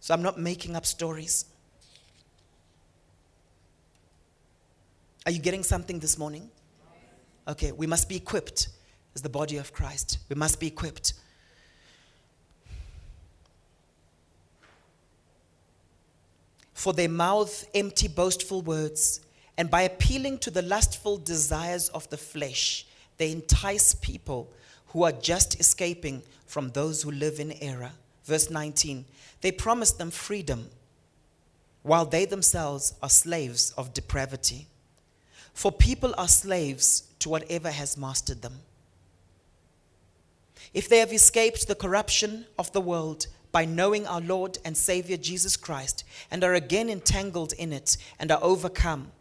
So 0.00 0.12
I'm 0.12 0.22
not 0.22 0.38
making 0.38 0.76
up 0.76 0.84
stories. 0.84 1.46
Are 5.24 5.32
you 5.32 5.38
getting 5.38 5.62
something 5.62 5.98
this 5.98 6.18
morning? 6.18 6.50
Okay, 7.48 7.72
we 7.72 7.86
must 7.86 8.06
be 8.06 8.16
equipped 8.16 8.68
as 9.14 9.22
the 9.22 9.30
body 9.30 9.56
of 9.56 9.72
Christ. 9.72 10.18
We 10.28 10.36
must 10.36 10.60
be 10.60 10.66
equipped. 10.66 11.14
For 16.74 16.92
their 16.92 17.08
mouth 17.08 17.64
empty 17.74 18.08
boastful 18.08 18.60
words, 18.60 19.20
and 19.56 19.70
by 19.70 19.82
appealing 19.82 20.38
to 20.38 20.50
the 20.50 20.62
lustful 20.62 21.16
desires 21.16 21.88
of 21.90 22.10
the 22.10 22.16
flesh, 22.16 22.84
they 23.16 23.30
entice 23.30 23.94
people 23.94 24.50
who 24.88 25.04
are 25.04 25.12
just 25.12 25.58
escaping 25.60 26.22
from 26.46 26.70
those 26.70 27.02
who 27.02 27.12
live 27.12 27.38
in 27.40 27.52
error. 27.62 27.92
Verse 28.24 28.50
19 28.50 29.04
They 29.40 29.52
promise 29.52 29.92
them 29.92 30.10
freedom, 30.10 30.68
while 31.82 32.04
they 32.04 32.24
themselves 32.24 32.94
are 33.02 33.08
slaves 33.08 33.70
of 33.76 33.94
depravity. 33.94 34.66
For 35.52 35.70
people 35.70 36.12
are 36.18 36.28
slaves 36.28 37.04
to 37.20 37.28
whatever 37.28 37.70
has 37.70 37.96
mastered 37.96 38.42
them. 38.42 38.58
If 40.72 40.88
they 40.88 40.98
have 40.98 41.12
escaped 41.12 41.68
the 41.68 41.76
corruption 41.76 42.46
of 42.58 42.72
the 42.72 42.80
world 42.80 43.28
by 43.54 43.64
knowing 43.64 44.04
our 44.08 44.20
Lord 44.20 44.58
and 44.64 44.76
Savior 44.76 45.16
Jesus 45.16 45.56
Christ 45.56 46.02
and 46.28 46.42
are 46.42 46.54
again 46.54 46.90
entangled 46.90 47.52
in 47.52 47.72
it 47.72 47.96
and 48.18 48.32
are 48.32 48.42
overcome, 48.42 49.12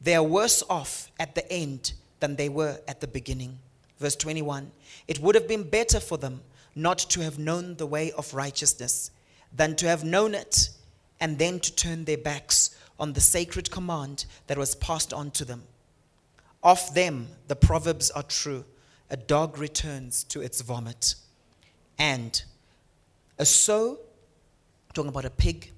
they 0.00 0.14
are 0.14 0.22
worse 0.22 0.62
off 0.70 1.12
at 1.20 1.34
the 1.34 1.52
end 1.52 1.92
than 2.18 2.36
they 2.36 2.48
were 2.48 2.80
at 2.88 3.02
the 3.02 3.06
beginning. 3.06 3.58
Verse 3.98 4.16
21 4.16 4.72
It 5.06 5.20
would 5.20 5.34
have 5.34 5.46
been 5.46 5.68
better 5.68 6.00
for 6.00 6.16
them 6.16 6.40
not 6.74 6.96
to 7.00 7.20
have 7.20 7.38
known 7.38 7.76
the 7.76 7.86
way 7.86 8.10
of 8.12 8.32
righteousness 8.32 9.10
than 9.54 9.76
to 9.76 9.86
have 9.86 10.04
known 10.04 10.34
it 10.34 10.70
and 11.20 11.38
then 11.38 11.60
to 11.60 11.76
turn 11.76 12.06
their 12.06 12.16
backs 12.16 12.74
on 12.98 13.12
the 13.12 13.20
sacred 13.20 13.70
command 13.70 14.24
that 14.46 14.56
was 14.56 14.74
passed 14.74 15.12
on 15.12 15.30
to 15.32 15.44
them. 15.44 15.64
Of 16.62 16.94
them, 16.94 17.28
the 17.46 17.56
proverbs 17.56 18.10
are 18.10 18.22
true 18.22 18.64
a 19.10 19.18
dog 19.18 19.58
returns 19.58 20.24
to 20.24 20.40
its 20.40 20.62
vomit. 20.62 21.16
And 21.98 22.42
a 23.42 23.44
sow, 23.44 23.98
talking 24.94 25.10
about 25.10 25.24
a 25.24 25.30
pig, 25.30 25.72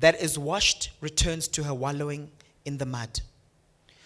that 0.00 0.20
is 0.20 0.38
washed 0.38 0.90
returns 1.00 1.48
to 1.48 1.62
her 1.62 1.72
wallowing 1.72 2.30
in 2.64 2.76
the 2.76 2.84
mud. 2.84 3.20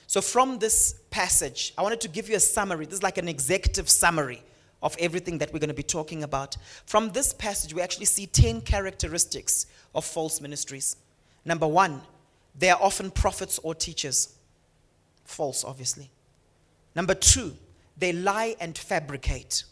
So, 0.06 0.20
from 0.20 0.58
this 0.58 0.94
passage, 1.10 1.72
I 1.78 1.82
wanted 1.82 2.00
to 2.02 2.08
give 2.08 2.28
you 2.28 2.36
a 2.36 2.40
summary. 2.40 2.84
This 2.84 2.96
is 2.96 3.02
like 3.02 3.18
an 3.18 3.28
executive 3.28 3.88
summary 3.88 4.42
of 4.82 4.96
everything 4.98 5.38
that 5.38 5.52
we're 5.52 5.58
going 5.58 5.68
to 5.68 5.74
be 5.74 5.82
talking 5.82 6.22
about. 6.22 6.56
From 6.86 7.10
this 7.10 7.32
passage, 7.32 7.74
we 7.74 7.82
actually 7.82 8.06
see 8.06 8.26
10 8.26 8.62
characteristics 8.62 9.66
of 9.94 10.04
false 10.04 10.40
ministries. 10.40 10.96
Number 11.44 11.66
one, 11.66 12.02
they 12.58 12.70
are 12.70 12.78
often 12.80 13.10
prophets 13.10 13.58
or 13.62 13.74
teachers. 13.74 14.34
False, 15.24 15.64
obviously. 15.64 16.10
Number 16.94 17.14
two, 17.14 17.56
they 17.96 18.12
lie 18.12 18.56
and 18.60 18.76
fabricate. 18.76 19.64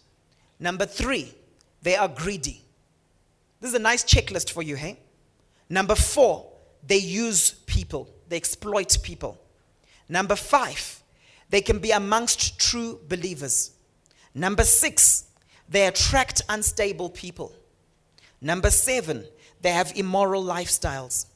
Number 0.61 0.87
three, 0.87 1.35
they 1.83 1.97
are 1.97 2.09
greedy. 2.09 2.63
This 3.61 3.71
is 3.71 3.75
a 3.75 3.81
nice 3.81 4.05
checklist 4.05 4.51
for 4.51 4.63
you, 4.63 4.77
hey? 4.77 4.99
Number 5.69 5.95
four, 5.95 6.51
they 6.87 6.97
use 6.99 7.51
people, 7.67 8.09
they 8.29 8.37
exploit 8.37 8.99
people. 9.03 9.41
Number 10.09 10.37
five, 10.37 11.03
they 11.51 11.61
can 11.61 11.79
be 11.79 11.91
amongst 11.91 12.59
true 12.59 13.01
believers. 13.09 13.73
Number 14.35 14.65
six, 14.65 15.25
they 15.69 15.87
attract 15.87 16.43
unstable 16.49 17.11
people. 17.11 17.53
Number 18.41 18.71
seven, 18.71 19.27
they 19.61 19.71
have 19.71 19.93
immoral 19.97 20.43
lifestyles. 20.45 21.27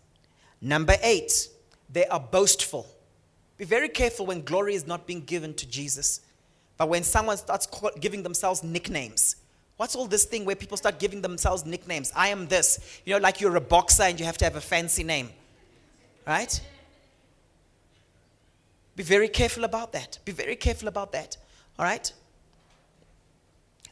Number 0.60 0.94
eight, 1.02 1.48
they 1.90 2.06
are 2.06 2.20
boastful. 2.20 2.86
Be 3.58 3.64
very 3.64 3.88
careful 3.88 4.26
when 4.26 4.42
glory 4.42 4.74
is 4.74 4.86
not 4.86 5.06
being 5.06 5.22
given 5.22 5.54
to 5.54 5.66
Jesus. 5.66 6.20
But 6.78 6.88
when 6.88 7.02
someone 7.02 7.36
starts 7.36 7.68
giving 8.00 8.22
themselves 8.22 8.62
nicknames, 8.62 9.36
what's 9.82 9.96
all 9.96 10.06
this 10.06 10.24
thing 10.24 10.44
where 10.44 10.54
people 10.54 10.76
start 10.76 11.00
giving 11.00 11.20
themselves 11.20 11.66
nicknames? 11.66 12.12
I 12.14 12.28
am 12.28 12.46
this. 12.46 12.78
You 13.04 13.14
know, 13.14 13.18
like 13.18 13.40
you're 13.40 13.56
a 13.56 13.60
boxer 13.60 14.04
and 14.04 14.20
you 14.20 14.24
have 14.24 14.38
to 14.38 14.44
have 14.44 14.54
a 14.54 14.60
fancy 14.60 15.02
name. 15.02 15.28
Right? 16.24 16.60
Be 18.94 19.02
very 19.02 19.26
careful 19.26 19.64
about 19.64 19.90
that. 19.90 20.20
Be 20.24 20.30
very 20.30 20.54
careful 20.54 20.86
about 20.86 21.10
that. 21.10 21.36
All 21.80 21.84
right? 21.84 22.12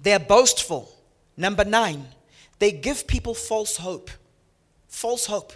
They 0.00 0.12
are 0.12 0.20
boastful. 0.20 0.88
Number 1.36 1.64
nine, 1.64 2.06
they 2.60 2.70
give 2.70 3.08
people 3.08 3.34
false 3.34 3.76
hope. 3.76 4.12
False 4.86 5.26
hope. 5.26 5.52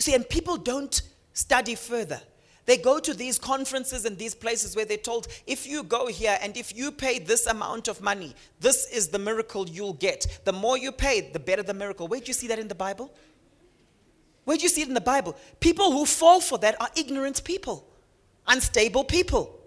See, 0.00 0.12
and 0.12 0.28
people 0.28 0.56
don't 0.56 1.02
study 1.34 1.76
further. 1.76 2.20
They 2.64 2.76
go 2.76 3.00
to 3.00 3.12
these 3.12 3.38
conferences 3.38 4.04
and 4.04 4.16
these 4.16 4.34
places 4.34 4.76
where 4.76 4.84
they're 4.84 4.96
told, 4.96 5.26
if 5.46 5.66
you 5.66 5.82
go 5.82 6.06
here 6.06 6.38
and 6.40 6.56
if 6.56 6.76
you 6.76 6.92
pay 6.92 7.18
this 7.18 7.46
amount 7.46 7.88
of 7.88 8.00
money, 8.00 8.34
this 8.60 8.88
is 8.92 9.08
the 9.08 9.18
miracle 9.18 9.68
you'll 9.68 9.94
get. 9.94 10.40
The 10.44 10.52
more 10.52 10.78
you 10.78 10.92
pay, 10.92 11.32
the 11.32 11.40
better 11.40 11.64
the 11.64 11.74
miracle. 11.74 12.06
Where'd 12.06 12.28
you 12.28 12.34
see 12.34 12.46
that 12.48 12.60
in 12.60 12.68
the 12.68 12.74
Bible? 12.74 13.12
Where'd 14.44 14.62
you 14.62 14.68
see 14.68 14.82
it 14.82 14.88
in 14.88 14.94
the 14.94 15.00
Bible? 15.00 15.36
People 15.58 15.90
who 15.90 16.06
fall 16.06 16.40
for 16.40 16.58
that 16.58 16.80
are 16.80 16.88
ignorant 16.96 17.42
people, 17.42 17.86
unstable 18.46 19.04
people. 19.04 19.58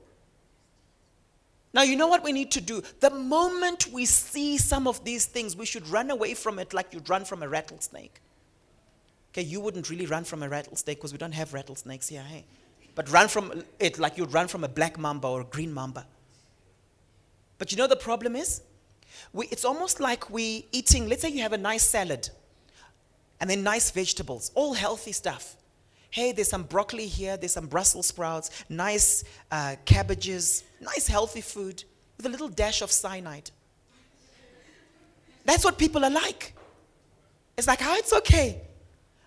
Now, 1.74 1.82
you 1.84 1.98
know 1.98 2.08
what 2.08 2.24
we 2.24 2.32
need 2.32 2.52
to 2.52 2.62
do? 2.62 2.82
The 3.02 3.10
moment 3.10 3.88
we 3.92 4.06
see 4.06 4.58
some 4.58 4.88
of 4.88 5.04
these 5.04 5.26
things, 5.26 5.58
we 5.58 5.66
should 5.66 5.86
run 5.90 6.10
away 6.10 6.34
from 6.34 6.60
it 6.60 6.74
like 6.74 6.94
you'd 6.94 7.10
run 7.10 7.26
from 7.26 7.44
a 7.44 7.50
rattlesnake. 7.50 8.22
Okay, 9.34 9.42
you 9.42 9.60
wouldn't 9.60 9.90
really 9.90 10.06
run 10.06 10.24
from 10.24 10.44
a 10.44 10.48
rattlesnake 10.48 10.98
because 10.98 11.12
we 11.12 11.18
don't 11.18 11.34
have 11.34 11.54
rattlesnakes 11.54 12.08
here, 12.08 12.22
hey? 12.22 12.46
But 12.96 13.12
run 13.12 13.28
from 13.28 13.64
it 13.80 14.00
like 14.00 14.18
you'd 14.18 14.34
run 14.34 14.48
from 14.48 14.64
a 14.64 14.70
black 14.70 14.98
mamba 14.98 15.28
or 15.28 15.42
a 15.42 15.46
green 15.46 15.74
mamba. 15.74 16.08
But 17.58 17.72
you 17.72 17.78
know 17.78 17.88
the 17.88 17.96
problem 17.96 18.36
is? 18.36 18.62
We, 19.34 19.48
it's 19.48 19.66
almost 19.66 20.00
like 20.00 20.30
we 20.30 20.66
eating, 20.72 21.08
let's 21.08 21.22
say 21.22 21.30
you 21.30 21.42
have 21.42 21.54
a 21.54 21.58
nice 21.58 21.84
salad 21.84 22.30
and 23.40 23.50
then 23.50 23.64
nice 23.64 23.92
vegetables, 23.92 24.52
all 24.56 24.74
healthy 24.74 25.12
stuff. 25.12 25.56
Hey, 26.10 26.32
there's 26.32 26.50
some 26.50 26.64
broccoli 26.64 27.08
here, 27.08 27.36
there's 27.36 27.54
some 27.54 27.68
Brussels 27.68 28.08
sprouts, 28.08 28.50
nice 28.70 29.26
uh, 29.52 29.76
cabbages, 29.84 30.64
nice 30.80 31.08
healthy 31.08 31.42
food 31.42 31.84
with 32.16 32.26
a 32.26 32.30
little 32.30 32.48
dash 32.48 32.82
of 32.82 32.92
cyanide. 32.92 33.52
That's 35.44 35.64
what 35.66 35.78
people 35.78 36.04
are 36.06 36.10
like. 36.10 36.54
It's 37.58 37.68
like, 37.68 37.80
oh, 37.82 37.96
it's 37.98 38.14
okay. 38.14 38.62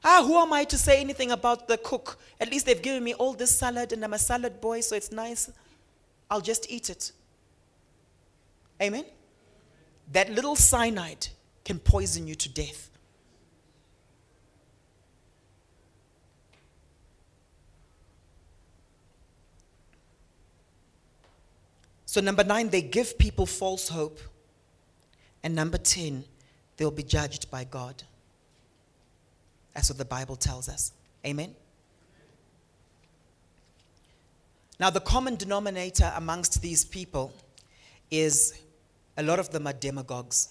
Ah, 0.04 0.22
who 0.24 0.36
am 0.38 0.52
I 0.52 0.64
to 0.64 0.78
say 0.78 1.00
anything 1.00 1.30
about 1.32 1.68
the 1.68 1.76
cook? 1.76 2.18
At 2.40 2.50
least 2.50 2.66
they've 2.66 2.80
given 2.80 3.02
me 3.02 3.14
all 3.14 3.32
this 3.32 3.56
salad 3.56 3.92
and 3.92 4.04
I'm 4.04 4.12
a 4.12 4.18
salad 4.18 4.60
boy, 4.60 4.80
so 4.80 4.94
it's 4.96 5.10
nice. 5.10 5.50
I'll 6.30 6.40
just 6.40 6.70
eat 6.70 6.88
it. 6.90 7.12
Amen? 8.80 9.04
That 10.12 10.30
little 10.30 10.56
cyanide 10.56 11.28
can 11.64 11.78
poison 11.78 12.26
you 12.26 12.34
to 12.36 12.48
death. 12.48 12.90
So, 22.06 22.22
number 22.22 22.42
nine, 22.42 22.70
they 22.70 22.80
give 22.80 23.18
people 23.18 23.44
false 23.44 23.88
hope. 23.88 24.18
And 25.42 25.54
number 25.54 25.76
10, 25.76 26.24
they'll 26.76 26.90
be 26.90 27.02
judged 27.02 27.50
by 27.50 27.64
God. 27.64 28.02
That's 29.78 29.90
what 29.90 29.98
the 29.98 30.04
Bible 30.04 30.34
tells 30.34 30.68
us. 30.68 30.90
Amen? 31.24 31.54
Now, 34.80 34.90
the 34.90 34.98
common 34.98 35.36
denominator 35.36 36.12
amongst 36.16 36.60
these 36.60 36.84
people 36.84 37.32
is 38.10 38.60
a 39.16 39.22
lot 39.22 39.38
of 39.38 39.50
them 39.50 39.68
are 39.68 39.72
demagogues. 39.72 40.48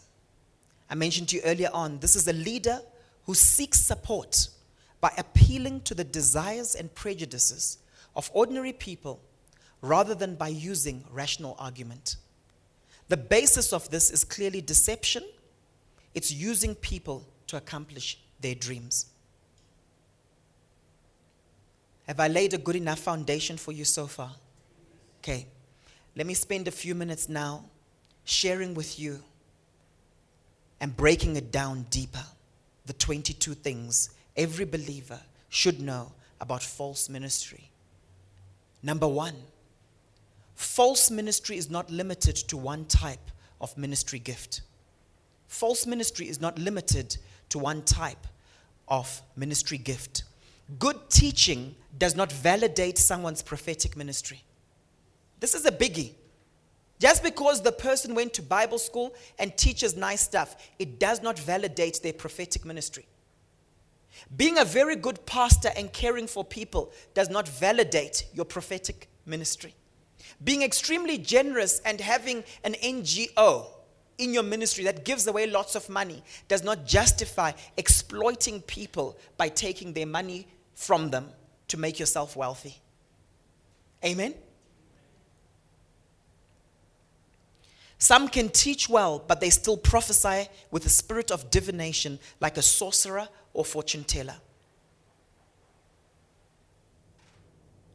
I 0.90 0.96
mentioned 0.96 1.28
to 1.28 1.36
you 1.36 1.42
earlier 1.44 1.70
on, 1.74 2.00
this 2.00 2.16
is 2.16 2.30
a 2.30 2.32
leader 2.32 2.80
who 3.26 3.34
seeks 3.34 3.82
support 3.82 4.48
by 5.02 5.12
appealing 5.18 5.82
to 5.82 5.94
the 5.94 6.06
desires 6.06 6.76
and 6.76 6.96
prejudices 6.96 7.80
of 8.16 8.32
ordinary 8.34 8.72
people 8.72 9.20
rather 9.82 10.16
than 10.16 10.36
by 10.36 10.48
using 10.48 11.04
rational 11.12 11.58
argument. 11.60 12.16
The 13.10 13.18
basis 13.18 13.74
of 13.74 13.90
this 13.90 14.10
is 14.10 14.24
clearly 14.24 14.62
deception. 14.62 15.26
It's 16.14 16.32
using 16.32 16.76
people 16.76 17.28
to 17.48 17.58
accomplish 17.58 18.20
their 18.40 18.56
dreams. 18.56 19.08
Have 22.08 22.20
I 22.20 22.28
laid 22.28 22.54
a 22.54 22.58
good 22.58 22.76
enough 22.76 23.00
foundation 23.00 23.58
for 23.58 23.72
you 23.72 23.86
so 23.86 24.08
far? 24.08 24.32
Okay. 25.22 25.48
Let 26.16 26.26
me 26.26 26.34
spend 26.34 26.68
a 26.68 26.72
few 26.72 26.96
minutes 26.96 27.30
now 27.30 27.66
sharing 28.24 28.74
with 28.74 29.00
you 29.00 29.24
and 30.80 30.96
breaking 30.96 31.36
it 31.36 31.52
down 31.52 31.86
deeper 31.90 32.24
the 32.86 32.94
22 32.94 33.54
things 33.54 34.10
every 34.36 34.66
believer 34.66 35.20
should 35.50 35.80
know 35.82 36.12
about 36.40 36.64
false 36.64 37.10
ministry. 37.10 37.70
Number 38.82 39.08
one, 39.08 39.36
false 40.56 41.12
ministry 41.12 41.58
is 41.58 41.70
not 41.70 41.90
limited 41.90 42.36
to 42.36 42.58
one 42.58 42.86
type 42.86 43.32
of 43.60 43.78
ministry 43.78 44.20
gift. 44.20 44.62
False 45.48 45.86
ministry 45.86 46.30
is 46.30 46.40
not 46.40 46.58
limited 46.58 47.18
to 47.50 47.60
one 47.60 47.82
type 47.84 48.28
of 48.88 49.22
ministry 49.36 49.78
gift. 49.78 50.24
Good 50.80 51.10
teaching 51.10 51.76
does 51.98 52.16
not 52.16 52.32
validate 52.32 52.98
someone's 52.98 53.42
prophetic 53.42 53.98
ministry. 53.98 54.44
This 55.40 55.54
is 55.54 55.66
a 55.66 55.72
biggie. 55.72 56.14
Just 57.00 57.24
because 57.24 57.62
the 57.62 57.72
person 57.72 58.16
went 58.16 58.34
to 58.34 58.42
Bible 58.42 58.80
school 58.80 59.14
and 59.38 59.56
teaches 59.56 59.96
nice 59.96 60.22
stuff, 60.22 60.56
it 60.80 61.00
does 61.00 61.22
not 61.22 61.38
validate 61.38 62.02
their 62.02 62.14
prophetic 62.14 62.66
ministry. 62.66 63.06
Being 64.36 64.58
a 64.58 64.66
very 64.66 64.96
good 64.96 65.24
pastor 65.28 65.70
and 65.78 65.94
caring 65.94 66.26
for 66.26 66.44
people 66.44 66.92
does 67.14 67.30
not 67.30 67.48
validate 67.48 68.26
your 68.34 68.46
prophetic 68.46 69.10
ministry. 69.28 69.76
Being 70.44 70.64
extremely 70.64 71.20
generous 71.20 71.80
and 71.86 72.02
having 72.02 72.44
an 72.64 72.74
NGO 72.74 73.68
in 74.18 74.34
your 74.34 74.44
ministry 74.44 74.84
that 74.86 75.06
gives 75.06 75.28
away 75.28 75.46
lots 75.46 75.76
of 75.76 75.88
money 75.90 76.24
does 76.48 76.64
not 76.64 76.88
justify 76.88 77.52
exploiting 77.78 78.62
people 78.62 79.18
by 79.38 79.50
taking 79.50 79.94
their 79.94 80.08
money 80.08 80.48
from 80.74 81.12
them 81.12 81.30
to 81.68 81.78
make 81.78 82.00
yourself 82.00 82.36
wealthy. 82.36 82.78
Amen? 84.04 84.34
Some 87.98 88.28
can 88.28 88.50
teach 88.50 88.88
well, 88.88 89.24
but 89.28 89.42
they 89.42 89.50
still 89.50 89.78
prophesy 89.78 90.50
with 90.70 90.86
a 90.86 90.90
spirit 90.90 91.32
of 91.32 91.50
divination 91.50 92.20
like 92.40 92.58
a 92.58 92.62
sorcerer 92.62 93.28
or 93.54 93.66
fortune 93.66 94.04
teller. 94.04 94.36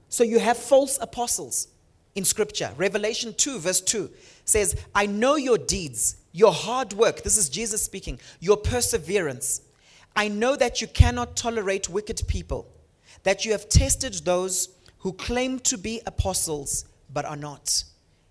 So 0.09 0.25
you 0.25 0.41
have 0.41 0.59
false 0.59 0.99
apostles 1.01 1.69
in 2.15 2.25
scripture. 2.25 2.73
Revelation 2.77 3.33
2, 3.33 3.59
verse 3.59 3.81
2 3.81 4.11
says, 4.45 4.77
I 4.95 5.07
know 5.07 5.37
your 5.37 5.57
deeds, 5.57 6.17
your 6.33 6.53
hard 6.53 6.93
work. 6.93 7.23
This 7.23 7.39
is 7.39 7.49
Jesus 7.49 7.83
speaking, 7.83 8.19
your 8.41 8.57
perseverance. 8.57 9.63
I 10.15 10.29
know 10.29 10.57
that 10.57 10.81
you 10.81 10.89
cannot 10.89 11.37
tolerate 11.37 11.89
wicked 11.89 12.23
people, 12.27 12.67
that 13.23 13.45
you 13.45 13.53
have 13.53 13.69
tested 13.69 14.15
those 14.25 14.69
who 14.99 15.13
claim 15.13 15.59
to 15.61 15.77
be 15.77 16.01
apostles 16.07 16.85
but 17.13 17.25
are 17.25 17.37
not, 17.37 17.85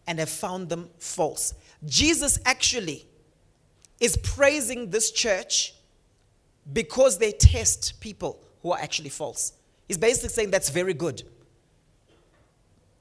and 0.08 0.20
have 0.20 0.30
found 0.30 0.70
them 0.70 0.90
false. 1.00 1.54
Jesus 1.86 2.40
actually 2.46 3.06
is 4.00 4.18
praising 4.18 4.90
this 4.90 5.12
church 5.12 5.76
because 6.74 7.18
they 7.18 7.32
test 7.32 8.00
people 8.00 8.40
who 8.62 8.72
are 8.72 8.80
actually 8.80 9.10
false. 9.10 9.54
He's 9.88 9.98
basically 9.98 10.30
saying 10.30 10.52
that's 10.52 10.70
very 10.70 10.94
good. 10.94 11.24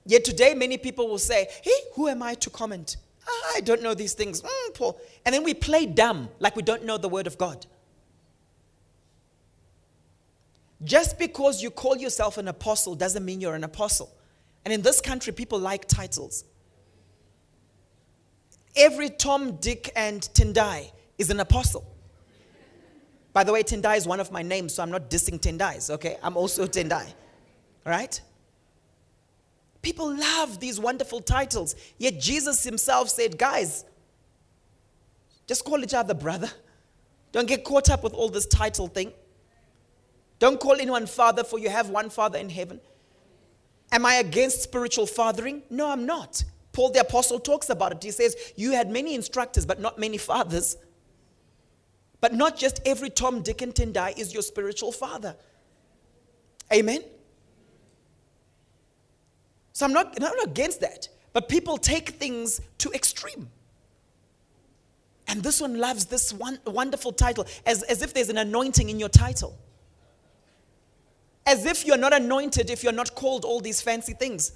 Yet 0.04 0.24
today, 0.24 0.54
many 0.54 0.76
people 0.78 1.08
will 1.08 1.18
say, 1.18 1.46
Hey, 1.62 1.70
who 1.94 2.08
am 2.08 2.22
I 2.22 2.34
to 2.34 2.50
comment? 2.50 2.96
I 3.54 3.60
don't 3.60 3.82
know 3.82 3.94
these 3.94 4.14
things. 4.14 4.42
Mm, 4.42 4.74
Paul. 4.74 5.00
And 5.24 5.34
then 5.34 5.44
we 5.44 5.54
play 5.54 5.86
dumb 5.86 6.28
like 6.38 6.56
we 6.56 6.62
don't 6.62 6.84
know 6.84 6.98
the 6.98 7.08
word 7.08 7.26
of 7.26 7.38
God. 7.38 7.66
Just 10.82 11.18
because 11.18 11.62
you 11.62 11.70
call 11.70 11.96
yourself 11.96 12.38
an 12.38 12.48
apostle 12.48 12.94
doesn't 12.94 13.24
mean 13.24 13.40
you're 13.40 13.54
an 13.54 13.64
apostle. 13.64 14.10
And 14.64 14.72
in 14.72 14.82
this 14.82 15.00
country, 15.00 15.32
people 15.32 15.58
like 15.58 15.86
titles. 15.86 16.44
Every 18.76 19.10
Tom, 19.10 19.56
Dick, 19.56 19.90
and 19.96 20.22
Tendai 20.22 20.90
is 21.18 21.30
an 21.30 21.40
apostle. 21.40 21.84
By 23.32 23.44
the 23.44 23.52
way, 23.52 23.62
Tendai 23.62 23.96
is 23.96 24.06
one 24.06 24.20
of 24.20 24.32
my 24.32 24.42
names, 24.42 24.74
so 24.74 24.82
I'm 24.82 24.90
not 24.90 25.10
dissing 25.10 25.40
Tendais, 25.40 25.90
okay? 25.90 26.16
I'm 26.22 26.36
also 26.36 26.66
Tendai, 26.66 27.12
right? 27.84 28.20
People 29.82 30.14
love 30.16 30.60
these 30.60 30.78
wonderful 30.78 31.20
titles. 31.20 31.74
Yet 31.98 32.20
Jesus 32.20 32.64
himself 32.64 33.08
said, 33.08 33.38
guys, 33.38 33.84
just 35.46 35.64
call 35.64 35.82
each 35.82 35.94
other 35.94 36.14
brother. 36.14 36.50
Don't 37.32 37.48
get 37.48 37.64
caught 37.64 37.90
up 37.90 38.02
with 38.02 38.12
all 38.12 38.28
this 38.28 38.46
title 38.46 38.88
thing. 38.88 39.12
Don't 40.40 40.58
call 40.58 40.80
anyone 40.80 41.06
father, 41.06 41.44
for 41.44 41.58
you 41.58 41.68
have 41.68 41.90
one 41.90 42.10
father 42.10 42.38
in 42.38 42.48
heaven. 42.48 42.80
Am 43.92 44.04
I 44.06 44.14
against 44.14 44.62
spiritual 44.62 45.06
fathering? 45.06 45.62
No, 45.70 45.88
I'm 45.88 46.06
not. 46.06 46.42
Paul 46.72 46.90
the 46.90 47.00
Apostle 47.00 47.38
talks 47.38 47.68
about 47.68 47.92
it. 47.92 48.02
He 48.02 48.10
says, 48.10 48.34
You 48.56 48.72
had 48.72 48.90
many 48.90 49.14
instructors, 49.14 49.66
but 49.66 49.80
not 49.80 49.98
many 49.98 50.16
fathers. 50.16 50.76
But 52.20 52.34
not 52.34 52.56
just 52.56 52.80
every 52.86 53.10
Tom, 53.10 53.42
Dick, 53.42 53.62
and 53.62 53.74
Tendai 53.74 54.18
is 54.18 54.32
your 54.32 54.42
spiritual 54.42 54.92
father. 54.92 55.36
Amen? 56.72 57.02
So 59.72 59.86
I'm 59.86 59.92
not, 59.92 60.14
I'm 60.16 60.36
not 60.36 60.46
against 60.46 60.80
that. 60.80 61.08
But 61.32 61.48
people 61.48 61.76
take 61.76 62.10
things 62.10 62.60
to 62.78 62.90
extreme. 62.92 63.50
And 65.28 65.42
this 65.42 65.60
one 65.60 65.78
loves 65.78 66.06
this 66.06 66.32
one 66.32 66.58
wonderful 66.66 67.12
title 67.12 67.46
as, 67.64 67.82
as 67.84 68.02
if 68.02 68.14
there's 68.14 68.30
an 68.30 68.38
anointing 68.38 68.88
in 68.88 68.98
your 68.98 69.08
title. 69.08 69.56
As 71.50 71.66
if 71.66 71.84
you're 71.84 71.96
not 71.96 72.12
anointed 72.12 72.70
if 72.70 72.84
you're 72.84 72.92
not 72.92 73.16
called 73.16 73.44
all 73.44 73.58
these 73.58 73.80
fancy 73.82 74.12
things. 74.12 74.52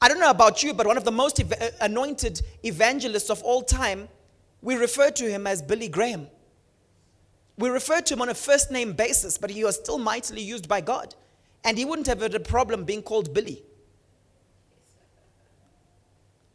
I 0.00 0.08
don't 0.08 0.18
know 0.18 0.30
about 0.30 0.62
you, 0.62 0.72
but 0.72 0.86
one 0.86 0.96
of 0.96 1.04
the 1.04 1.12
most 1.12 1.38
ev- 1.38 1.52
uh, 1.52 1.68
anointed 1.82 2.40
evangelists 2.64 3.28
of 3.28 3.42
all 3.42 3.60
time, 3.60 4.08
we 4.62 4.74
refer 4.74 5.10
to 5.10 5.30
him 5.30 5.46
as 5.46 5.60
Billy 5.60 5.88
Graham. 5.88 6.28
We 7.58 7.68
refer 7.68 8.00
to 8.00 8.14
him 8.14 8.22
on 8.22 8.30
a 8.30 8.34
first 8.34 8.70
name 8.70 8.94
basis, 8.94 9.36
but 9.36 9.50
he 9.50 9.64
was 9.64 9.76
still 9.76 9.98
mightily 9.98 10.40
used 10.40 10.66
by 10.66 10.80
God. 10.80 11.14
And 11.62 11.76
he 11.76 11.84
wouldn't 11.84 12.06
have 12.06 12.22
had 12.22 12.34
a 12.34 12.40
problem 12.40 12.84
being 12.84 13.02
called 13.02 13.34
Billy. 13.34 13.62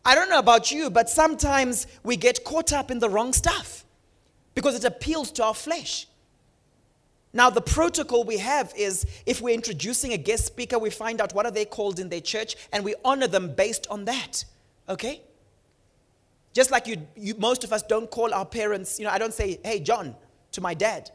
I 0.03 0.15
don't 0.15 0.31
know 0.31 0.39
about 0.39 0.71
you, 0.71 0.89
but 0.89 1.11
sometimes 1.11 1.85
we 2.03 2.17
get 2.17 2.43
caught 2.43 2.73
up 2.73 2.89
in 2.89 2.97
the 2.97 3.09
wrong 3.09 3.33
stuff 3.33 3.85
because 4.55 4.73
it 4.73 4.83
appeals 4.83 5.29
to 5.33 5.43
our 5.43 5.53
flesh. 5.53 6.07
Now, 7.37 7.51
the 7.51 7.61
protocol 7.61 8.23
we 8.23 8.39
have 8.39 8.73
is 8.75 9.05
if 9.27 9.41
we're 9.41 9.53
introducing 9.53 10.11
a 10.11 10.17
guest 10.17 10.47
speaker, 10.47 10.79
we 10.79 10.89
find 10.89 11.21
out 11.21 11.35
what 11.35 11.45
are 11.45 11.51
they 11.51 11.65
called 11.65 11.99
in 11.99 12.09
their 12.09 12.19
church 12.19 12.55
and 12.73 12.83
we 12.83 12.95
honor 13.05 13.27
them 13.27 13.53
based 13.53 13.85
on 13.91 14.05
that. 14.05 14.43
Okay? 14.89 15.21
Just 16.51 16.71
like 16.71 16.87
you, 16.87 16.97
you, 17.15 17.35
most 17.35 17.63
of 17.63 17.71
us 17.71 17.83
don't 17.83 18.09
call 18.09 18.33
our 18.33 18.43
parents, 18.43 18.97
you 18.97 19.05
know, 19.05 19.11
I 19.11 19.19
don't 19.19 19.35
say, 19.35 19.59
hey, 19.63 19.79
John, 19.79 20.15
to 20.53 20.61
my 20.61 20.73
dad. 20.73 21.11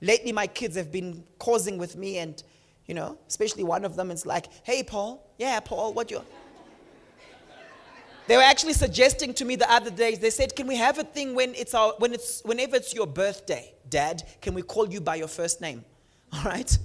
Lately, 0.00 0.30
my 0.30 0.46
kids 0.46 0.76
have 0.76 0.92
been 0.92 1.24
causing 1.40 1.76
with 1.76 1.96
me, 1.96 2.18
and, 2.18 2.40
you 2.86 2.94
know, 2.94 3.18
especially 3.26 3.64
one 3.64 3.84
of 3.84 3.96
them, 3.96 4.12
is 4.12 4.24
like, 4.24 4.46
hey, 4.62 4.84
Paul, 4.84 5.28
yeah, 5.38 5.58
Paul, 5.58 5.92
what 5.92 6.08
you. 6.12 6.22
They 8.28 8.36
were 8.36 8.42
actually 8.42 8.74
suggesting 8.74 9.34
to 9.34 9.44
me 9.44 9.56
the 9.56 9.70
other 9.70 9.90
day, 9.90 10.14
they 10.14 10.30
said, 10.30 10.54
Can 10.54 10.66
we 10.66 10.76
have 10.76 10.98
a 10.98 11.04
thing 11.04 11.34
when 11.34 11.54
it's 11.54 11.74
our, 11.74 11.94
when 11.98 12.12
it's, 12.12 12.42
whenever 12.44 12.76
it's 12.76 12.94
your 12.94 13.06
birthday, 13.06 13.74
Dad, 13.88 14.22
can 14.40 14.54
we 14.54 14.62
call 14.62 14.88
you 14.88 15.00
by 15.00 15.16
your 15.16 15.28
first 15.28 15.60
name? 15.60 15.84
All 16.32 16.44
right? 16.44 16.78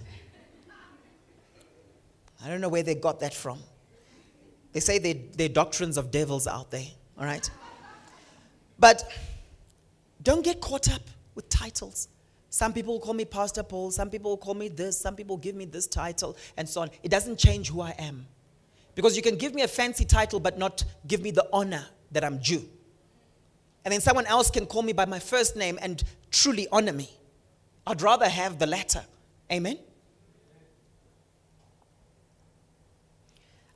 I 2.44 2.50
don't 2.50 2.62
know 2.62 2.70
where 2.70 2.84
they 2.84 2.96
got 2.96 3.20
that 3.22 3.34
from. 3.34 3.60
They 4.74 4.80
say 4.80 5.00
they, 5.00 5.14
they're 5.14 5.50
doctrines 5.50 5.98
of 5.98 6.12
devils 6.12 6.48
out 6.48 6.72
there. 6.72 6.86
All 7.18 7.26
right? 7.26 7.50
But 8.80 9.12
don't 10.22 10.44
get 10.44 10.62
caught 10.62 10.92
up 10.92 11.02
with 11.36 11.50
titles. 11.50 12.10
Some 12.50 12.74
people 12.74 13.00
call 13.00 13.14
me 13.14 13.26
Pastor 13.26 13.64
Paul, 13.64 13.92
some 13.92 14.10
people 14.10 14.38
call 14.38 14.54
me 14.54 14.68
this, 14.68 14.98
some 15.00 15.16
people 15.16 15.38
give 15.38 15.56
me 15.56 15.66
this 15.66 15.86
title, 15.86 16.38
and 16.56 16.68
so 16.68 16.82
on. 16.82 16.90
It 17.04 17.10
doesn't 17.10 17.38
change 17.38 17.70
who 17.70 17.82
I 17.82 17.92
am. 18.00 18.26
Because 18.98 19.16
you 19.16 19.22
can 19.22 19.36
give 19.36 19.54
me 19.54 19.62
a 19.62 19.68
fancy 19.68 20.06
title 20.06 20.40
but 20.40 20.58
not 20.58 20.84
give 21.06 21.22
me 21.22 21.30
the 21.30 21.48
honor 21.54 21.86
that 22.12 22.24
I'm 22.24 22.40
due. 22.40 22.68
And 23.86 23.94
then 23.94 24.02
someone 24.02 24.26
else 24.26 24.50
can 24.50 24.66
call 24.66 24.82
me 24.82 24.92
by 24.92 25.06
my 25.06 25.20
first 25.20 25.56
name 25.56 25.78
and 25.80 26.04
truly 26.32 26.68
honor 26.72 26.94
me. 26.94 27.08
I'd 27.86 28.02
rather 28.02 28.28
have 28.28 28.58
the 28.58 28.66
latter. 28.66 29.06
Amen? 29.52 29.78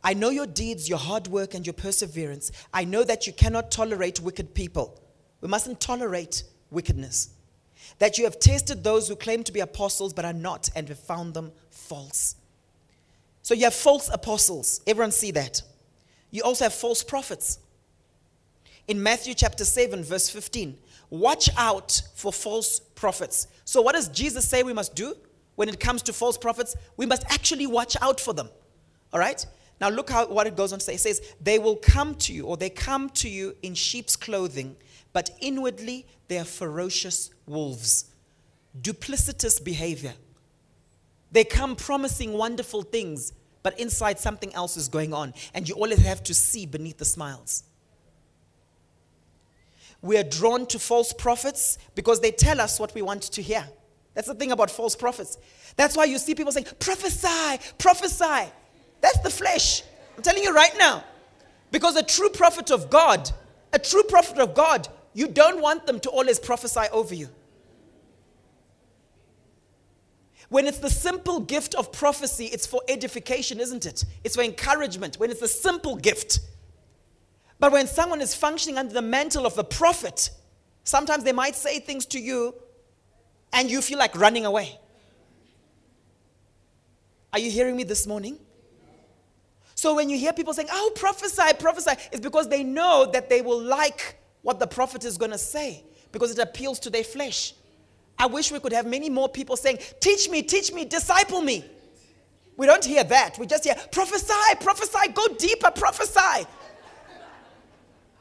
I 0.04 0.16
know 0.16 0.32
your 0.32 0.48
deeds, 0.48 0.90
your 0.90 0.98
hard 0.98 1.28
work, 1.28 1.54
and 1.54 1.68
your 1.68 1.76
perseverance. 1.76 2.52
I 2.74 2.84
know 2.84 3.04
that 3.04 3.28
you 3.28 3.34
cannot 3.34 3.70
tolerate 3.70 4.20
wicked 4.22 4.56
people. 4.56 5.00
We 5.40 5.50
mustn't 5.50 5.80
tolerate 5.80 6.46
wickedness. 6.72 7.30
That 8.00 8.18
you 8.18 8.24
have 8.24 8.40
tested 8.40 8.84
those 8.84 9.08
who 9.08 9.16
claim 9.16 9.44
to 9.44 9.52
be 9.52 9.60
apostles 9.60 10.14
but 10.14 10.26
are 10.26 10.34
not 10.34 10.72
and 10.76 10.90
have 10.90 10.98
found 10.98 11.36
them 11.36 11.52
false. 11.70 12.38
So 13.42 13.54
you 13.54 13.64
have 13.64 13.74
false 13.74 14.10
apostles. 14.12 14.82
Everyone 14.86 15.12
see 15.12 15.32
that. 15.32 15.62
You 16.30 16.44
also 16.44 16.66
have 16.66 16.74
false 16.74 17.04
prophets. 17.04 17.60
In 18.88 19.02
Matthew 19.02 19.34
chapter 19.34 19.66
7, 19.66 20.04
verse 20.04 20.30
15, 20.30 20.78
Watch 21.12 21.50
out 21.58 22.02
for 22.16 22.32
false 22.32 22.80
prophets. 22.80 23.48
So, 23.66 23.82
what 23.82 23.96
does 23.96 24.08
Jesus 24.08 24.48
say 24.48 24.64
we 24.64 24.72
must 24.72 24.96
do 24.96 25.16
when 25.56 25.68
it 25.68 25.78
comes 25.78 26.02
to 26.04 26.14
false 26.14 26.38
prophets? 26.38 26.76
We 26.96 27.06
must 27.06 27.26
actually 27.30 27.68
watch 27.68 27.98
out 28.02 28.20
for 28.22 28.34
them. 28.34 28.50
All 29.12 29.20
right? 29.20 29.46
Now, 29.82 29.90
look 29.90 30.10
how 30.10 30.28
what 30.28 30.48
it 30.48 30.56
goes 30.56 30.72
on 30.72 30.80
to 30.80 30.86
say. 30.86 30.94
It 30.94 31.02
says, 31.02 31.22
They 31.42 31.60
will 31.60 31.76
come 31.76 32.16
to 32.16 32.34
you, 32.34 32.46
or 32.46 32.56
they 32.56 32.70
come 32.70 33.10
to 33.10 33.28
you 33.28 33.58
in 33.62 33.74
sheep's 33.74 34.16
clothing, 34.16 34.78
but 35.12 35.32
inwardly 35.42 36.06
they 36.30 36.38
are 36.38 36.46
ferocious 36.46 37.30
wolves. 37.46 38.06
Duplicitous 38.82 39.62
behavior. 39.62 40.14
They 41.32 41.44
come 41.44 41.76
promising 41.76 42.34
wonderful 42.34 42.82
things, 42.82 43.34
but 43.64 43.80
inside 43.80 44.20
something 44.20 44.54
else 44.54 44.76
is 44.76 44.88
going 44.88 45.14
on, 45.14 45.34
and 45.54 45.68
you 45.68 45.76
always 45.76 46.02
have 46.04 46.24
to 46.24 46.34
see 46.34 46.66
beneath 46.66 46.98
the 46.98 47.06
smiles. 47.06 47.64
We 50.02 50.18
are 50.18 50.24
drawn 50.24 50.66
to 50.68 50.80
false 50.80 51.14
prophets 51.14 51.78
because 51.94 52.20
they 52.20 52.32
tell 52.32 52.60
us 52.60 52.80
what 52.80 52.94
we 52.96 53.02
want 53.02 53.22
to 53.24 53.42
hear. 53.42 53.68
That's 54.14 54.28
the 54.28 54.34
thing 54.34 54.52
about 54.52 54.72
false 54.72 54.96
prophets. 54.96 55.38
That's 55.78 55.96
why 55.96 56.06
you 56.06 56.18
see 56.18 56.36
people 56.36 56.52
saying, 56.52 56.68
prophesy, 56.80 57.60
prophesy. 57.78 58.52
That's 59.00 59.20
the 59.20 59.30
flesh. 59.30 59.84
I'm 60.18 60.24
telling 60.24 60.44
you 60.44 60.54
right 60.54 60.74
now. 60.78 61.04
Because 61.72 61.96
a 61.96 62.04
true 62.04 62.30
prophet 62.30 62.72
of 62.72 62.90
God, 62.90 63.32
a 63.72 63.80
true 63.80 64.04
prophet 64.04 64.40
of 64.40 64.54
God, 64.54 64.88
you 65.14 65.28
don't 65.28 65.62
want 65.62 65.86
them 65.86 66.00
to 66.02 66.10
always 66.10 66.40
prophesy 66.40 66.88
over 66.92 67.16
you. 67.16 67.30
When 70.52 70.68
it's 70.68 70.80
the 70.80 70.90
simple 70.90 71.40
gift 71.40 71.76
of 71.76 71.94
prophecy, 71.94 72.48
it's 72.48 72.68
for 72.68 72.82
edification, 72.90 73.62
isn't 73.62 73.86
it? 73.86 74.04
It's 74.26 74.36
for 74.36 74.42
encouragement. 74.42 75.16
When 75.16 75.32
it's 75.32 75.42
a 75.42 75.48
simple 75.48 75.96
gift. 75.96 76.42
But 77.58 77.72
when 77.72 77.88
someone 77.88 78.20
is 78.20 78.36
functioning 78.36 78.78
under 78.78 78.94
the 78.94 79.02
mantle 79.02 79.46
of 79.46 79.56
the 79.56 79.64
prophet, 79.64 80.30
sometimes 80.84 81.24
they 81.24 81.32
might 81.32 81.56
say 81.56 81.80
things 81.80 82.06
to 82.08 82.20
you 82.20 82.54
and 83.54 83.72
you 83.72 83.82
feel 83.82 83.98
like 83.98 84.14
running 84.20 84.46
away. 84.46 84.78
Are 87.32 87.40
you 87.40 87.50
hearing 87.50 87.78
me 87.78 87.86
this 87.86 88.06
morning? 88.06 88.38
So 89.76 89.96
when 89.96 90.10
you 90.10 90.18
hear 90.18 90.34
people 90.34 90.54
saying, 90.54 90.68
oh, 90.70 90.92
prophesy, 90.98 91.54
prophesy, 91.60 91.92
it's 92.12 92.20
because 92.20 92.50
they 92.50 92.62
know 92.62 93.10
that 93.14 93.30
they 93.30 93.42
will 93.42 93.62
like 93.62 94.18
what 94.42 94.60
the 94.60 94.68
prophet 94.68 95.06
is 95.06 95.18
going 95.18 95.32
to 95.32 95.38
say 95.38 95.86
because 96.12 96.30
it 96.30 96.40
appeals 96.40 96.78
to 96.82 96.90
their 96.90 97.06
flesh. 97.06 97.54
I 98.22 98.28
wish 98.28 98.52
we 98.52 98.60
could 98.60 98.72
have 98.74 98.86
many 98.86 99.10
more 99.10 99.28
people 99.28 99.58
saying, 99.58 99.80
Teach 100.00 100.30
me, 100.30 100.44
teach 100.44 100.72
me, 100.72 100.86
disciple 100.86 101.42
me. 101.42 101.66
We 102.56 102.68
don't 102.68 102.86
hear 102.86 103.04
that. 103.04 103.40
We 103.40 103.48
just 103.48 103.64
hear, 103.64 103.74
Prophesy, 103.92 104.56
prophesy, 104.60 105.12
go 105.16 105.28
deeper, 105.40 105.72
prophesy. 105.72 106.46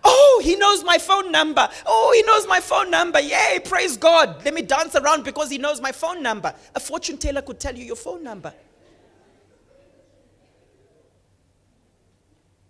Oh, 0.02 0.40
he 0.42 0.56
knows 0.56 0.82
my 0.82 0.96
phone 0.96 1.30
number. 1.30 1.68
Oh, 1.84 2.14
he 2.16 2.22
knows 2.22 2.48
my 2.48 2.60
phone 2.60 2.90
number. 2.90 3.20
Yay, 3.20 3.60
praise 3.62 3.98
God. 3.98 4.42
Let 4.42 4.54
me 4.54 4.62
dance 4.62 4.96
around 4.96 5.22
because 5.22 5.50
he 5.50 5.58
knows 5.58 5.82
my 5.82 5.92
phone 5.92 6.22
number. 6.22 6.54
A 6.74 6.80
fortune 6.80 7.18
teller 7.18 7.42
could 7.42 7.60
tell 7.60 7.76
you 7.76 7.84
your 7.84 7.96
phone 7.96 8.24
number. 8.24 8.54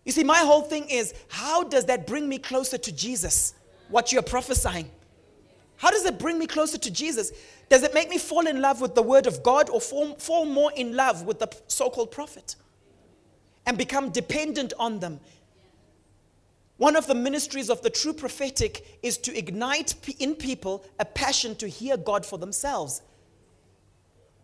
You 0.05 0.11
see, 0.11 0.25
my 0.25 0.39
whole 0.39 0.63
thing 0.63 0.89
is 0.89 1.15
how 1.29 1.63
does 1.63 1.85
that 1.85 2.09
bring 2.09 2.29
me 2.29 2.39
closer 2.39 2.79
to 2.79 2.91
Jesus? 2.91 3.55
What 3.89 4.11
you're 4.11 4.23
prophesying. 4.23 4.91
How 5.81 5.91
does 5.91 6.05
it 6.05 6.19
bring 6.19 6.39
me 6.39 6.47
closer 6.47 6.77
to 6.77 6.91
Jesus? 6.91 7.33
Does 7.71 7.83
it 7.85 7.95
make 7.95 8.11
me 8.11 8.19
fall 8.19 8.47
in 8.47 8.61
love 8.61 8.83
with 8.83 8.95
the 8.95 9.03
word 9.03 9.27
of 9.27 9.43
God 9.43 9.71
or 9.71 9.81
fall, 9.81 10.15
fall 10.17 10.45
more 10.45 10.71
in 10.77 10.95
love 10.95 11.23
with 11.23 11.39
the 11.39 11.49
so 11.69 11.89
called 11.89 12.11
prophet 12.11 12.55
and 13.65 13.79
become 13.79 14.11
dependent 14.11 14.75
on 14.79 14.99
them? 14.99 15.21
One 16.77 16.97
of 16.97 17.07
the 17.07 17.15
ministries 17.15 17.71
of 17.71 17.81
the 17.81 17.89
true 17.89 18.13
prophetic 18.13 18.99
is 19.03 19.17
to 19.19 19.35
ignite 19.35 19.95
in 20.19 20.35
people 20.35 20.85
a 20.99 21.07
passion 21.07 21.57
to 21.57 21.67
hear 21.67 21.97
God 21.97 22.27
for 22.27 22.37
themselves. 22.37 23.01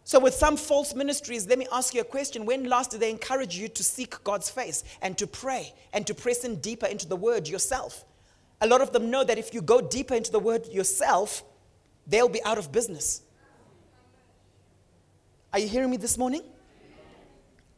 So, 0.05 0.18
with 0.18 0.32
some 0.32 0.57
false 0.57 0.95
ministries, 0.95 1.47
let 1.47 1.59
me 1.59 1.66
ask 1.70 1.93
you 1.93 2.01
a 2.01 2.05
question. 2.05 2.47
When 2.47 2.64
last 2.64 2.93
did 2.93 3.01
they 3.01 3.11
encourage 3.11 3.59
you 3.59 3.68
to 3.68 3.84
seek 3.84 4.24
God's 4.24 4.49
face 4.49 4.84
and 5.03 5.18
to 5.18 5.26
pray 5.26 5.74
and 5.93 6.07
to 6.07 6.14
press 6.14 6.45
in 6.45 6.61
deeper 6.61 6.87
into 6.87 7.07
the 7.07 7.16
word 7.16 7.47
yourself? 7.47 8.06
A 8.61 8.67
lot 8.67 8.81
of 8.81 8.93
them 8.93 9.11
know 9.11 9.25
that 9.25 9.39
if 9.39 9.53
you 9.53 9.61
go 9.61 9.81
deeper 9.81 10.15
into 10.15 10.33
the 10.33 10.39
word 10.39 10.67
yourself, 10.69 11.45
they'll 12.07 12.29
be 12.29 12.43
out 12.45 12.59
of 12.59 12.73
business. 12.73 13.23
Are 15.53 15.59
you 15.59 15.69
hearing 15.69 15.91
me 15.91 15.97
this 15.97 16.17
morning? 16.17 16.43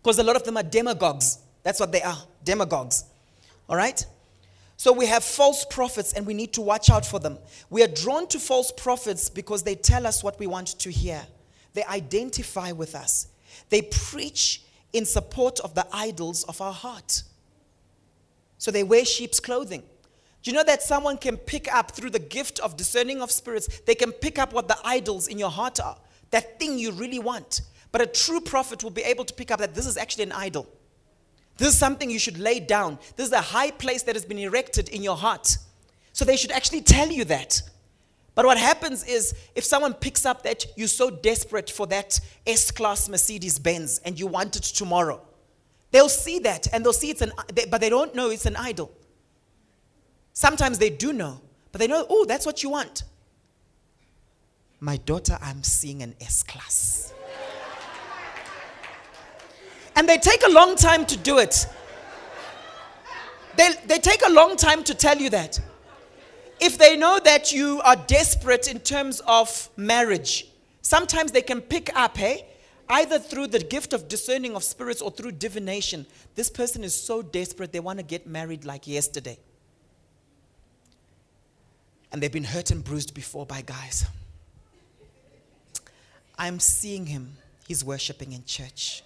Because 0.03 0.19
a 0.19 0.23
lot 0.23 0.37
of 0.37 0.45
them 0.45 0.57
are 0.57 0.63
demagogues. 0.63 1.39
That's 1.63 1.81
what 1.81 1.93
they 1.93 2.03
are 2.03 2.19
demagogues. 2.45 3.05
All 3.69 3.77
right? 3.77 4.05
So 4.77 4.93
we 4.93 5.07
have 5.07 5.25
false 5.25 5.65
prophets 5.65 6.13
and 6.13 6.25
we 6.25 6.35
need 6.35 6.53
to 6.55 6.63
watch 6.63 6.89
out 6.89 7.05
for 7.05 7.19
them. 7.19 7.39
We 7.69 7.83
are 7.83 7.89
drawn 7.89 8.29
to 8.29 8.39
false 8.39 8.71
prophets 8.71 9.29
because 9.29 9.65
they 9.65 9.75
tell 9.75 10.07
us 10.07 10.23
what 10.23 10.39
we 10.39 10.47
want 10.47 10.69
to 10.79 10.91
hear, 10.91 11.27
they 11.75 11.85
identify 11.85 12.71
with 12.71 12.95
us, 12.95 13.27
they 13.71 13.83
preach 13.83 14.63
in 14.93 15.05
support 15.05 15.59
of 15.61 15.75
the 15.75 15.87
idols 15.93 16.45
of 16.45 16.61
our 16.61 16.73
heart. 16.73 17.25
So 18.59 18.71
they 18.71 18.85
wear 18.85 19.05
sheep's 19.05 19.41
clothing. 19.41 19.83
Do 20.49 20.53
you 20.53 20.57
know 20.57 20.65
that 20.65 20.83
someone 20.83 21.19
can 21.19 21.37
pick 21.37 21.71
up 21.71 21.91
through 21.91 22.09
the 22.09 22.19
gift 22.19 22.59
of 22.61 22.75
discerning 22.75 23.21
of 23.21 23.31
spirits, 23.31 23.83
they 23.85 23.95
can 23.95 24.13
pick 24.13 24.39
up 24.39 24.55
what 24.55 24.67
the 24.67 24.79
idols 24.83 25.29
in 25.29 25.39
your 25.39 25.51
heart 25.51 25.79
are, 25.79 25.99
that 26.31 26.59
thing 26.59 26.79
you 26.79 26.91
really 26.91 27.19
want. 27.19 27.61
But 27.93 28.01
a 28.01 28.07
true 28.07 28.41
prophet 28.41 28.83
will 28.83 28.91
be 28.91 29.03
able 29.03 29.27
to 29.27 29.35
pick 29.35 29.51
up 29.51 29.61
that 29.61 29.75
this 29.75 29.85
is 29.85 29.99
actually 29.99 30.23
an 30.25 30.33
idol. 30.33 30.67
This 31.59 31.69
is 31.69 31.77
something 31.77 32.09
you 32.09 32.19
should 32.19 32.39
lay 32.39 32.61
down. 32.61 32.99
This 33.17 33.27
is 33.27 33.35
a 33.35 33.43
high 33.43 33.71
place 33.71 34.05
that 34.05 34.15
has 34.15 34.25
been 34.25 34.39
erected 34.39 34.89
in 34.89 35.03
your 35.03 35.19
heart. 35.19 35.59
So 36.15 36.25
they 36.25 36.39
should 36.39 36.53
actually 36.53 36.81
tell 36.81 37.09
you 37.09 37.27
that. 37.27 37.61
But 38.35 38.47
what 38.47 38.57
happens 38.57 39.05
is 39.05 39.35
if 39.55 39.65
someone 39.65 39.93
picks 39.93 40.25
up 40.25 40.45
that 40.45 40.65
you're 40.79 40.89
so 40.89 41.11
desperate 41.11 41.69
for 41.69 41.87
that 41.89 42.19
S 42.47 42.71
Class 42.71 43.07
Mercedes 43.07 43.59
Benz 43.59 44.01
and 44.03 44.19
you 44.19 44.27
want 44.27 44.57
it 44.57 44.63
tomorrow, 44.63 45.21
they'll 45.91 46.09
see 46.09 46.39
that 46.39 46.69
and 46.73 46.83
they'll 46.83 46.95
see 46.95 47.11
it's 47.11 47.21
an, 47.21 47.33
but 47.69 47.83
they 47.83 47.91
don't 47.91 48.15
know 48.15 48.31
it's 48.31 48.47
an 48.47 48.57
idol. 48.57 48.95
Sometimes 50.39 50.79
they 50.79 50.91
do 50.91 51.13
know, 51.13 51.41
but 51.73 51.81
they 51.81 51.89
know, 51.89 52.07
oh, 52.09 52.25
that's 52.25 52.47
what 52.47 52.63
you 52.63 52.71
want. 52.71 53.03
My 54.79 54.97
daughter, 54.99 55.37
I'm 55.43 55.65
seeing 55.65 56.01
an 56.01 56.15
S 56.21 56.45
class. 56.45 57.13
and 59.97 60.09
they 60.09 60.17
take 60.17 60.47
a 60.47 60.53
long 60.53 60.77
time 60.77 61.05
to 61.07 61.17
do 61.17 61.39
it. 61.39 61.67
They, 63.57 63.71
they 63.87 63.99
take 63.99 64.23
a 64.25 64.31
long 64.31 64.55
time 64.55 64.85
to 64.85 64.95
tell 64.95 65.19
you 65.19 65.29
that. 65.31 65.61
If 66.61 66.79
they 66.79 66.97
know 66.97 67.19
that 67.25 67.51
you 67.51 67.81
are 67.81 67.97
desperate 67.97 68.71
in 68.71 68.79
terms 68.79 69.21
of 69.27 69.69
marriage, 69.77 70.47
sometimes 70.83 71.33
they 71.33 71.43
can 71.43 71.61
pick 71.61 71.91
up, 71.97 72.17
hey, 72.17 72.47
either 72.89 73.19
through 73.19 73.49
the 73.49 73.59
gift 73.59 73.93
of 73.93 74.07
discerning 74.07 74.55
of 74.55 74.63
spirits 74.63 75.03
or 75.03 75.11
through 75.11 75.33
divination. 75.33 76.07
This 76.37 76.49
person 76.49 76.85
is 76.85 76.95
so 76.95 77.23
desperate, 77.23 77.73
they 77.73 77.81
want 77.81 77.99
to 77.99 78.05
get 78.05 78.29
married 78.29 78.65
like 78.65 78.87
yesterday. 78.87 79.41
And 82.13 82.23
they've 82.23 82.33
been 82.33 82.45
hurt 82.45 82.71
and 82.71 82.83
bruised 82.83 83.15
before 83.15 83.45
by 83.45 83.63
guys. 83.63 84.07
I'm 86.39 86.61
seeing 86.61 87.07
him. 87.07 87.37
He's 87.67 87.85
worshiping 87.85 88.33
in 88.33 88.45
church. 88.45 89.03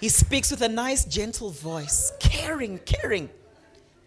He 0.00 0.08
speaks 0.08 0.50
with 0.50 0.62
a 0.62 0.68
nice, 0.68 1.04
gentle 1.04 1.50
voice, 1.50 2.12
caring, 2.18 2.78
caring. 2.78 3.30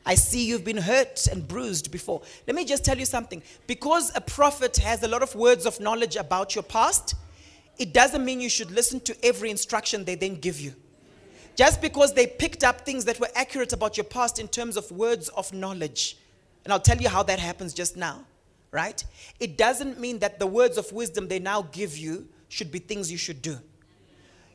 I 0.06 0.16
see 0.16 0.46
you've 0.46 0.64
been 0.64 0.78
hurt 0.78 1.28
and 1.28 1.48
bruised 1.48 1.92
before. 1.92 2.22
Let 2.46 2.56
me 2.56 2.66
just 2.66 2.86
tell 2.86 2.98
you 2.98 3.06
something. 3.06 3.42
Because 3.66 4.12
a 4.16 4.22
prophet 4.22 4.78
has 4.78 5.04
a 5.04 5.08
lot 5.08 5.22
of 5.22 5.36
words 5.36 5.66
of 5.66 5.80
knowledge 5.80 6.16
about 6.16 6.56
your 6.56 6.64
past, 6.64 7.16
it 7.78 7.94
doesn't 7.94 8.24
mean 8.24 8.40
you 8.40 8.50
should 8.50 8.72
listen 8.72 9.00
to 9.02 9.26
every 9.26 9.50
instruction 9.50 10.06
they 10.06 10.16
then 10.16 10.36
give 10.36 10.60
you. 10.60 10.74
Just 11.56 11.82
because 11.82 12.14
they 12.14 12.28
picked 12.28 12.64
up 12.64 12.82
things 12.82 13.06
that 13.06 13.20
were 13.20 13.30
accurate 13.36 13.74
about 13.74 13.98
your 13.98 14.04
past 14.04 14.40
in 14.40 14.48
terms 14.48 14.78
of 14.78 14.90
words 14.92 15.30
of 15.30 15.52
knowledge 15.54 16.18
and 16.68 16.74
I'll 16.74 16.82
tell 16.82 16.98
you 16.98 17.08
how 17.08 17.24
that 17.24 17.40
happens 17.40 17.74
just 17.74 17.96
now, 17.96 18.26
right? 18.72 19.02
It 19.40 19.58
doesn't 19.58 20.02
mean 20.02 20.20
that 20.20 20.38
the 20.38 20.46
words 20.46 20.78
of 20.78 20.92
wisdom 20.92 21.30
they 21.30 21.40
now 21.40 21.62
give 21.62 21.98
you 21.98 22.28
should 22.50 22.74
be 22.74 22.80
things 22.80 23.10
you 23.10 23.18
should 23.18 23.42
do. 23.42 23.58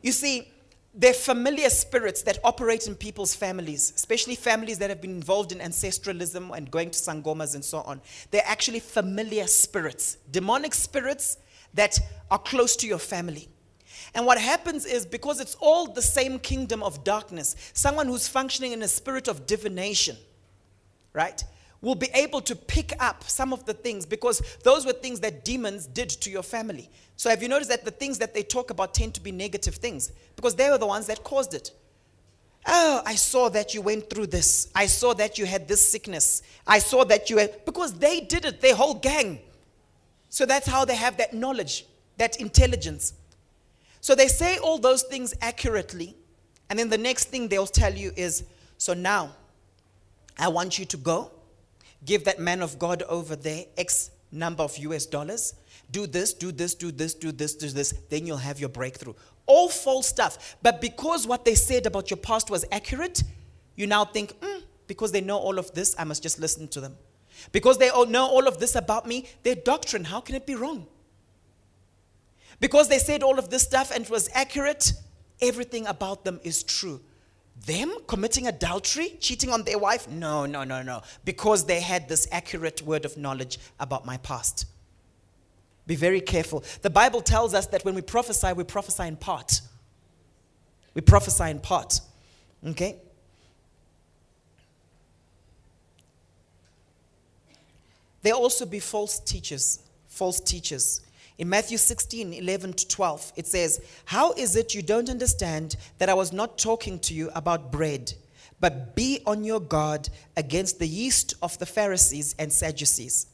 You 0.02 0.12
see, 0.12 0.46
they're 0.92 1.14
familiar 1.14 1.70
spirits 1.70 2.20
that 2.24 2.36
operate 2.44 2.86
in 2.86 2.96
people's 2.96 3.34
families, 3.34 3.94
especially 3.96 4.34
families 4.34 4.76
that 4.80 4.90
have 4.90 5.00
been 5.00 5.12
involved 5.12 5.52
in 5.52 5.58
ancestralism 5.60 6.54
and 6.54 6.70
going 6.70 6.90
to 6.90 6.98
sangomas 6.98 7.54
and 7.54 7.64
so 7.64 7.78
on. 7.78 8.02
They're 8.30 8.42
actually 8.44 8.80
familiar 8.80 9.46
spirits, 9.46 10.18
demonic 10.30 10.74
spirits 10.74 11.38
that 11.72 11.98
are 12.30 12.38
close 12.38 12.76
to 12.76 12.86
your 12.86 12.98
family. 12.98 13.48
And 14.14 14.26
what 14.26 14.36
happens 14.36 14.84
is 14.84 15.06
because 15.06 15.40
it's 15.40 15.54
all 15.60 15.86
the 15.86 16.02
same 16.02 16.38
kingdom 16.38 16.82
of 16.82 17.04
darkness, 17.04 17.56
someone 17.72 18.06
who's 18.06 18.28
functioning 18.28 18.72
in 18.72 18.82
a 18.82 18.88
spirit 18.88 19.28
of 19.28 19.46
divination, 19.46 20.18
right? 21.14 21.42
Will 21.82 21.96
be 21.96 22.08
able 22.14 22.40
to 22.40 22.56
pick 22.56 22.94
up 23.00 23.24
some 23.28 23.52
of 23.52 23.66
the 23.66 23.74
things 23.74 24.06
because 24.06 24.40
those 24.62 24.86
were 24.86 24.92
things 24.92 25.20
that 25.20 25.44
demons 25.44 25.86
did 25.86 26.08
to 26.08 26.30
your 26.30 26.42
family. 26.42 26.88
So, 27.16 27.28
have 27.28 27.42
you 27.42 27.48
noticed 27.48 27.70
that 27.70 27.84
the 27.84 27.90
things 27.90 28.18
that 28.18 28.32
they 28.32 28.42
talk 28.42 28.70
about 28.70 28.94
tend 28.94 29.14
to 29.14 29.20
be 29.20 29.32
negative 29.32 29.74
things 29.74 30.12
because 30.36 30.54
they 30.54 30.70
were 30.70 30.78
the 30.78 30.86
ones 30.86 31.06
that 31.08 31.22
caused 31.22 31.52
it? 31.52 31.72
Oh, 32.64 33.02
I 33.04 33.16
saw 33.16 33.48
that 33.50 33.74
you 33.74 33.82
went 33.82 34.08
through 34.08 34.28
this. 34.28 34.70
I 34.74 34.86
saw 34.86 35.12
that 35.14 35.36
you 35.36 35.46
had 35.46 35.66
this 35.66 35.86
sickness. 35.86 36.42
I 36.66 36.78
saw 36.78 37.04
that 37.04 37.28
you 37.28 37.38
had, 37.38 37.64
because 37.64 37.92
they 37.94 38.20
did 38.20 38.44
it, 38.44 38.60
their 38.60 38.76
whole 38.76 38.94
gang. 38.94 39.40
So 40.28 40.46
that's 40.46 40.66
how 40.66 40.84
they 40.84 40.94
have 40.94 41.16
that 41.16 41.34
knowledge, 41.34 41.84
that 42.18 42.40
intelligence. 42.40 43.14
So 44.00 44.14
they 44.14 44.28
say 44.28 44.58
all 44.58 44.78
those 44.78 45.02
things 45.02 45.34
accurately. 45.40 46.16
And 46.70 46.78
then 46.78 46.88
the 46.88 46.98
next 46.98 47.26
thing 47.26 47.48
they'll 47.48 47.66
tell 47.66 47.92
you 47.92 48.12
is 48.16 48.44
so 48.78 48.94
now 48.94 49.34
I 50.38 50.48
want 50.48 50.78
you 50.78 50.84
to 50.86 50.96
go, 50.96 51.30
give 52.04 52.24
that 52.24 52.38
man 52.38 52.62
of 52.62 52.78
God 52.78 53.02
over 53.04 53.36
there 53.36 53.64
X 53.76 54.10
number 54.30 54.62
of 54.62 54.76
US 54.78 55.06
dollars. 55.06 55.54
Do 55.90 56.06
this, 56.06 56.32
do 56.32 56.52
this, 56.52 56.74
do 56.74 56.90
this, 56.90 57.14
do 57.14 57.32
this, 57.32 57.54
do 57.54 57.68
this. 57.68 57.92
Then 58.08 58.26
you'll 58.26 58.38
have 58.38 58.58
your 58.58 58.70
breakthrough. 58.70 59.14
All 59.46 59.68
false 59.68 60.06
stuff. 60.06 60.56
But 60.62 60.80
because 60.80 61.26
what 61.26 61.44
they 61.44 61.54
said 61.54 61.86
about 61.86 62.10
your 62.10 62.16
past 62.16 62.50
was 62.50 62.64
accurate, 62.72 63.22
you 63.76 63.86
now 63.86 64.04
think, 64.04 64.38
mm, 64.40 64.62
because 64.86 65.12
they 65.12 65.20
know 65.20 65.38
all 65.38 65.58
of 65.58 65.72
this, 65.74 65.94
I 65.98 66.04
must 66.04 66.22
just 66.22 66.38
listen 66.38 66.68
to 66.68 66.80
them. 66.80 66.96
Because 67.50 67.78
they 67.78 67.90
all 67.90 68.06
know 68.06 68.26
all 68.26 68.46
of 68.46 68.58
this 68.58 68.74
about 68.74 69.06
me, 69.06 69.26
their 69.42 69.54
doctrine, 69.54 70.04
how 70.04 70.20
can 70.20 70.34
it 70.34 70.46
be 70.46 70.54
wrong? 70.54 70.86
Because 72.60 72.88
they 72.88 72.98
said 72.98 73.22
all 73.22 73.38
of 73.38 73.50
this 73.50 73.62
stuff 73.62 73.90
and 73.90 74.04
it 74.04 74.10
was 74.10 74.30
accurate, 74.32 74.92
everything 75.40 75.86
about 75.86 76.24
them 76.24 76.40
is 76.44 76.62
true. 76.62 77.00
Them 77.66 77.94
committing 78.08 78.48
adultery, 78.48 79.16
cheating 79.20 79.50
on 79.50 79.62
their 79.62 79.78
wife? 79.78 80.08
No, 80.08 80.46
no, 80.46 80.64
no, 80.64 80.82
no. 80.82 81.02
Because 81.24 81.64
they 81.64 81.80
had 81.80 82.08
this 82.08 82.26
accurate 82.32 82.82
word 82.82 83.04
of 83.04 83.16
knowledge 83.16 83.58
about 83.78 84.04
my 84.04 84.16
past. 84.18 84.66
Be 85.86 85.94
very 85.94 86.20
careful. 86.20 86.64
The 86.82 86.90
Bible 86.90 87.20
tells 87.20 87.54
us 87.54 87.66
that 87.66 87.84
when 87.84 87.94
we 87.94 88.02
prophesy, 88.02 88.52
we 88.52 88.64
prophesy 88.64 89.04
in 89.04 89.16
part. 89.16 89.60
We 90.94 91.02
prophesy 91.02 91.50
in 91.50 91.60
part. 91.60 92.00
Okay? 92.66 92.96
There 98.22 98.34
also 98.34 98.66
be 98.66 98.78
false 98.78 99.18
teachers, 99.18 99.80
false 100.06 100.40
teachers. 100.40 101.00
In 101.42 101.48
Matthew 101.48 101.76
16, 101.76 102.34
11 102.34 102.74
to 102.74 102.86
12, 102.86 103.32
it 103.34 103.48
says, 103.48 103.80
How 104.04 104.32
is 104.34 104.54
it 104.54 104.76
you 104.76 104.80
don't 104.80 105.10
understand 105.10 105.74
that 105.98 106.08
I 106.08 106.14
was 106.14 106.32
not 106.32 106.56
talking 106.56 107.00
to 107.00 107.14
you 107.14 107.32
about 107.34 107.72
bread, 107.72 108.12
but 108.60 108.94
be 108.94 109.22
on 109.26 109.42
your 109.42 109.58
guard 109.58 110.08
against 110.36 110.78
the 110.78 110.86
yeast 110.86 111.34
of 111.42 111.58
the 111.58 111.66
Pharisees 111.66 112.36
and 112.38 112.52
Sadducees? 112.52 113.26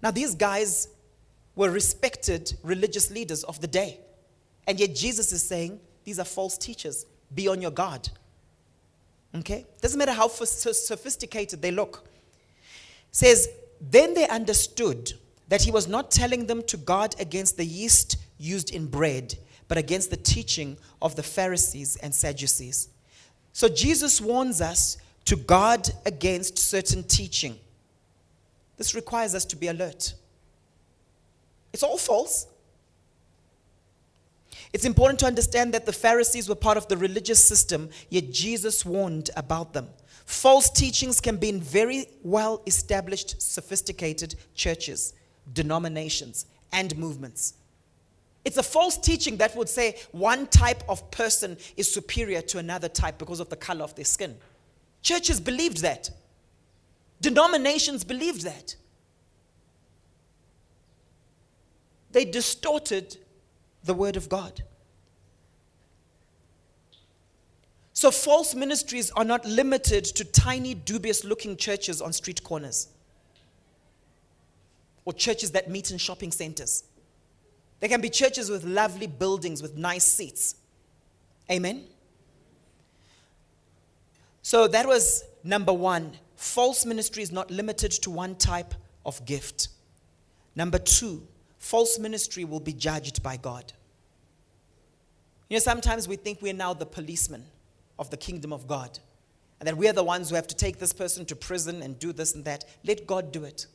Now, 0.00 0.12
these 0.12 0.36
guys 0.36 0.86
were 1.56 1.70
respected 1.70 2.54
religious 2.62 3.10
leaders 3.10 3.42
of 3.42 3.60
the 3.60 3.66
day. 3.66 3.98
And 4.68 4.78
yet, 4.78 4.94
Jesus 4.94 5.32
is 5.32 5.42
saying, 5.42 5.80
These 6.04 6.20
are 6.20 6.24
false 6.24 6.56
teachers. 6.56 7.04
Be 7.34 7.48
on 7.48 7.60
your 7.60 7.72
guard. 7.72 8.10
Okay? 9.34 9.66
Doesn't 9.80 9.98
matter 9.98 10.12
how 10.12 10.28
sophisticated 10.28 11.60
they 11.60 11.72
look. 11.72 12.08
says, 13.10 13.48
Then 13.80 14.14
they 14.14 14.28
understood 14.28 15.14
that 15.54 15.62
he 15.62 15.70
was 15.70 15.86
not 15.86 16.10
telling 16.10 16.46
them 16.46 16.64
to 16.64 16.76
guard 16.76 17.14
against 17.20 17.56
the 17.56 17.64
yeast 17.64 18.16
used 18.38 18.74
in 18.74 18.88
bread, 18.88 19.38
but 19.68 19.78
against 19.78 20.10
the 20.10 20.16
teaching 20.16 20.76
of 21.00 21.14
the 21.14 21.22
Pharisees 21.22 21.94
and 21.94 22.12
Sadducees. 22.12 22.88
So 23.52 23.68
Jesus 23.68 24.20
warns 24.20 24.60
us 24.60 24.96
to 25.26 25.36
guard 25.36 25.88
against 26.06 26.58
certain 26.58 27.04
teaching. 27.04 27.56
This 28.78 28.96
requires 28.96 29.32
us 29.32 29.44
to 29.44 29.54
be 29.54 29.68
alert. 29.68 30.14
It's 31.72 31.84
all 31.84 31.98
false. 31.98 32.48
It's 34.72 34.84
important 34.84 35.20
to 35.20 35.26
understand 35.26 35.72
that 35.74 35.86
the 35.86 35.92
Pharisees 35.92 36.48
were 36.48 36.56
part 36.56 36.76
of 36.76 36.88
the 36.88 36.96
religious 36.96 37.38
system, 37.38 37.90
yet 38.10 38.32
Jesus 38.32 38.84
warned 38.84 39.30
about 39.36 39.72
them. 39.72 39.86
False 40.26 40.68
teachings 40.68 41.20
can 41.20 41.36
be 41.36 41.48
in 41.48 41.60
very 41.60 42.06
well 42.24 42.60
established, 42.66 43.40
sophisticated 43.40 44.34
churches 44.56 45.12
denominations, 45.52 46.46
and 46.72 46.96
movements. 46.96 47.54
It's 48.44 48.56
a 48.58 48.62
false 48.62 48.98
teaching 48.98 49.38
that 49.38 49.56
would 49.56 49.68
say 49.68 49.96
one 50.12 50.46
type 50.48 50.82
of 50.88 51.10
person 51.10 51.56
is 51.76 51.92
superior 51.92 52.42
to 52.42 52.58
another 52.58 52.88
type 52.88 53.18
because 53.18 53.40
of 53.40 53.48
the 53.48 53.56
color 53.56 53.84
of 53.84 53.94
their 53.94 54.04
skin. 54.04 54.36
Churches 55.02 55.40
believed 55.40 55.78
that. 55.78 56.10
Denominations 57.20 58.04
believed 58.04 58.42
that. 58.42 58.76
They 62.12 62.24
distorted 62.24 63.16
the 63.82 63.94
word 63.94 64.16
of 64.16 64.28
God. 64.28 64.62
So, 67.92 68.10
false 68.10 68.54
ministries 68.54 69.10
are 69.12 69.24
not 69.24 69.46
limited 69.46 70.04
to 70.04 70.24
tiny, 70.24 70.74
dubious 70.74 71.24
looking 71.24 71.56
churches 71.56 72.02
on 72.02 72.12
street 72.12 72.42
corners 72.42 72.88
or 75.04 75.12
churches 75.12 75.50
that 75.52 75.70
meet 75.70 75.90
in 75.90 75.98
shopping 75.98 76.32
centers. 76.32 76.84
There 77.80 77.88
can 77.88 78.00
be 78.00 78.08
churches 78.08 78.50
with 78.50 78.64
lovely 78.64 79.06
buildings 79.06 79.62
with 79.62 79.76
nice 79.76 80.04
seats. 80.04 80.56
Amen? 81.50 81.84
So 84.42 84.68
that 84.68 84.86
was 84.86 85.24
number 85.42 85.72
one. 85.72 86.12
False 86.36 86.84
ministry 86.84 87.22
is 87.22 87.32
not 87.32 87.50
limited 87.50 87.90
to 87.92 88.10
one 88.10 88.36
type 88.36 88.74
of 89.04 89.24
gift. 89.24 89.68
Number 90.56 90.78
two, 90.78 91.26
false 91.58 91.98
ministry 91.98 92.44
will 92.44 92.60
be 92.60 92.72
judged 92.72 93.22
by 93.22 93.36
God. 93.36 93.72
You 95.48 95.56
know, 95.56 95.60
sometimes 95.60 96.08
we 96.08 96.16
think 96.16 96.40
we're 96.40 96.54
now 96.54 96.74
the 96.74 96.86
policemen 96.86 97.44
of 97.98 98.10
the 98.10 98.16
kingdom 98.16 98.52
of 98.52 98.66
God, 98.66 98.98
and 99.60 99.66
that 99.68 99.76
we're 99.76 99.92
the 99.92 100.04
ones 100.04 100.28
who 100.28 100.36
have 100.36 100.46
to 100.48 100.56
take 100.56 100.78
this 100.78 100.92
person 100.92 101.24
to 101.26 101.36
prison 101.36 101.82
and 101.82 101.98
do 101.98 102.12
this 102.12 102.34
and 102.34 102.44
that. 102.44 102.64
Let 102.82 103.06
God 103.06 103.30
do 103.30 103.44
it. 103.44 103.66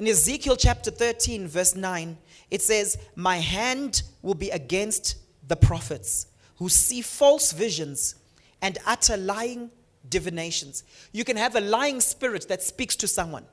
In 0.00 0.08
Ezekiel 0.08 0.56
chapter 0.56 0.90
13, 0.90 1.46
verse 1.46 1.76
9, 1.76 2.16
it 2.50 2.62
says, 2.62 2.96
My 3.16 3.36
hand 3.36 4.00
will 4.22 4.32
be 4.32 4.48
against 4.48 5.16
the 5.46 5.56
prophets 5.56 6.28
who 6.56 6.70
see 6.70 7.02
false 7.02 7.52
visions 7.52 8.14
and 8.62 8.78
utter 8.86 9.18
lying 9.18 9.70
divinations. 10.08 10.84
You 11.12 11.22
can 11.22 11.36
have 11.36 11.54
a 11.54 11.60
lying 11.60 12.00
spirit 12.00 12.48
that 12.48 12.62
speaks 12.62 12.96
to 12.96 13.06
someone. 13.06 13.44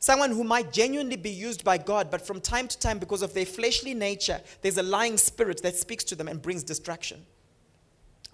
Someone 0.00 0.32
who 0.32 0.42
might 0.42 0.72
genuinely 0.72 1.14
be 1.14 1.30
used 1.30 1.62
by 1.62 1.78
God, 1.78 2.10
but 2.10 2.26
from 2.26 2.40
time 2.40 2.66
to 2.66 2.76
time, 2.80 2.98
because 2.98 3.22
of 3.22 3.32
their 3.32 3.46
fleshly 3.46 3.94
nature, 3.94 4.40
there's 4.60 4.78
a 4.78 4.82
lying 4.82 5.16
spirit 5.16 5.62
that 5.62 5.76
speaks 5.76 6.02
to 6.02 6.16
them 6.16 6.26
and 6.26 6.42
brings 6.42 6.64
distraction. 6.64 7.24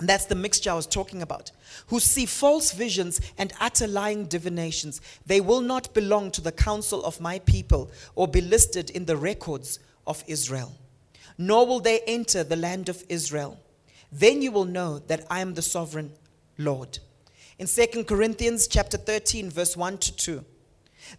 That's 0.07 0.26
the 0.26 0.36
mixture 0.36 0.70
I 0.70 0.74
was 0.74 0.86
talking 0.86 1.22
about. 1.22 1.51
Who 1.88 1.99
see 1.99 2.24
false 2.24 2.72
visions 2.72 3.20
and 3.36 3.53
utter 3.61 3.88
lying 3.88 4.26
divinations. 4.26 5.01
They 5.26 5.40
will 5.40 5.61
not 5.61 5.92
belong 5.92 6.30
to 6.32 6.40
the 6.40 6.53
council 6.53 7.05
of 7.05 7.20
my 7.20 7.40
people 7.40 7.90
or 8.14 8.28
be 8.28 8.40
listed 8.40 8.90
in 8.90 9.07
the 9.07 9.16
records 9.16 9.80
of 10.07 10.22
Israel. 10.28 10.72
Nor 11.36 11.66
will 11.66 11.80
they 11.80 12.01
enter 12.07 12.44
the 12.44 12.57
land 12.57 12.88
of 12.88 13.03
Israel. 13.09 13.59
Then 14.12 14.40
you 14.40 14.53
will 14.53 14.64
know 14.64 15.01
that 15.01 15.26
I 15.28 15.40
am 15.40 15.55
the 15.55 15.62
sovereign 15.62 16.12
Lord. 16.59 17.01
In 17.59 17.66
2 17.66 18.05
Corinthians 18.05 18.68
chapter 18.68 18.96
13 18.96 19.51
verse 19.51 19.76
1 19.76 19.99
to 19.99 20.16
2. 20.16 20.44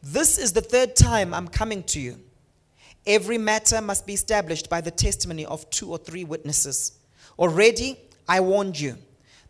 This 0.01 0.37
is 0.37 0.53
the 0.53 0.61
third 0.61 0.95
time 0.95 1.33
I'm 1.33 1.47
coming 1.49 1.83
to 1.83 1.99
you. 1.99 2.19
Every 3.05 3.37
matter 3.37 3.81
must 3.81 4.07
be 4.07 4.13
established 4.13 4.69
by 4.69 4.79
the 4.79 4.91
testimony 4.91 5.45
of 5.45 5.69
two 5.69 5.91
or 5.91 5.97
three 5.97 6.23
witnesses. 6.23 6.97
Already 7.37 7.97
I 8.29 8.39
warned 8.41 8.79
you 8.79 8.95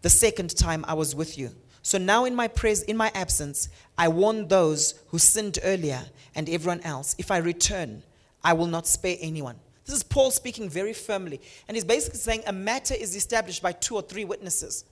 the 0.02 0.10
second 0.10 0.56
time 0.56 0.86
I 0.88 0.94
was 0.94 1.14
with 1.14 1.38
you. 1.38 1.52
So 1.82 1.98
now 1.98 2.24
in 2.24 2.34
my 2.34 2.48
pres- 2.48 2.84
in 2.84 2.96
my 2.96 3.12
absence, 3.14 3.68
I 3.98 4.08
warn 4.08 4.48
those 4.48 4.96
who 5.10 5.20
sinned 5.20 5.60
earlier 5.64 6.02
and 6.34 6.50
everyone 6.50 6.82
else. 6.82 7.16
If 7.18 7.30
I 7.30 7.38
return, 7.38 8.04
I 8.42 8.54
will 8.54 8.68
not 8.68 8.88
spare 8.88 9.18
anyone. 9.20 9.58
This 9.86 9.98
is 9.98 10.04
Paul 10.04 10.32
speaking 10.32 10.70
very 10.70 10.94
firmly. 10.94 11.42
And 11.68 11.76
he's 11.76 11.84
basically 11.84 12.20
saying 12.20 12.44
a 12.48 12.54
matter 12.54 12.94
is 12.94 13.16
established 13.16 13.62
by 13.62 13.74
two 13.74 13.96
or 13.96 14.02
three 14.02 14.24
witnesses. 14.24 14.86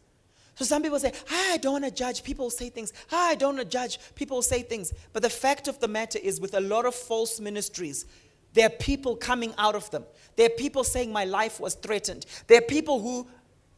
So 0.56 0.66
some 0.66 0.82
people 0.82 1.00
say, 1.00 1.14
ah, 1.30 1.54
I 1.54 1.58
don't 1.58 1.74
want 1.74 1.86
to 1.86 1.92
judge. 1.92 2.24
People 2.24 2.50
say 2.50 2.70
things. 2.70 2.92
Ah, 3.12 3.30
I 3.30 3.36
don't 3.36 3.56
want 3.56 3.70
to 3.70 3.72
judge. 3.72 4.00
People 4.16 4.42
say 4.42 4.64
things. 4.64 4.92
But 5.14 5.22
the 5.22 5.30
fact 5.30 5.68
of 5.68 5.80
the 5.80 5.88
matter 5.88 6.20
is, 6.22 6.42
with 6.42 6.56
a 6.56 6.60
lot 6.60 6.86
of 6.86 6.96
false 6.96 7.40
ministries, 7.40 8.06
there 8.54 8.66
are 8.66 8.72
people 8.72 9.16
coming 9.16 9.54
out 9.60 9.76
of 9.76 9.90
them. 9.92 10.04
There 10.36 10.48
are 10.48 10.58
people 10.58 10.84
saying 10.84 11.12
my 11.12 11.26
life 11.26 11.60
was 11.60 11.76
threatened. 11.76 12.26
There 12.48 12.58
are 12.58 12.62
people 12.62 13.00
who 13.00 13.28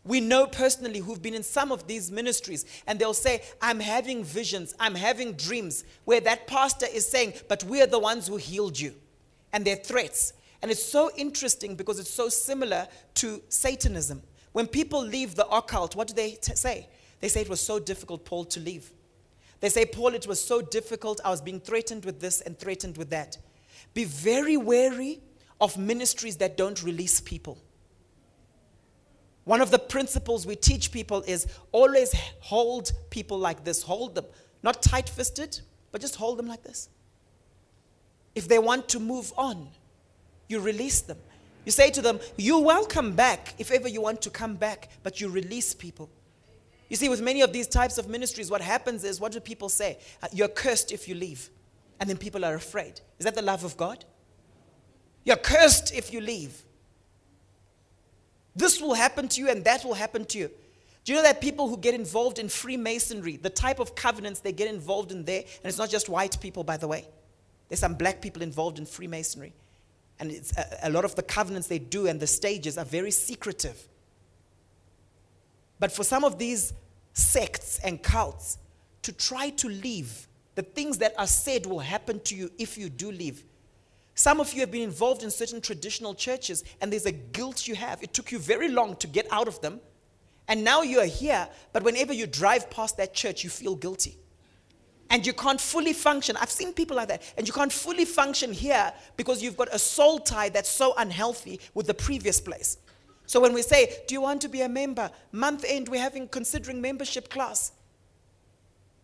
we 0.10 0.20
know 0.20 0.48
personally 0.48 0.98
who've 0.98 1.22
been 1.22 1.36
in 1.36 1.44
some 1.44 1.72
of 1.72 1.86
these 1.86 2.10
ministries, 2.10 2.66
and 2.88 2.98
they'll 2.98 3.14
say, 3.14 3.44
I'm 3.62 3.80
having 3.80 4.24
visions, 4.24 4.74
I'm 4.80 4.96
having 4.96 5.34
dreams, 5.34 5.84
where 6.04 6.20
that 6.22 6.48
pastor 6.48 6.88
is 6.92 7.08
saying, 7.08 7.34
But 7.48 7.64
we 7.64 7.80
are 7.80 7.86
the 7.86 8.00
ones 8.00 8.26
who 8.26 8.38
healed 8.38 8.80
you. 8.80 8.96
And 9.54 9.64
they're 9.64 9.76
threats. 9.76 10.34
And 10.64 10.72
it's 10.72 10.84
so 10.84 11.12
interesting 11.16 11.76
because 11.76 12.00
it's 12.00 12.10
so 12.10 12.28
similar 12.28 12.88
to 13.16 13.40
Satanism. 13.50 14.24
When 14.52 14.66
people 14.66 15.00
leave 15.00 15.36
the 15.36 15.48
occult, 15.48 15.96
what 15.96 16.08
do 16.08 16.16
they 16.16 16.32
t- 16.32 16.56
say? 16.56 16.90
They 17.20 17.28
say 17.28 17.42
it 17.42 17.50
was 17.50 17.62
so 17.62 17.78
difficult, 17.78 18.26
Paul, 18.26 18.46
to 18.46 18.60
leave. 18.60 18.92
They 19.60 19.70
say, 19.70 19.86
Paul, 19.86 20.16
it 20.16 20.26
was 20.26 20.44
so 20.44 20.60
difficult. 20.60 21.22
I 21.24 21.30
was 21.30 21.40
being 21.40 21.60
threatened 21.60 22.04
with 22.04 22.20
this 22.20 22.42
and 22.42 22.58
threatened 22.58 22.98
with 22.98 23.12
that. 23.12 23.38
Be 23.94 24.06
very 24.06 24.58
wary 24.58 25.20
of 25.62 25.78
ministries 25.78 26.38
that 26.38 26.58
don't 26.58 26.82
release 26.82 27.22
people. 27.22 27.60
One 29.50 29.62
of 29.62 29.72
the 29.72 29.80
principles 29.80 30.46
we 30.46 30.56
teach 30.56 30.92
people 30.92 31.24
is 31.26 31.48
always 31.72 32.14
hold 32.40 32.92
people 33.10 33.40
like 33.40 33.64
this. 33.64 33.82
Hold 33.82 34.14
them. 34.14 34.26
Not 34.62 34.84
tight 34.84 35.10
fisted, 35.10 35.60
but 35.92 36.02
just 36.02 36.18
hold 36.18 36.38
them 36.38 36.46
like 36.46 36.62
this. 36.62 36.88
If 38.36 38.48
they 38.48 38.60
want 38.60 38.88
to 38.90 39.00
move 39.00 39.34
on, 39.36 39.70
you 40.50 40.60
release 40.60 41.02
them. 41.02 41.18
You 41.66 41.72
say 41.72 41.90
to 41.90 42.00
them, 42.00 42.20
You're 42.38 42.62
welcome 42.62 43.14
back 43.14 43.56
if 43.58 43.72
ever 43.72 43.88
you 43.88 44.02
want 44.02 44.22
to 44.22 44.30
come 44.30 44.56
back, 44.56 44.90
but 45.02 45.20
you 45.20 45.30
release 45.30 45.74
people. 45.74 46.12
You 46.88 46.96
see, 46.96 47.10
with 47.10 47.20
many 47.20 47.42
of 47.42 47.52
these 47.52 47.66
types 47.66 47.98
of 47.98 48.08
ministries, 48.08 48.52
what 48.52 48.62
happens 48.62 49.04
is, 49.04 49.20
what 49.20 49.32
do 49.32 49.40
people 49.40 49.70
say? 49.70 49.98
Uh, 50.22 50.28
you're 50.32 50.48
cursed 50.48 50.92
if 50.92 51.08
you 51.08 51.16
leave. 51.16 51.50
And 52.00 52.08
then 52.08 52.18
people 52.18 52.46
are 52.46 52.54
afraid. 52.54 53.02
Is 53.18 53.26
that 53.26 53.34
the 53.34 53.42
love 53.42 53.64
of 53.64 53.76
God? 53.78 54.06
You're 55.24 55.38
cursed 55.38 55.92
if 55.92 56.14
you 56.14 56.22
leave. 56.22 56.66
This 58.56 58.82
will 58.82 58.94
happen 58.94 59.28
to 59.30 59.42
you 59.42 59.50
and 59.50 59.64
that 59.64 59.84
will 59.86 59.94
happen 59.94 60.26
to 60.26 60.38
you. 60.38 60.52
Do 61.04 61.14
you 61.14 61.18
know 61.18 61.24
that 61.24 61.42
people 61.42 61.68
who 61.68 61.78
get 61.78 61.96
involved 61.96 62.40
in 62.40 62.50
Freemasonry, 62.50 63.38
the 63.38 63.50
type 63.50 63.80
of 63.80 63.96
covenants 63.96 64.42
they 64.42 64.52
get 64.52 64.68
involved 64.68 65.12
in 65.12 65.24
there, 65.24 65.42
and 65.42 65.66
it's 65.66 65.78
not 65.78 65.90
just 65.90 66.10
white 66.10 66.40
people, 66.40 66.64
by 66.64 66.78
the 66.78 66.88
way, 66.88 67.08
there's 67.68 67.80
some 67.80 67.96
black 67.96 68.22
people 68.22 68.42
involved 68.42 68.80
in 68.80 68.86
Freemasonry. 68.86 69.54
And 70.20 70.32
a, 70.32 70.60
uh, 70.60 70.64
a 70.84 70.90
lot 70.90 71.06
of 71.06 71.16
the 71.16 71.24
covenants 71.24 71.68
they 71.68 71.80
do 71.80 72.08
and 72.08 72.20
the 72.20 72.28
stages 72.28 72.78
are 72.78 72.86
very 72.86 73.12
secretive. 73.12 73.88
But 75.80 75.92
for 75.92 76.04
some 76.04 76.24
of 76.26 76.38
these 76.38 76.74
sects 77.14 77.80
and 77.80 78.04
cults 78.04 78.58
to 79.04 79.14
try 79.14 79.50
to 79.52 79.70
leave, 79.70 80.28
the 80.56 80.64
things 80.64 80.98
that 80.98 81.14
are 81.18 81.28
said 81.28 81.66
will 81.66 81.80
happen 81.80 82.20
to 82.22 82.36
you 82.36 82.52
if 82.58 82.78
you 82.78 82.90
do 82.90 83.12
leave. 83.12 83.44
Some 84.20 84.42
of 84.42 84.52
you 84.52 84.60
have 84.60 84.70
been 84.70 84.82
involved 84.82 85.24
in 85.24 85.32
certain 85.32 85.62
traditional 85.62 86.14
churches, 86.14 86.66
and 86.82 86.92
there's 86.92 87.06
a 87.06 87.12
guilt 87.14 87.70
you 87.70 87.76
have. 87.76 88.04
It 88.04 88.14
took 88.14 88.34
you 88.34 88.38
very 88.38 88.68
long 88.68 88.98
to 88.98 89.08
get 89.08 89.26
out 89.32 89.48
of 89.48 89.62
them, 89.62 89.80
and 90.50 90.62
now 90.62 90.82
you 90.82 91.00
are 91.00 91.06
here, 91.06 91.48
but 91.72 91.84
whenever 91.84 92.12
you 92.12 92.28
drive 92.28 92.70
past 92.70 92.98
that 92.98 93.14
church, 93.14 93.46
you 93.46 93.50
feel 93.50 93.78
guilty. 93.78 94.18
And 95.10 95.26
you 95.26 95.32
can't 95.32 95.62
fully 95.62 95.94
function. 95.94 96.36
I've 96.36 96.52
seen 96.52 96.74
people 96.74 96.98
like 96.98 97.08
that. 97.08 97.24
And 97.38 97.48
you 97.48 97.54
can't 97.54 97.72
fully 97.72 98.04
function 98.04 98.52
here 98.52 98.92
because 99.16 99.42
you've 99.42 99.56
got 99.56 99.74
a 99.74 99.80
soul 99.80 100.20
tie 100.20 100.50
that's 100.50 100.70
so 100.70 100.94
unhealthy 100.98 101.62
with 101.74 101.88
the 101.88 101.94
previous 101.94 102.42
place. 102.42 102.78
So 103.26 103.40
when 103.40 103.54
we 103.54 103.62
say, 103.62 104.04
Do 104.06 104.14
you 104.14 104.22
want 104.22 104.42
to 104.42 104.50
be 104.50 104.62
a 104.62 104.70
member? 104.70 105.10
Month 105.32 105.64
end, 105.66 105.88
we're 105.88 106.02
having 106.02 106.28
considering 106.28 106.82
membership 106.82 107.30
class. 107.30 107.72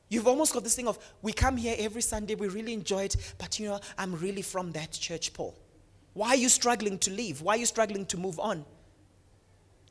You've 0.09 0.27
almost 0.27 0.53
got 0.53 0.63
this 0.63 0.75
thing 0.75 0.87
of, 0.87 0.99
we 1.21 1.33
come 1.33 1.57
here 1.57 1.75
every 1.79 2.01
Sunday, 2.01 2.35
we 2.35 2.47
really 2.47 2.73
enjoy 2.73 3.03
it, 3.03 3.15
but 3.37 3.59
you 3.59 3.67
know, 3.67 3.79
I'm 3.97 4.15
really 4.19 4.43
from 4.43 4.71
that 4.73 4.91
church, 4.91 5.33
Paul. 5.33 5.55
Why 6.13 6.29
are 6.29 6.35
you 6.35 6.49
struggling 6.49 6.97
to 6.99 7.11
leave? 7.11 7.41
Why 7.41 7.55
are 7.55 7.57
you 7.57 7.65
struggling 7.65 8.05
to 8.07 8.17
move 8.17 8.39
on? 8.39 8.65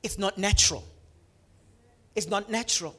It's 0.03 0.19
not 0.19 0.39
natural. 0.39 0.85
It's 2.15 2.29
not 2.29 2.49
natural. 2.49 2.95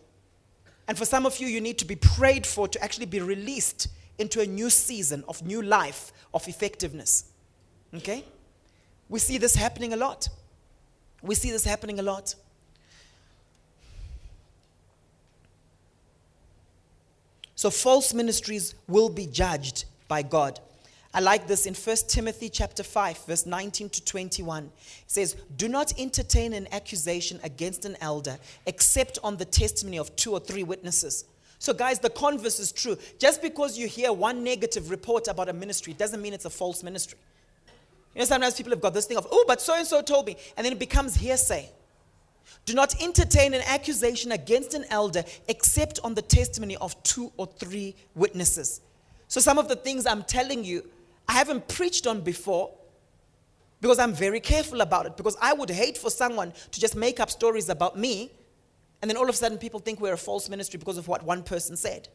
And 0.88 0.98
for 0.98 1.06
some 1.06 1.26
of 1.26 1.40
you, 1.40 1.48
you 1.48 1.62
need 1.62 1.78
to 1.80 1.86
be 1.86 1.96
prayed 1.96 2.46
for 2.46 2.68
to 2.68 2.84
actually 2.84 3.08
be 3.08 3.20
released 3.20 3.88
into 4.18 4.42
a 4.42 4.46
new 4.46 4.70
season 4.70 5.24
of 5.28 5.44
new 5.44 5.62
life, 5.62 6.12
of 6.34 6.48
effectiveness. 6.48 7.26
Okay? 7.94 8.24
We 9.10 9.20
see 9.20 9.38
this 9.38 9.56
happening 9.56 9.94
a 9.94 9.98
lot. 9.98 10.28
We 11.22 11.36
see 11.36 11.52
this 11.52 11.64
happening 11.64 12.00
a 12.00 12.04
lot. 12.04 12.36
So 17.56 17.70
false 17.70 18.14
ministries 18.14 18.76
will 18.88 19.10
be 19.10 19.26
judged 19.26 19.86
by 20.08 20.22
God. 20.22 20.60
I 21.14 21.22
like 21.22 21.48
this 21.48 21.66
in 21.66 21.74
1 21.74 21.96
Timothy 22.10 22.50
chapter 22.50 22.84
5 22.84 23.26
verse 23.26 23.46
19 23.46 23.90
to 23.90 24.04
21. 24.04 24.66
It 24.66 24.72
says, 25.08 25.38
"Do 25.56 25.70
not 25.70 25.98
entertain 25.98 26.52
an 26.52 26.68
accusation 26.74 27.40
against 27.42 27.86
an 27.86 27.96
elder 28.02 28.38
except 28.66 29.18
on 29.24 29.38
the 29.38 29.46
testimony 29.46 29.98
of 29.98 30.14
two 30.18 30.34
or 30.34 30.42
three 30.42 30.64
witnesses." 30.64 31.24
So 31.58 31.74
guys, 31.74 32.00
the 32.00 32.10
converse 32.10 32.60
is 32.60 32.74
true. 32.74 32.98
Just 33.18 33.42
because 33.42 33.78
you 33.78 33.88
hear 33.88 34.12
one 34.12 34.44
negative 34.44 34.90
report 34.90 35.30
about 35.30 35.48
a 35.48 35.54
ministry 35.54 35.94
doesn't 35.94 36.22
mean 36.22 36.34
it's 36.34 36.44
a 36.44 36.50
false 36.50 36.84
ministry. 36.84 37.18
You 38.14 38.20
know, 38.20 38.26
sometimes 38.26 38.56
people 38.56 38.72
have 38.72 38.82
got 38.82 38.94
this 38.94 39.06
thing 39.06 39.18
of, 39.18 39.28
oh, 39.32 39.46
but 39.48 39.62
so 39.62 39.74
and 39.74 39.88
so 39.88 40.02
told 40.02 40.26
me, 40.26 40.36
and 40.58 40.66
then 40.66 40.74
it 40.74 40.80
becomes 40.80 41.16
hearsay. 41.16 41.70
Do 42.66 42.74
not 42.74 43.02
entertain 43.02 43.54
an 43.54 43.62
accusation 43.66 44.32
against 44.32 44.74
an 44.74 44.86
elder 44.90 45.24
except 45.48 46.00
on 46.04 46.14
the 46.14 46.22
testimony 46.22 46.78
of 46.78 47.02
two 47.04 47.32
or 47.38 47.46
three 47.46 47.96
witnesses. 48.16 48.82
So, 49.28 49.40
some 49.40 49.58
of 49.58 49.68
the 49.68 49.76
things 49.76 50.06
I'm 50.06 50.24
telling 50.24 50.64
you, 50.64 50.88
I 51.28 51.34
haven't 51.34 51.68
preached 51.68 52.08
on 52.08 52.22
before 52.22 52.72
because 53.82 54.00
I'm 54.00 54.14
very 54.14 54.40
careful 54.40 54.82
about 54.82 55.06
it. 55.06 55.18
Because 55.18 55.38
I 55.42 55.54
would 55.54 55.70
hate 55.70 55.98
for 55.98 56.10
someone 56.10 56.54
to 56.72 56.80
just 56.80 56.96
make 56.96 57.20
up 57.20 57.30
stories 57.30 57.70
about 57.70 57.98
me 57.98 58.32
and 59.06 59.10
then 59.10 59.18
all 59.18 59.30
of 59.30 59.30
a 59.30 59.34
sudden 59.34 59.60
people 59.60 59.80
think 59.80 60.02
we're 60.02 60.14
a 60.14 60.18
false 60.18 60.50
ministry 60.50 60.80
because 60.80 60.98
of 60.98 61.08
what 61.08 61.24
one 61.24 61.44
person 61.44 61.78
said. 61.78 62.08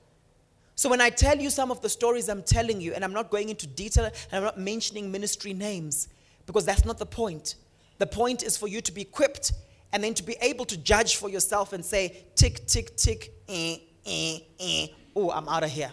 So 0.74 0.88
when 0.88 1.00
I 1.00 1.10
tell 1.10 1.38
you 1.38 1.48
some 1.48 1.70
of 1.70 1.80
the 1.82 1.88
stories 1.88 2.28
I'm 2.28 2.42
telling 2.42 2.80
you, 2.80 2.94
and 2.94 3.04
I'm 3.04 3.12
not 3.12 3.30
going 3.30 3.48
into 3.48 3.68
detail, 3.68 4.06
and 4.06 4.14
I'm 4.32 4.42
not 4.42 4.58
mentioning 4.58 5.12
ministry 5.12 5.52
names, 5.52 6.08
because 6.46 6.64
that's 6.64 6.84
not 6.84 6.98
the 6.98 7.06
point. 7.06 7.54
The 7.98 8.06
point 8.06 8.42
is 8.42 8.56
for 8.56 8.66
you 8.66 8.80
to 8.80 8.90
be 8.90 9.02
equipped 9.02 9.52
and 9.92 10.02
then 10.02 10.14
to 10.14 10.22
be 10.22 10.36
able 10.40 10.64
to 10.66 10.76
judge 10.76 11.16
for 11.16 11.28
yourself 11.28 11.72
and 11.72 11.84
say, 11.84 12.24
tick, 12.34 12.66
tick, 12.66 12.96
tick, 12.96 13.32
eh, 13.48 13.78
eh, 14.06 14.38
eh. 14.58 14.86
Oh, 15.14 15.30
I'm 15.30 15.48
out 15.48 15.64
of 15.64 15.70
here. 15.70 15.90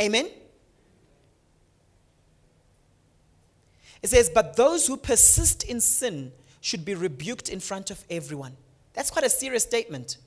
Amen? 0.00 0.28
It 4.02 4.10
says, 4.10 4.30
but 4.32 4.56
those 4.56 4.86
who 4.86 4.96
persist 4.96 5.64
in 5.64 5.80
sin 5.80 6.32
should 6.60 6.84
be 6.84 6.94
rebuked 6.94 7.48
in 7.48 7.60
front 7.60 7.90
of 7.90 8.04
everyone. 8.10 8.56
That's 8.92 9.10
quite 9.10 9.24
a 9.24 9.30
serious 9.30 9.62
statement. 9.62 10.18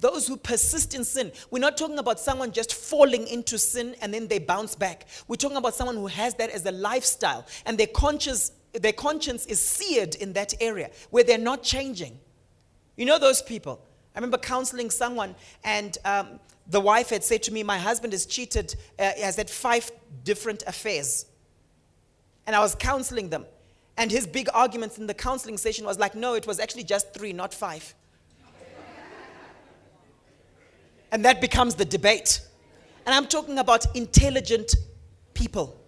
Those 0.00 0.26
who 0.26 0.36
persist 0.36 0.94
in 0.94 1.04
sin. 1.04 1.32
We're 1.50 1.60
not 1.60 1.76
talking 1.76 1.98
about 1.98 2.18
someone 2.18 2.50
just 2.50 2.74
falling 2.74 3.26
into 3.28 3.58
sin 3.58 3.94
and 4.02 4.12
then 4.12 4.26
they 4.26 4.38
bounce 4.38 4.74
back. 4.74 5.06
We're 5.28 5.36
talking 5.36 5.56
about 5.56 5.74
someone 5.74 5.96
who 5.96 6.08
has 6.08 6.34
that 6.34 6.50
as 6.50 6.66
a 6.66 6.72
lifestyle 6.72 7.46
and 7.64 7.78
their 7.78 7.86
conscience, 7.86 8.52
their 8.74 8.92
conscience 8.92 9.46
is 9.46 9.60
seared 9.60 10.14
in 10.16 10.32
that 10.34 10.54
area 10.60 10.90
where 11.10 11.24
they're 11.24 11.38
not 11.38 11.62
changing. 11.62 12.18
You 12.96 13.06
know 13.06 13.18
those 13.18 13.42
people. 13.42 13.80
I 14.14 14.18
remember 14.18 14.38
counseling 14.38 14.90
someone 14.90 15.34
and 15.64 15.96
um, 16.04 16.40
the 16.66 16.80
wife 16.80 17.10
had 17.10 17.24
said 17.24 17.42
to 17.44 17.52
me, 17.52 17.62
My 17.62 17.78
husband 17.78 18.12
has 18.12 18.26
cheated, 18.26 18.74
uh, 18.98 19.12
has 19.18 19.36
had 19.36 19.50
five 19.50 19.90
different 20.22 20.62
affairs. 20.66 21.26
And 22.46 22.54
I 22.54 22.60
was 22.60 22.74
counseling 22.74 23.30
them. 23.30 23.46
And 23.96 24.10
his 24.10 24.26
big 24.26 24.48
arguments 24.52 24.98
in 24.98 25.06
the 25.06 25.14
counseling 25.14 25.56
session 25.56 25.84
was 25.84 25.98
like, 25.98 26.14
No, 26.14 26.34
it 26.34 26.46
was 26.46 26.60
actually 26.60 26.84
just 26.84 27.12
three, 27.14 27.32
not 27.32 27.52
five. 27.52 27.94
And 31.12 31.24
that 31.24 31.40
becomes 31.40 31.76
the 31.76 31.84
debate. 31.84 32.40
And 33.06 33.14
I'm 33.14 33.26
talking 33.28 33.58
about 33.58 33.86
intelligent 33.94 34.74
people. 35.32 35.80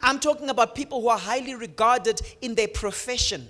I'm 0.00 0.20
talking 0.20 0.50
about 0.50 0.74
people 0.74 1.00
who 1.00 1.08
are 1.08 1.18
highly 1.18 1.54
regarded 1.54 2.20
in 2.40 2.54
their 2.54 2.68
profession. 2.68 3.48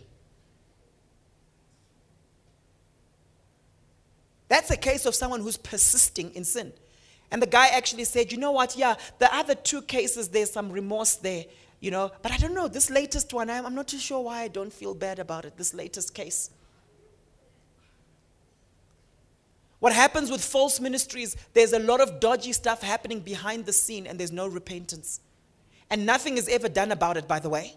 That's 4.49 4.71
a 4.71 4.77
case 4.77 5.07
of 5.07 5.15
someone 5.15 5.41
who's 5.41 5.57
persisting 5.57 6.35
in 6.35 6.45
sin. 6.45 6.73
And 7.31 7.43
the 7.43 7.47
guy 7.47 7.69
actually 7.69 8.05
said, 8.05 8.31
You 8.31 8.39
know 8.39 8.53
what? 8.53 8.77
Yeah, 8.77 8.95
the 9.19 9.35
other 9.35 9.55
two 9.55 9.83
cases, 9.83 10.29
there's 10.29 10.53
some 10.53 10.71
remorse 10.71 11.17
there, 11.17 11.45
you 11.81 11.91
know, 11.91 12.13
but 12.23 12.33
I 12.33 12.37
don't 12.37 12.55
know. 12.55 12.69
This 12.69 12.89
latest 12.89 13.33
one, 13.33 13.51
I'm, 13.51 13.75
not 13.75 13.89
too 13.89 13.99
sure 13.99 14.21
why 14.21 14.43
I 14.43 14.49
don't 14.49 14.73
feel 14.73 14.95
bad 14.95 15.19
about 15.19 15.45
it, 15.45 15.57
this 15.57 15.75
latest 15.75 16.15
case. 16.15 16.51
What 19.79 19.93
happens 19.93 20.31
with 20.31 20.43
false 20.43 20.81
ministries, 20.81 21.37
there's 21.53 21.73
a 21.73 21.79
lot 21.79 22.01
of 22.01 22.19
dodgy 22.19 22.53
stuff 22.53 22.83
happening 22.83 23.21
behind 23.21 23.67
the 23.67 23.73
scene 23.73 24.07
and 24.07 24.19
there's 24.19 24.33
no 24.33 24.47
repentance. 24.47 25.21
And 25.91 26.05
nothing 26.05 26.37
is 26.37 26.49
ever 26.49 26.69
done 26.69 26.93
about 26.93 27.17
it, 27.17 27.29
by 27.29 27.39
the 27.39 27.49
way. 27.49 27.77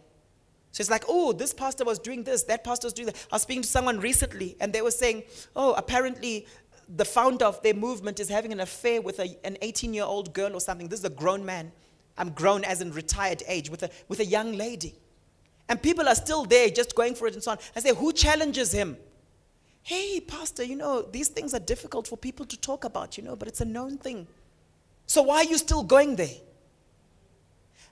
So 0.72 0.82
it's 0.82 0.90
like, 0.90 1.06
oh, 1.08 1.32
this 1.32 1.54
pastor 1.54 1.84
was 1.84 2.00
doing 2.00 2.24
this, 2.24 2.44
that 2.44 2.64
pastor 2.64 2.88
was 2.88 2.94
doing 2.94 3.08
that. 3.08 3.28
I 3.32 3.36
was 3.36 3.42
speaking 3.42 3.64
to 3.64 3.68
someone 3.68 4.00
recently 4.00 4.56
and 4.60 4.72
they 4.72 4.82
were 4.82 4.92
saying, 4.92 5.24
oh, 5.56 5.74
apparently 5.74 6.46
the 6.96 7.06
founder 7.06 7.46
of 7.46 7.62
their 7.64 7.74
movement 7.74 8.20
is 8.20 8.30
having 8.30 8.52
an 8.52 8.60
affair 8.60 9.02
with 9.02 9.20
a, 9.20 9.36
an 9.46 9.58
18 9.62 9.94
year 9.94 10.04
old 10.04 10.34
girl 10.34 10.54
or 10.54 10.60
something. 10.60 10.88
This 10.88 11.00
is 11.00 11.06
a 11.06 11.10
grown 11.10 11.46
man. 11.46 11.72
I'm 12.18 12.32
grown 12.32 12.64
as 12.66 12.82
in 12.82 12.92
retired 12.92 13.44
age 13.48 13.70
with 13.70 13.84
a, 13.84 13.90
with 14.08 14.20
a 14.20 14.26
young 14.26 14.54
lady. 14.54 14.96
And 15.70 15.82
people 15.82 16.08
are 16.08 16.16
still 16.16 16.46
there 16.46 16.70
just 16.70 16.96
going 16.96 17.16
for 17.16 17.28
it 17.28 17.34
and 17.34 17.44
so 17.44 17.52
on. 17.52 17.58
I 17.76 17.80
say, 17.80 17.94
who 17.94 18.12
challenges 18.12 18.72
him? 18.72 18.98
Hey, 19.82 20.20
Pastor, 20.20 20.64
you 20.64 20.76
know, 20.76 21.02
these 21.04 21.30
things 21.30 21.54
are 21.54 21.60
difficult 21.60 22.08
for 22.08 22.18
people 22.18 22.46
to 22.46 22.58
talk 22.60 22.84
about, 22.84 23.18
you 23.18 23.24
know, 23.24 23.36
but 23.36 23.48
it's 23.48 23.62
a 23.62 23.66
known 23.66 23.98
thing. 23.98 24.28
So 25.06 25.24
why 25.24 25.38
are 25.38 25.44
you 25.46 25.58
still 25.58 25.84
going 25.84 26.16
there? 26.16 26.36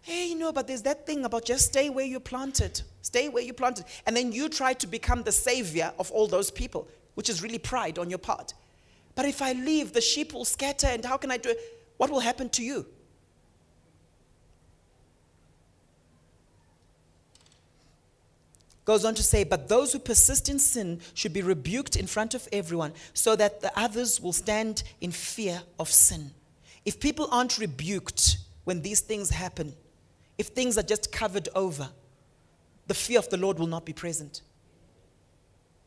Hey, 0.07 0.29
you 0.29 0.35
know, 0.35 0.53
but 0.53 0.67
there's 0.67 0.83
that 0.83 1.05
thing 1.05 1.25
about 1.25 1.43
just 1.43 1.65
stay 1.65 1.89
where 1.89 2.05
you 2.05 2.21
planted. 2.21 2.81
Stay 3.01 3.27
where 3.27 3.43
you 3.43 3.51
planted. 3.51 3.83
And 4.05 4.15
then 4.15 4.31
you 4.31 4.47
try 4.47 4.71
to 4.75 4.87
become 4.87 5.21
the 5.21 5.33
savior 5.33 5.91
of 5.99 6.09
all 6.11 6.27
those 6.27 6.49
people, 6.49 6.87
which 7.15 7.27
is 7.27 7.43
really 7.43 7.57
pride 7.57 7.99
on 7.99 8.09
your 8.09 8.17
part. 8.17 8.53
But 9.15 9.25
if 9.25 9.41
I 9.41 9.51
leave, 9.51 9.91
the 9.91 9.99
sheep 9.99 10.31
will 10.31 10.45
scatter, 10.45 10.87
and 10.87 11.03
how 11.03 11.17
can 11.17 11.29
I 11.29 11.35
do 11.35 11.49
it? 11.49 11.57
What 11.97 12.09
will 12.09 12.21
happen 12.21 12.47
to 12.51 12.63
you? 12.63 12.85
goes 18.85 19.03
on 19.03 19.13
to 19.15 19.23
say, 19.23 19.43
But 19.43 19.67
those 19.67 19.91
who 19.91 19.99
persist 19.99 20.47
in 20.47 20.57
sin 20.57 21.01
should 21.15 21.33
be 21.33 21.41
rebuked 21.41 21.97
in 21.97 22.07
front 22.07 22.33
of 22.33 22.47
everyone, 22.53 22.93
so 23.13 23.35
that 23.35 23.59
the 23.59 23.77
others 23.77 24.21
will 24.21 24.31
stand 24.31 24.83
in 25.01 25.11
fear 25.11 25.63
of 25.77 25.91
sin. 25.91 26.31
If 26.85 27.01
people 27.01 27.27
aren't 27.29 27.57
rebuked 27.57 28.37
when 28.63 28.83
these 28.83 29.01
things 29.01 29.31
happen, 29.31 29.75
if 30.37 30.47
things 30.47 30.77
are 30.77 30.83
just 30.83 31.11
covered 31.11 31.49
over, 31.55 31.89
the 32.87 32.93
fear 32.93 33.19
of 33.19 33.29
the 33.29 33.37
Lord 33.37 33.59
will 33.59 33.67
not 33.67 33.85
be 33.85 33.93
present. 33.93 34.41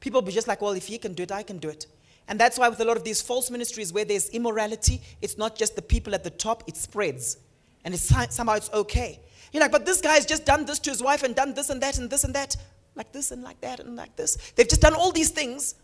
People 0.00 0.20
will 0.20 0.26
be 0.26 0.32
just 0.32 0.48
like, 0.48 0.60
Well, 0.60 0.72
if 0.72 0.86
he 0.86 0.98
can 0.98 1.14
do 1.14 1.22
it, 1.22 1.32
I 1.32 1.42
can 1.42 1.58
do 1.58 1.68
it. 1.68 1.86
And 2.28 2.38
that's 2.38 2.58
why, 2.58 2.68
with 2.68 2.80
a 2.80 2.84
lot 2.84 2.96
of 2.96 3.04
these 3.04 3.20
false 3.20 3.50
ministries 3.50 3.92
where 3.92 4.04
there's 4.04 4.28
immorality, 4.28 5.00
it's 5.20 5.36
not 5.36 5.56
just 5.56 5.74
the 5.74 5.82
people 5.82 6.14
at 6.14 6.22
the 6.22 6.30
top, 6.30 6.62
it 6.66 6.76
spreads. 6.76 7.38
And 7.84 7.92
it's, 7.92 8.04
somehow 8.34 8.54
it's 8.54 8.70
okay. 8.72 9.20
You're 9.52 9.62
like, 9.62 9.72
but 9.72 9.84
this 9.84 10.00
guy's 10.00 10.26
just 10.26 10.44
done 10.44 10.64
this 10.64 10.78
to 10.80 10.90
his 10.90 11.02
wife 11.02 11.22
and 11.22 11.34
done 11.34 11.54
this 11.54 11.70
and 11.70 11.82
that 11.82 11.98
and 11.98 12.08
this 12.08 12.24
and 12.24 12.34
that, 12.34 12.56
like 12.94 13.10
this 13.10 13.32
and 13.32 13.42
like 13.42 13.60
that 13.62 13.80
and 13.80 13.96
like 13.96 14.14
this. 14.16 14.36
They've 14.54 14.68
just 14.68 14.80
done 14.80 14.94
all 14.94 15.10
these 15.10 15.30
things. 15.30 15.74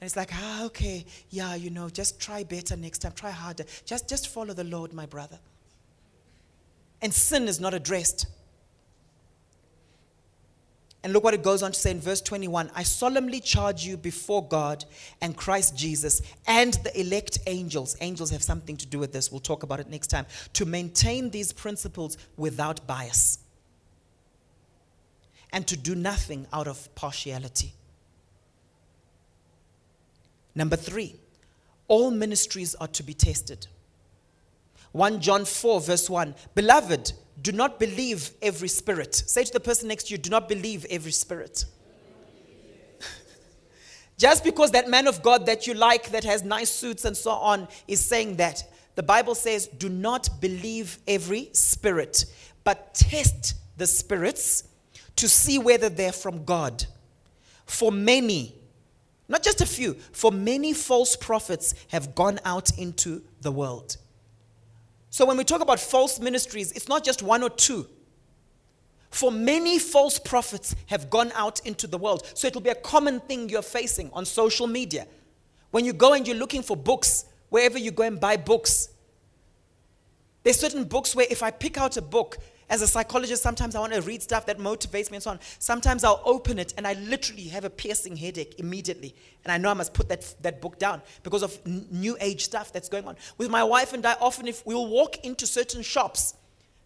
And 0.00 0.06
it's 0.06 0.16
like, 0.16 0.30
ah, 0.32 0.64
okay, 0.66 1.04
yeah, 1.30 1.54
you 1.54 1.70
know, 1.70 1.88
just 1.88 2.20
try 2.20 2.42
better 2.44 2.76
next 2.76 2.98
time, 3.00 3.12
try 3.12 3.30
harder. 3.30 3.64
Just, 3.84 4.08
just 4.08 4.28
follow 4.28 4.54
the 4.54 4.64
Lord, 4.64 4.92
my 4.92 5.06
brother. 5.06 5.38
And 7.00 7.14
sin 7.14 7.48
is 7.48 7.60
not 7.60 7.74
addressed. 7.74 8.26
And 11.04 11.12
look 11.12 11.22
what 11.22 11.34
it 11.34 11.42
goes 11.42 11.62
on 11.62 11.72
to 11.72 11.78
say 11.78 11.92
in 11.92 12.00
verse 12.00 12.20
21 12.20 12.70
I 12.74 12.82
solemnly 12.82 13.40
charge 13.40 13.84
you 13.84 13.96
before 13.96 14.46
God 14.46 14.84
and 15.20 15.36
Christ 15.36 15.76
Jesus 15.76 16.20
and 16.46 16.74
the 16.74 17.00
elect 17.00 17.38
angels. 17.46 17.96
Angels 18.00 18.30
have 18.30 18.42
something 18.42 18.76
to 18.76 18.86
do 18.86 18.98
with 18.98 19.12
this. 19.12 19.30
We'll 19.30 19.40
talk 19.40 19.62
about 19.62 19.80
it 19.80 19.88
next 19.88 20.08
time. 20.08 20.26
To 20.54 20.66
maintain 20.66 21.30
these 21.30 21.52
principles 21.52 22.18
without 22.36 22.86
bias 22.86 23.38
and 25.52 25.66
to 25.68 25.76
do 25.76 25.94
nothing 25.94 26.46
out 26.52 26.66
of 26.66 26.94
partiality. 26.94 27.72
Number 30.54 30.76
three, 30.76 31.14
all 31.86 32.10
ministries 32.10 32.74
are 32.74 32.88
to 32.88 33.02
be 33.02 33.14
tested. 33.14 33.68
1 34.92 35.20
John 35.20 35.44
4, 35.44 35.80
verse 35.80 36.08
1 36.08 36.34
Beloved, 36.54 37.12
do 37.40 37.52
not 37.52 37.78
believe 37.78 38.32
every 38.42 38.68
spirit. 38.68 39.14
Say 39.14 39.44
to 39.44 39.52
the 39.52 39.60
person 39.60 39.88
next 39.88 40.04
to 40.04 40.12
you, 40.12 40.18
do 40.18 40.30
not 40.30 40.48
believe 40.48 40.84
every 40.90 41.12
spirit. 41.12 41.64
Just 44.18 44.42
because 44.42 44.72
that 44.72 44.88
man 44.88 45.06
of 45.06 45.22
God 45.22 45.46
that 45.46 45.66
you 45.66 45.74
like, 45.74 46.10
that 46.10 46.24
has 46.24 46.42
nice 46.42 46.70
suits 46.70 47.04
and 47.04 47.16
so 47.16 47.30
on, 47.30 47.68
is 47.86 48.04
saying 48.04 48.36
that, 48.36 48.64
the 48.96 49.02
Bible 49.04 49.36
says, 49.36 49.68
do 49.68 49.88
not 49.88 50.28
believe 50.40 50.98
every 51.06 51.50
spirit, 51.52 52.24
but 52.64 52.94
test 52.94 53.54
the 53.76 53.86
spirits 53.86 54.64
to 55.14 55.28
see 55.28 55.56
whether 55.56 55.88
they're 55.88 56.10
from 56.10 56.44
God. 56.44 56.84
For 57.64 57.92
many, 57.92 58.56
not 59.28 59.44
just 59.44 59.60
a 59.60 59.66
few, 59.66 59.94
for 60.10 60.32
many 60.32 60.72
false 60.72 61.14
prophets 61.14 61.74
have 61.92 62.16
gone 62.16 62.40
out 62.44 62.76
into 62.76 63.22
the 63.40 63.52
world. 63.52 63.98
So 65.10 65.24
when 65.24 65.36
we 65.36 65.44
talk 65.44 65.60
about 65.60 65.80
false 65.80 66.20
ministries, 66.20 66.72
it's 66.72 66.88
not 66.88 67.04
just 67.04 67.22
one 67.22 67.42
or 67.42 67.50
two. 67.50 67.86
For 69.10 69.32
many 69.32 69.78
false 69.78 70.18
prophets 70.18 70.74
have 70.86 71.08
gone 71.08 71.32
out 71.34 71.64
into 71.66 71.86
the 71.86 71.96
world. 71.96 72.26
So 72.34 72.46
it'll 72.46 72.60
be 72.60 72.70
a 72.70 72.74
common 72.74 73.20
thing 73.20 73.48
you're 73.48 73.62
facing 73.62 74.10
on 74.12 74.24
social 74.24 74.66
media. 74.66 75.06
When 75.70 75.84
you 75.84 75.92
go 75.92 76.12
and 76.12 76.26
you're 76.26 76.36
looking 76.36 76.62
for 76.62 76.76
books, 76.76 77.24
wherever 77.48 77.78
you 77.78 77.90
go 77.90 78.02
and 78.02 78.20
buy 78.20 78.36
books, 78.36 78.90
there's 80.42 80.60
certain 80.60 80.84
books 80.84 81.16
where 81.16 81.26
if 81.30 81.42
I 81.42 81.50
pick 81.50 81.78
out 81.78 81.96
a 81.96 82.02
book 82.02 82.38
as 82.70 82.82
a 82.82 82.86
psychologist, 82.86 83.42
sometimes 83.42 83.74
I 83.74 83.80
want 83.80 83.94
to 83.94 84.02
read 84.02 84.22
stuff 84.22 84.46
that 84.46 84.58
motivates 84.58 85.10
me 85.10 85.16
and 85.16 85.22
so 85.22 85.30
on. 85.30 85.40
Sometimes 85.58 86.04
I'll 86.04 86.20
open 86.24 86.58
it 86.58 86.74
and 86.76 86.86
I 86.86 86.94
literally 86.94 87.44
have 87.44 87.64
a 87.64 87.70
piercing 87.70 88.16
headache 88.16 88.56
immediately. 88.58 89.14
And 89.44 89.52
I 89.52 89.56
know 89.56 89.70
I 89.70 89.74
must 89.74 89.94
put 89.94 90.08
that, 90.10 90.34
that 90.42 90.60
book 90.60 90.78
down 90.78 91.00
because 91.22 91.42
of 91.42 91.58
n- 91.64 91.86
new 91.90 92.16
age 92.20 92.44
stuff 92.44 92.72
that's 92.72 92.88
going 92.88 93.06
on. 93.06 93.16
With 93.38 93.48
my 93.48 93.64
wife 93.64 93.94
and 93.94 94.04
I, 94.04 94.14
often 94.20 94.46
if 94.46 94.66
we'll 94.66 94.86
walk 94.86 95.24
into 95.24 95.46
certain 95.46 95.82
shops 95.82 96.34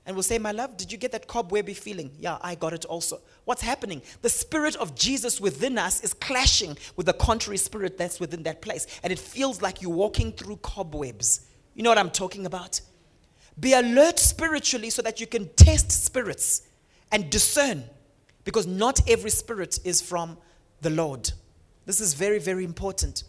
and 0.06 0.14
we'll 0.14 0.22
say, 0.22 0.38
My 0.38 0.52
love, 0.52 0.76
did 0.76 0.92
you 0.92 0.98
get 0.98 1.12
that 1.12 1.26
cobwebby 1.26 1.74
feeling? 1.74 2.10
Yeah, 2.18 2.38
I 2.40 2.54
got 2.54 2.72
it 2.72 2.84
also. 2.84 3.20
What's 3.44 3.62
happening? 3.62 4.02
The 4.20 4.28
spirit 4.28 4.76
of 4.76 4.94
Jesus 4.94 5.40
within 5.40 5.78
us 5.78 6.02
is 6.02 6.14
clashing 6.14 6.76
with 6.96 7.06
the 7.06 7.12
contrary 7.12 7.56
spirit 7.56 7.98
that's 7.98 8.20
within 8.20 8.42
that 8.44 8.62
place. 8.62 8.86
And 9.02 9.12
it 9.12 9.18
feels 9.18 9.62
like 9.62 9.82
you're 9.82 9.92
walking 9.92 10.32
through 10.32 10.56
cobwebs. 10.56 11.42
You 11.74 11.82
know 11.82 11.90
what 11.90 11.98
I'm 11.98 12.10
talking 12.10 12.46
about? 12.46 12.80
Be 13.58 13.74
alert 13.74 14.18
spiritually 14.18 14.90
so 14.90 15.02
that 15.02 15.20
you 15.20 15.26
can 15.26 15.48
test 15.54 15.90
spirits 15.90 16.62
and 17.10 17.30
discern 17.30 17.84
because 18.44 18.66
not 18.66 19.00
every 19.08 19.30
spirit 19.30 19.78
is 19.84 20.00
from 20.00 20.38
the 20.80 20.90
Lord. 20.90 21.30
This 21.86 22.00
is 22.00 22.14
very, 22.14 22.38
very 22.38 22.64
important. 22.64 23.24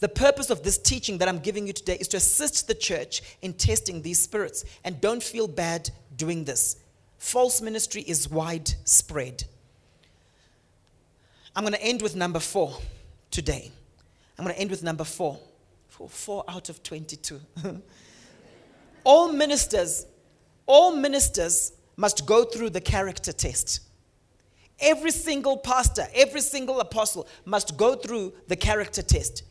The 0.00 0.08
purpose 0.08 0.50
of 0.50 0.62
this 0.62 0.78
teaching 0.78 1.18
that 1.18 1.28
I'm 1.28 1.38
giving 1.38 1.66
you 1.66 1.72
today 1.72 1.96
is 2.00 2.08
to 2.08 2.16
assist 2.16 2.68
the 2.68 2.74
church 2.74 3.22
in 3.42 3.54
testing 3.54 4.02
these 4.02 4.22
spirits. 4.22 4.64
And 4.82 5.00
don't 5.00 5.22
feel 5.22 5.48
bad 5.48 5.90
doing 6.16 6.44
this. 6.44 6.76
False 7.18 7.60
ministry 7.60 8.02
is 8.02 8.28
widespread. 8.28 9.44
I'm 11.56 11.62
going 11.62 11.74
to 11.74 11.82
end 11.82 12.02
with 12.02 12.16
number 12.16 12.40
four 12.40 12.76
today. 13.30 13.70
I'm 14.38 14.44
going 14.44 14.54
to 14.54 14.60
end 14.60 14.70
with 14.70 14.82
number 14.82 15.04
four. 15.04 15.38
Four 16.08 16.44
out 16.48 16.68
of 16.68 16.82
22. 16.82 17.40
all 19.04 19.32
ministers, 19.32 20.06
all 20.66 20.96
ministers 20.96 21.72
must 21.96 22.26
go 22.26 22.44
through 22.44 22.70
the 22.70 22.80
character 22.80 23.32
test. 23.32 23.80
Every 24.80 25.12
single 25.12 25.56
pastor, 25.56 26.06
every 26.14 26.40
single 26.40 26.80
apostle 26.80 27.28
must 27.44 27.76
go 27.76 27.94
through 27.94 28.32
the 28.48 28.56
character 28.56 29.02
test. 29.02 29.44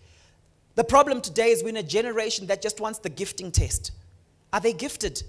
The 0.76 0.84
problem 0.84 1.22
today 1.22 1.52
is 1.52 1.64
we're 1.64 1.70
in 1.70 1.78
a 1.78 1.84
generation 1.84 2.48
that 2.48 2.62
just 2.62 2.80
wants 2.80 3.00
the 3.00 3.10
gifting 3.10 3.52
test. 3.52 3.92
Are 4.52 4.60
they 4.60 4.74
gifted? 4.74 5.24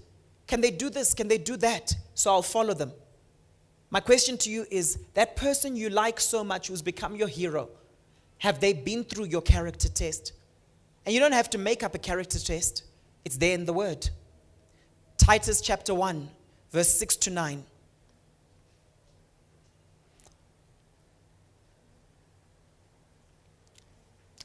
Can 0.47 0.61
they 0.61 0.71
do 0.71 0.91
this? 0.91 1.15
Can 1.15 1.29
they 1.29 1.39
do 1.39 1.57
that? 1.59 1.95
So 2.15 2.33
I'll 2.33 2.43
follow 2.43 2.75
them. 2.75 2.93
My 3.91 4.01
question 4.01 4.37
to 4.39 4.51
you 4.51 4.67
is 4.71 4.99
that 5.15 5.37
person 5.37 5.77
you 5.77 5.89
like 5.89 6.19
so 6.19 6.43
much 6.43 6.69
who's 6.69 6.83
become 6.83 7.15
your 7.15 7.29
hero, 7.29 7.69
have 8.39 8.59
they 8.59 8.73
been 8.73 9.05
through 9.05 9.27
your 9.27 9.43
character 9.43 9.89
test? 9.89 10.33
And 11.07 11.15
you 11.15 11.21
don't 11.21 11.33
have 11.33 11.51
to 11.51 11.59
make 11.59 11.83
up 11.83 11.95
a 11.95 11.99
character 11.99 12.39
test. 12.39 12.83
It's 13.25 13.37
there 13.37 13.55
in 13.55 13.65
the 13.65 13.73
word. 13.73 14.11
Titus 15.17 15.61
chapter 15.61 15.95
1, 15.95 16.29
verse 16.71 16.95
6 16.95 17.17
to 17.17 17.31
9. 17.31 17.65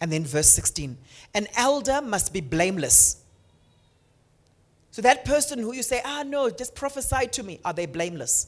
And 0.02 0.12
then 0.12 0.24
verse 0.24 0.50
16. 0.50 0.98
An 1.34 1.48
elder 1.58 2.02
must 2.02 2.32
be 2.32 2.40
blameless. 2.40 3.22
So 4.92 5.02
that 5.02 5.26
person 5.26 5.60
who 5.60 5.74
you 5.74 5.84
say, 5.84 6.02
ah, 6.04 6.24
no, 6.26 6.50
just 6.50 6.74
prophesy 6.74 7.28
to 7.28 7.44
me, 7.44 7.60
are 7.66 7.74
they 7.74 7.86
blameless? 7.86 8.48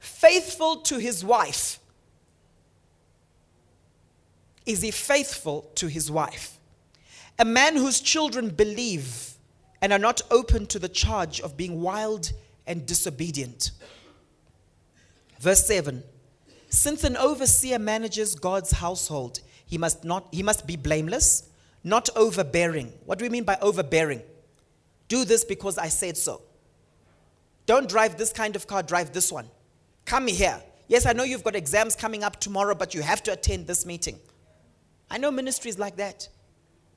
Faithful 0.00 0.76
to 0.82 0.98
his 0.98 1.24
wife. 1.24 1.78
Is 4.64 4.82
he 4.82 4.90
faithful 4.90 5.70
to 5.76 5.86
his 5.86 6.10
wife? 6.10 6.57
A 7.38 7.44
man 7.44 7.76
whose 7.76 8.00
children 8.00 8.50
believe 8.50 9.34
and 9.80 9.92
are 9.92 9.98
not 9.98 10.22
open 10.30 10.66
to 10.66 10.78
the 10.78 10.88
charge 10.88 11.40
of 11.40 11.56
being 11.56 11.80
wild 11.80 12.32
and 12.66 12.84
disobedient. 12.84 13.70
Verse 15.38 15.66
7 15.66 16.02
Since 16.68 17.04
an 17.04 17.16
overseer 17.16 17.78
manages 17.78 18.34
God's 18.34 18.72
household, 18.72 19.40
he 19.64 19.78
must, 19.78 20.04
not, 20.04 20.26
he 20.32 20.42
must 20.42 20.66
be 20.66 20.76
blameless, 20.76 21.48
not 21.84 22.08
overbearing. 22.16 22.92
What 23.04 23.18
do 23.18 23.24
we 23.24 23.28
mean 23.28 23.44
by 23.44 23.56
overbearing? 23.60 24.22
Do 25.08 25.24
this 25.24 25.44
because 25.44 25.78
I 25.78 25.88
said 25.88 26.16
so. 26.16 26.42
Don't 27.66 27.88
drive 27.88 28.16
this 28.16 28.32
kind 28.32 28.56
of 28.56 28.66
car, 28.66 28.82
drive 28.82 29.12
this 29.12 29.30
one. 29.30 29.46
Come 30.04 30.26
here. 30.26 30.62
Yes, 30.86 31.04
I 31.04 31.12
know 31.12 31.22
you've 31.22 31.44
got 31.44 31.54
exams 31.54 31.94
coming 31.94 32.24
up 32.24 32.40
tomorrow, 32.40 32.74
but 32.74 32.94
you 32.94 33.02
have 33.02 33.22
to 33.24 33.32
attend 33.32 33.66
this 33.66 33.84
meeting. 33.84 34.18
I 35.10 35.18
know 35.18 35.30
ministries 35.30 35.78
like 35.78 35.96
that. 35.96 36.28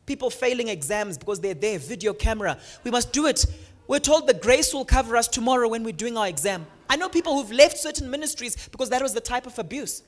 People 0.06 0.30
failing 0.30 0.68
exams 0.68 1.18
because 1.18 1.39
they're 1.39 1.54
there, 1.54 1.80
video 1.80 2.14
camera. 2.14 2.58
We 2.84 2.91
must 2.91 3.14
do 3.14 3.28
it. 3.28 3.45
We're 3.88 3.99
told 3.99 4.28
the 4.28 4.34
grace 4.34 4.74
will 4.74 4.86
cover 4.86 5.16
us 5.16 5.28
tomorrow 5.28 5.68
when 5.68 5.84
we're 5.84 5.91
doing 5.93 6.18
our 6.18 6.28
exam. 6.28 6.66
I 6.89 6.95
know 6.95 7.10
people 7.10 7.36
who've 7.36 7.52
left 7.52 7.78
certain 7.78 8.10
ministries 8.10 8.70
because 8.70 8.89
that 8.89 9.02
was 9.02 9.14
the 9.14 9.22
type 9.22 9.45
of 9.45 9.58
abuse. 9.60 10.04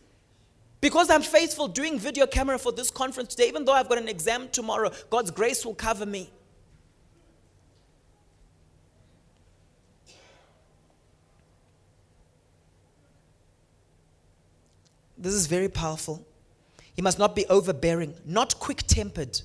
Because 0.82 1.10
I'm 1.10 1.22
faithful 1.22 1.70
doing 1.70 1.98
video 1.98 2.28
camera 2.28 2.60
for 2.60 2.74
this 2.74 2.92
conference 2.92 3.36
today, 3.36 3.48
even 3.48 3.64
though 3.64 3.72
I've 3.72 3.88
got 3.88 3.98
an 3.98 4.10
exam 4.10 4.50
tomorrow, 4.50 4.92
God's 5.10 5.32
grace 5.32 5.66
will 5.66 5.76
cover 5.76 6.06
me. 6.06 6.30
This 15.18 15.34
is 15.34 15.48
very 15.48 15.70
powerful. 15.70 16.28
He 16.96 17.02
must 17.02 17.18
not 17.18 17.34
be 17.34 17.46
overbearing, 17.46 18.14
not 18.26 18.60
quick 18.60 18.84
tempered. 18.86 19.42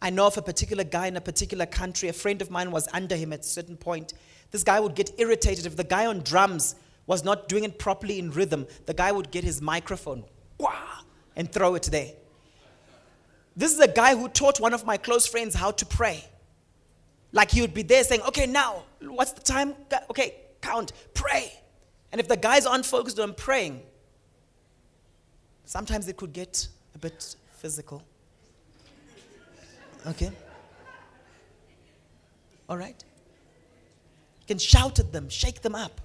I 0.00 0.10
know 0.10 0.26
of 0.26 0.36
a 0.36 0.42
particular 0.42 0.84
guy 0.84 1.06
in 1.06 1.16
a 1.16 1.20
particular 1.20 1.66
country, 1.66 2.08
a 2.08 2.12
friend 2.12 2.42
of 2.42 2.50
mine 2.50 2.70
was 2.70 2.88
under 2.92 3.16
him 3.16 3.32
at 3.32 3.40
a 3.40 3.44
certain 3.44 3.76
point. 3.76 4.12
This 4.50 4.62
guy 4.62 4.78
would 4.78 4.94
get 4.94 5.10
irritated 5.18 5.66
if 5.66 5.76
the 5.76 5.84
guy 5.84 6.06
on 6.06 6.20
drums 6.20 6.76
was 7.06 7.24
not 7.24 7.48
doing 7.48 7.64
it 7.64 7.78
properly 7.78 8.18
in 8.18 8.30
rhythm. 8.30 8.66
The 8.84 8.94
guy 8.94 9.12
would 9.12 9.30
get 9.30 9.44
his 9.44 9.62
microphone 9.62 10.24
wah, 10.58 10.72
and 11.34 11.50
throw 11.50 11.74
it 11.74 11.84
there. 11.84 12.12
This 13.56 13.72
is 13.72 13.80
a 13.80 13.88
guy 13.88 14.14
who 14.14 14.28
taught 14.28 14.60
one 14.60 14.74
of 14.74 14.84
my 14.84 14.96
close 14.96 15.26
friends 15.26 15.54
how 15.54 15.70
to 15.72 15.86
pray. 15.86 16.24
Like 17.32 17.50
he 17.50 17.60
would 17.60 17.74
be 17.74 17.82
there 17.82 18.04
saying, 18.04 18.22
Okay, 18.22 18.46
now, 18.46 18.84
what's 19.00 19.32
the 19.32 19.40
time? 19.40 19.74
Okay, 20.10 20.34
count, 20.60 20.92
pray. 21.14 21.52
And 22.12 22.20
if 22.20 22.28
the 22.28 22.36
guys 22.36 22.66
aren't 22.66 22.86
focused 22.86 23.18
on 23.18 23.34
praying, 23.34 23.82
sometimes 25.64 26.08
it 26.08 26.16
could 26.16 26.32
get 26.32 26.68
a 26.94 26.98
bit 26.98 27.36
physical. 27.56 28.02
Okay? 30.06 30.30
All 32.68 32.76
right? 32.76 33.02
You 34.40 34.46
can 34.46 34.58
shout 34.58 34.98
at 34.98 35.12
them, 35.12 35.28
shake 35.28 35.62
them 35.62 35.74
up. 35.74 36.00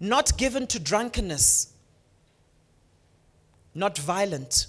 Not 0.00 0.36
given 0.36 0.66
to 0.68 0.78
drunkenness, 0.78 1.72
not 3.74 3.98
violent, 3.98 4.66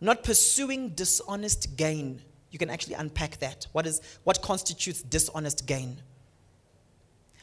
not 0.00 0.22
pursuing 0.22 0.90
dishonest 0.90 1.76
gain. 1.76 2.20
You 2.50 2.58
can 2.58 2.70
actually 2.70 2.94
unpack 2.94 3.38
that. 3.38 3.66
What, 3.72 3.86
is, 3.86 4.00
what 4.24 4.42
constitutes 4.42 5.02
dishonest 5.02 5.66
gain? 5.66 5.98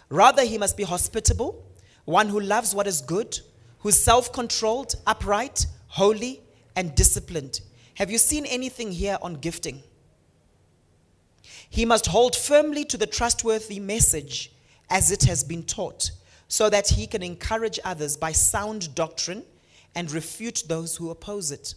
Rather, 0.10 0.44
he 0.44 0.58
must 0.58 0.76
be 0.76 0.84
hospitable, 0.84 1.66
one 2.06 2.30
who 2.30 2.40
loves 2.40 2.74
what 2.74 2.88
is 2.88 3.02
good, 3.02 3.40
who's 3.80 4.00
self 4.00 4.34
controlled, 4.34 4.96
upright, 5.06 5.66
holy, 5.88 6.42
and 6.76 6.96
disciplined. 6.96 7.62
Have 7.96 8.10
you 8.12 8.18
seen 8.18 8.46
anything 8.46 8.92
here 8.92 9.18
on 9.22 9.36
gifting? 9.36 9.84
He 11.70 11.86
must 11.86 12.08
hold 12.08 12.36
firmly 12.36 12.86
to 12.86 12.98
the 12.98 13.08
trustworthy 13.08 13.80
message 13.80 14.52
as 14.90 15.12
it 15.12 15.24
has 15.24 15.44
been 15.44 15.64
taught, 15.64 16.12
so 16.48 16.70
that 16.70 16.90
he 16.90 17.06
can 17.06 17.22
encourage 17.22 17.80
others 17.84 18.18
by 18.18 18.32
sound 18.32 18.96
doctrine 18.96 19.44
and 19.94 20.12
refute 20.12 20.64
those 20.68 20.96
who 20.96 21.12
oppose 21.12 21.52
it. 21.52 21.76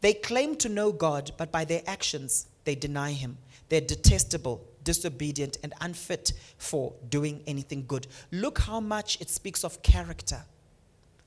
They 0.00 0.14
claim 0.14 0.56
to 0.56 0.68
know 0.68 0.92
God, 0.92 1.32
but 1.38 1.50
by 1.50 1.64
their 1.64 1.82
actions 1.86 2.46
they 2.64 2.74
deny 2.74 3.12
him. 3.12 3.38
They're 3.68 3.80
detestable, 3.80 4.66
disobedient, 4.84 5.58
and 5.62 5.72
unfit 5.80 6.32
for 6.58 6.92
doing 7.08 7.42
anything 7.46 7.84
good. 7.86 8.06
Look 8.32 8.58
how 8.58 8.80
much 8.80 9.20
it 9.20 9.30
speaks 9.30 9.64
of 9.64 9.82
character. 9.82 10.42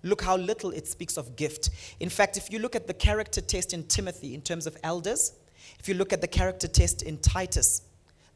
Look 0.03 0.21
how 0.21 0.35
little 0.35 0.71
it 0.71 0.87
speaks 0.87 1.17
of 1.17 1.35
gift. 1.35 1.69
In 1.99 2.09
fact, 2.09 2.35
if 2.35 2.51
you 2.51 2.59
look 2.59 2.75
at 2.75 2.87
the 2.87 2.93
character 2.93 3.39
test 3.39 3.73
in 3.73 3.83
Timothy 3.83 4.33
in 4.33 4.41
terms 4.41 4.67
of 4.67 4.77
elders, 4.83 5.33
if 5.79 5.87
you 5.87 5.95
look 5.95 6.11
at 6.11 6.19
the 6.19 6.27
character 6.27 6.67
test 6.67 7.01
in 7.01 7.17
Titus, 7.17 7.81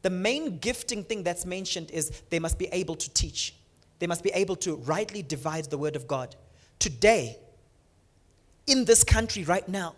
the 0.02 0.10
main 0.10 0.58
gifting 0.58 1.04
thing 1.04 1.22
that's 1.22 1.44
mentioned 1.44 1.90
is 1.90 2.22
they 2.30 2.38
must 2.38 2.58
be 2.58 2.66
able 2.72 2.94
to 2.96 3.12
teach. 3.12 3.54
They 3.98 4.06
must 4.06 4.22
be 4.22 4.30
able 4.30 4.56
to 4.56 4.76
rightly 4.76 5.22
divide 5.22 5.66
the 5.66 5.76
word 5.76 5.96
of 5.96 6.06
God. 6.06 6.36
Today, 6.78 7.36
in 8.66 8.84
this 8.84 9.04
country 9.04 9.44
right 9.44 9.68
now, 9.68 9.94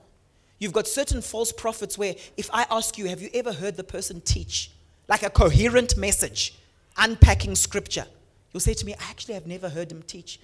you've 0.59 0.73
got 0.73 0.89
certain 0.89 1.23
false 1.23 1.53
prophets 1.53 1.97
where 1.99 2.15
if 2.37 2.51
I 2.53 2.67
ask 2.71 2.99
you, 2.99 3.07
have 3.09 3.21
you 3.21 3.31
ever 3.35 3.53
heard 3.53 3.77
the 3.77 3.85
person 3.85 4.21
teach 4.23 4.73
like 5.09 5.23
a 5.23 5.31
coherent 5.31 5.97
message, 5.97 6.55
unpacking 6.97 7.55
scripture? 7.55 8.07
You'll 8.53 8.61
say 8.61 8.75
to 8.75 8.87
me, 8.87 8.95
I 8.95 9.11
actually 9.11 9.35
have 9.35 9.47
never 9.47 9.69
heard 9.69 9.93
him 9.93 10.03
teach. 10.03 10.41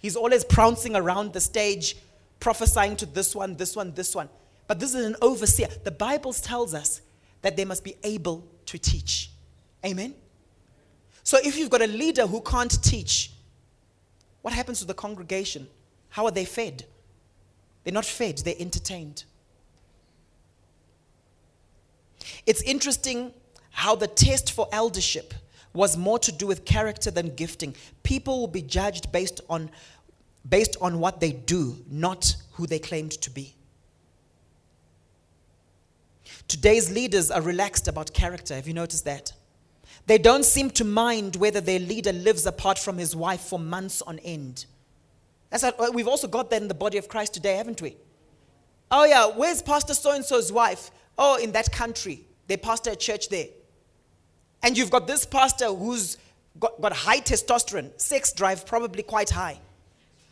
He's 0.00 0.16
always 0.16 0.44
prancing 0.44 0.96
around 0.96 1.32
the 1.32 1.40
stage, 1.40 1.96
prophesying 2.40 2.96
to 2.96 3.06
this 3.06 3.34
one, 3.34 3.56
this 3.56 3.76
one, 3.76 3.92
this 3.92 4.14
one. 4.14 4.28
But 4.66 4.80
this 4.80 4.94
is 4.94 5.04
an 5.04 5.16
overseer. 5.20 5.68
The 5.84 5.90
Bible 5.90 6.32
tells 6.32 6.74
us 6.74 7.02
that 7.42 7.56
they 7.56 7.64
must 7.64 7.84
be 7.84 7.96
able 8.02 8.46
to 8.66 8.78
teach. 8.78 9.30
Amen? 9.84 10.14
So 11.22 11.38
if 11.44 11.58
you've 11.58 11.70
got 11.70 11.82
a 11.82 11.86
leader 11.86 12.26
who 12.26 12.40
can't 12.40 12.82
teach, 12.82 13.32
what 14.42 14.54
happens 14.54 14.78
to 14.80 14.86
the 14.86 14.94
congregation? 14.94 15.68
How 16.08 16.24
are 16.24 16.30
they 16.30 16.44
fed? 16.44 16.84
They're 17.84 17.94
not 17.94 18.04
fed, 18.04 18.38
they're 18.38 18.54
entertained. 18.58 19.24
It's 22.46 22.62
interesting 22.62 23.32
how 23.70 23.94
the 23.96 24.06
test 24.06 24.52
for 24.52 24.68
eldership 24.72 25.34
was 25.72 25.96
more 25.96 26.18
to 26.18 26.32
do 26.32 26.46
with 26.46 26.64
character 26.64 27.10
than 27.10 27.34
gifting. 27.34 27.74
People 28.02 28.40
will 28.40 28.48
be 28.48 28.62
judged 28.62 29.12
based 29.12 29.40
on, 29.48 29.70
based 30.48 30.76
on 30.80 30.98
what 30.98 31.20
they 31.20 31.32
do, 31.32 31.76
not 31.90 32.34
who 32.52 32.66
they 32.66 32.78
claimed 32.78 33.12
to 33.12 33.30
be. 33.30 33.54
Today's 36.48 36.90
leaders 36.90 37.30
are 37.30 37.40
relaxed 37.40 37.86
about 37.86 38.12
character. 38.12 38.54
Have 38.54 38.66
you 38.66 38.74
noticed 38.74 39.04
that? 39.04 39.32
They 40.06 40.18
don't 40.18 40.44
seem 40.44 40.70
to 40.70 40.84
mind 40.84 41.36
whether 41.36 41.60
their 41.60 41.78
leader 41.78 42.12
lives 42.12 42.46
apart 42.46 42.78
from 42.78 42.98
his 42.98 43.14
wife 43.14 43.42
for 43.42 43.58
months 43.58 44.02
on 44.02 44.18
end. 44.20 44.64
That's 45.50 45.62
how, 45.62 45.72
uh, 45.78 45.90
we've 45.92 46.08
also 46.08 46.26
got 46.26 46.50
that 46.50 46.62
in 46.62 46.68
the 46.68 46.74
body 46.74 46.98
of 46.98 47.08
Christ 47.08 47.34
today, 47.34 47.56
haven't 47.56 47.80
we? 47.80 47.96
Oh, 48.90 49.04
yeah, 49.04 49.26
where's 49.26 49.62
Pastor 49.62 49.94
so 49.94 50.12
and 50.12 50.24
so's 50.24 50.50
wife? 50.50 50.90
Oh, 51.16 51.36
in 51.36 51.52
that 51.52 51.70
country. 51.70 52.24
They 52.46 52.56
pastor 52.56 52.90
a 52.90 52.96
church 52.96 53.28
there. 53.28 53.46
And 54.62 54.76
you've 54.76 54.90
got 54.90 55.06
this 55.06 55.24
pastor 55.24 55.66
who's 55.66 56.16
got, 56.58 56.80
got 56.80 56.92
high 56.92 57.20
testosterone, 57.20 57.98
sex 58.00 58.32
drive 58.32 58.66
probably 58.66 59.02
quite 59.02 59.30
high. 59.30 59.58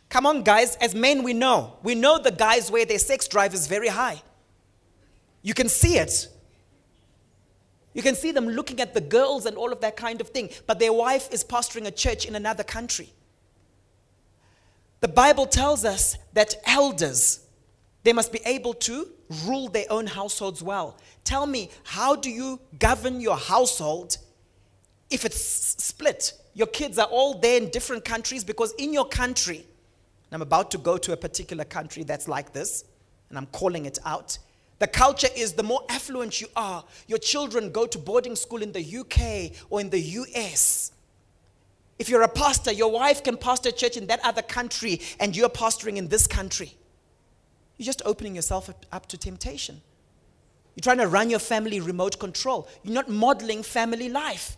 Come 0.09 0.25
on, 0.25 0.43
guys, 0.43 0.75
as 0.77 0.95
men, 0.95 1.23
we 1.23 1.33
know. 1.33 1.77
We 1.83 1.95
know 1.95 2.19
the 2.19 2.31
guys 2.31 2.71
where 2.71 2.85
their 2.85 2.99
sex 2.99 3.27
drive 3.27 3.53
is 3.53 3.67
very 3.67 3.89
high. 3.89 4.21
You 5.41 5.53
can 5.53 5.69
see 5.69 5.97
it. 5.97 6.27
You 7.93 8.01
can 8.01 8.15
see 8.15 8.31
them 8.31 8.47
looking 8.47 8.79
at 8.81 8.93
the 8.93 9.01
girls 9.01 9.45
and 9.45 9.57
all 9.57 9.71
of 9.71 9.81
that 9.81 9.97
kind 9.97 10.21
of 10.21 10.29
thing, 10.29 10.49
but 10.67 10.79
their 10.79 10.93
wife 10.93 11.29
is 11.31 11.43
pastoring 11.43 11.85
a 11.85 11.91
church 11.91 12.25
in 12.25 12.35
another 12.35 12.63
country. 12.63 13.11
The 15.01 15.07
Bible 15.07 15.45
tells 15.45 15.85
us 15.85 16.17
that 16.33 16.55
elders, 16.65 17.41
they 18.09 18.13
must 18.13 18.31
be 18.31 18.41
able 18.43 18.73
to 18.73 19.07
rule 19.45 19.67
their 19.67 19.85
own 19.91 20.07
households 20.07 20.63
well. 20.63 20.97
Tell 21.23 21.45
me, 21.45 21.69
how 21.83 22.15
do 22.15 22.31
you 22.31 22.59
govern 22.79 23.21
your 23.21 23.37
household 23.37 24.17
if 25.11 25.25
it's 25.25 25.39
split? 25.39 26.33
Your 26.55 26.65
kids 26.65 26.97
are 26.97 27.05
all 27.05 27.37
there 27.37 27.61
in 27.61 27.69
different 27.69 28.03
countries 28.03 28.43
because 28.43 28.73
in 28.79 28.93
your 28.93 29.07
country, 29.07 29.57
and 29.57 30.31
I'm 30.31 30.41
about 30.41 30.71
to 30.71 30.79
go 30.79 30.97
to 30.97 31.11
a 31.11 31.17
particular 31.17 31.63
country 31.63 32.03
that's 32.03 32.27
like 32.27 32.51
this, 32.51 32.83
and 33.29 33.37
I'm 33.37 33.45
calling 33.51 33.85
it 33.85 33.99
out. 34.03 34.39
The 34.79 34.87
culture 34.87 35.29
is 35.35 35.53
the 35.53 35.61
more 35.61 35.83
affluent 35.87 36.41
you 36.41 36.47
are, 36.55 36.83
your 37.05 37.19
children 37.19 37.71
go 37.71 37.85
to 37.85 37.99
boarding 37.99 38.35
school 38.35 38.63
in 38.63 38.71
the 38.71 38.97
UK 39.01 39.55
or 39.69 39.81
in 39.81 39.91
the 39.91 39.99
US. 39.99 40.93
If 41.99 42.09
you're 42.09 42.23
a 42.23 42.27
pastor, 42.27 42.71
your 42.71 42.91
wife 42.91 43.23
can 43.23 43.37
pastor 43.37 43.69
a 43.69 43.71
church 43.71 43.97
in 43.97 44.07
that 44.07 44.19
other 44.23 44.41
country 44.41 44.99
and 45.19 45.37
you're 45.37 45.47
pastoring 45.47 45.97
in 45.97 46.07
this 46.07 46.25
country. 46.25 46.73
You're 47.79 47.85
just 47.85 48.01
opening 48.03 48.35
yourself 48.35 48.69
up 48.91 49.05
to 49.07 49.17
temptation. 49.17 49.81
You're 50.75 50.81
trying 50.81 50.97
to 50.97 51.07
run 51.07 51.29
your 51.29 51.39
family 51.39 51.79
remote 51.79 52.19
control. 52.19 52.67
You're 52.83 52.93
not 52.93 53.07
modeling 53.07 53.63
family 53.63 54.09
life. 54.09 54.57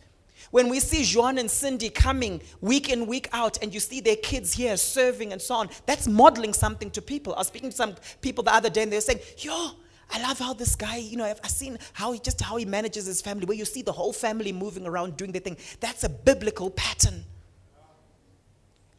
When 0.49 0.69
we 0.69 0.79
see 0.79 1.03
Joan 1.03 1.37
and 1.37 1.49
Cindy 1.49 1.91
coming 1.91 2.41
week 2.61 2.89
in, 2.89 3.05
week 3.05 3.29
out, 3.31 3.61
and 3.61 3.71
you 3.71 3.79
see 3.79 4.01
their 4.01 4.15
kids 4.15 4.53
here 4.53 4.75
serving 4.75 5.33
and 5.33 5.39
so 5.39 5.53
on, 5.53 5.69
that's 5.85 6.07
modeling 6.07 6.51
something 6.51 6.89
to 6.91 7.01
people. 7.01 7.35
I 7.35 7.37
was 7.37 7.47
speaking 7.47 7.69
to 7.69 7.75
some 7.75 7.93
people 8.21 8.43
the 8.43 8.55
other 8.55 8.71
day, 8.71 8.81
and 8.81 8.91
they're 8.91 9.01
saying, 9.01 9.19
Yo, 9.37 9.69
I 10.09 10.19
love 10.23 10.39
how 10.39 10.53
this 10.53 10.75
guy, 10.75 10.97
you 10.97 11.15
know, 11.15 11.25
I've, 11.25 11.39
seen 11.51 11.77
how 11.93 12.11
he 12.11 12.19
just 12.19 12.41
how 12.41 12.57
he 12.57 12.65
manages 12.65 13.05
his 13.05 13.21
family, 13.21 13.45
where 13.45 13.55
you 13.55 13.65
see 13.65 13.83
the 13.83 13.91
whole 13.91 14.13
family 14.13 14.51
moving 14.51 14.87
around 14.87 15.15
doing 15.15 15.31
their 15.31 15.41
thing. 15.41 15.57
That's 15.79 16.03
a 16.03 16.09
biblical 16.09 16.71
pattern. 16.71 17.23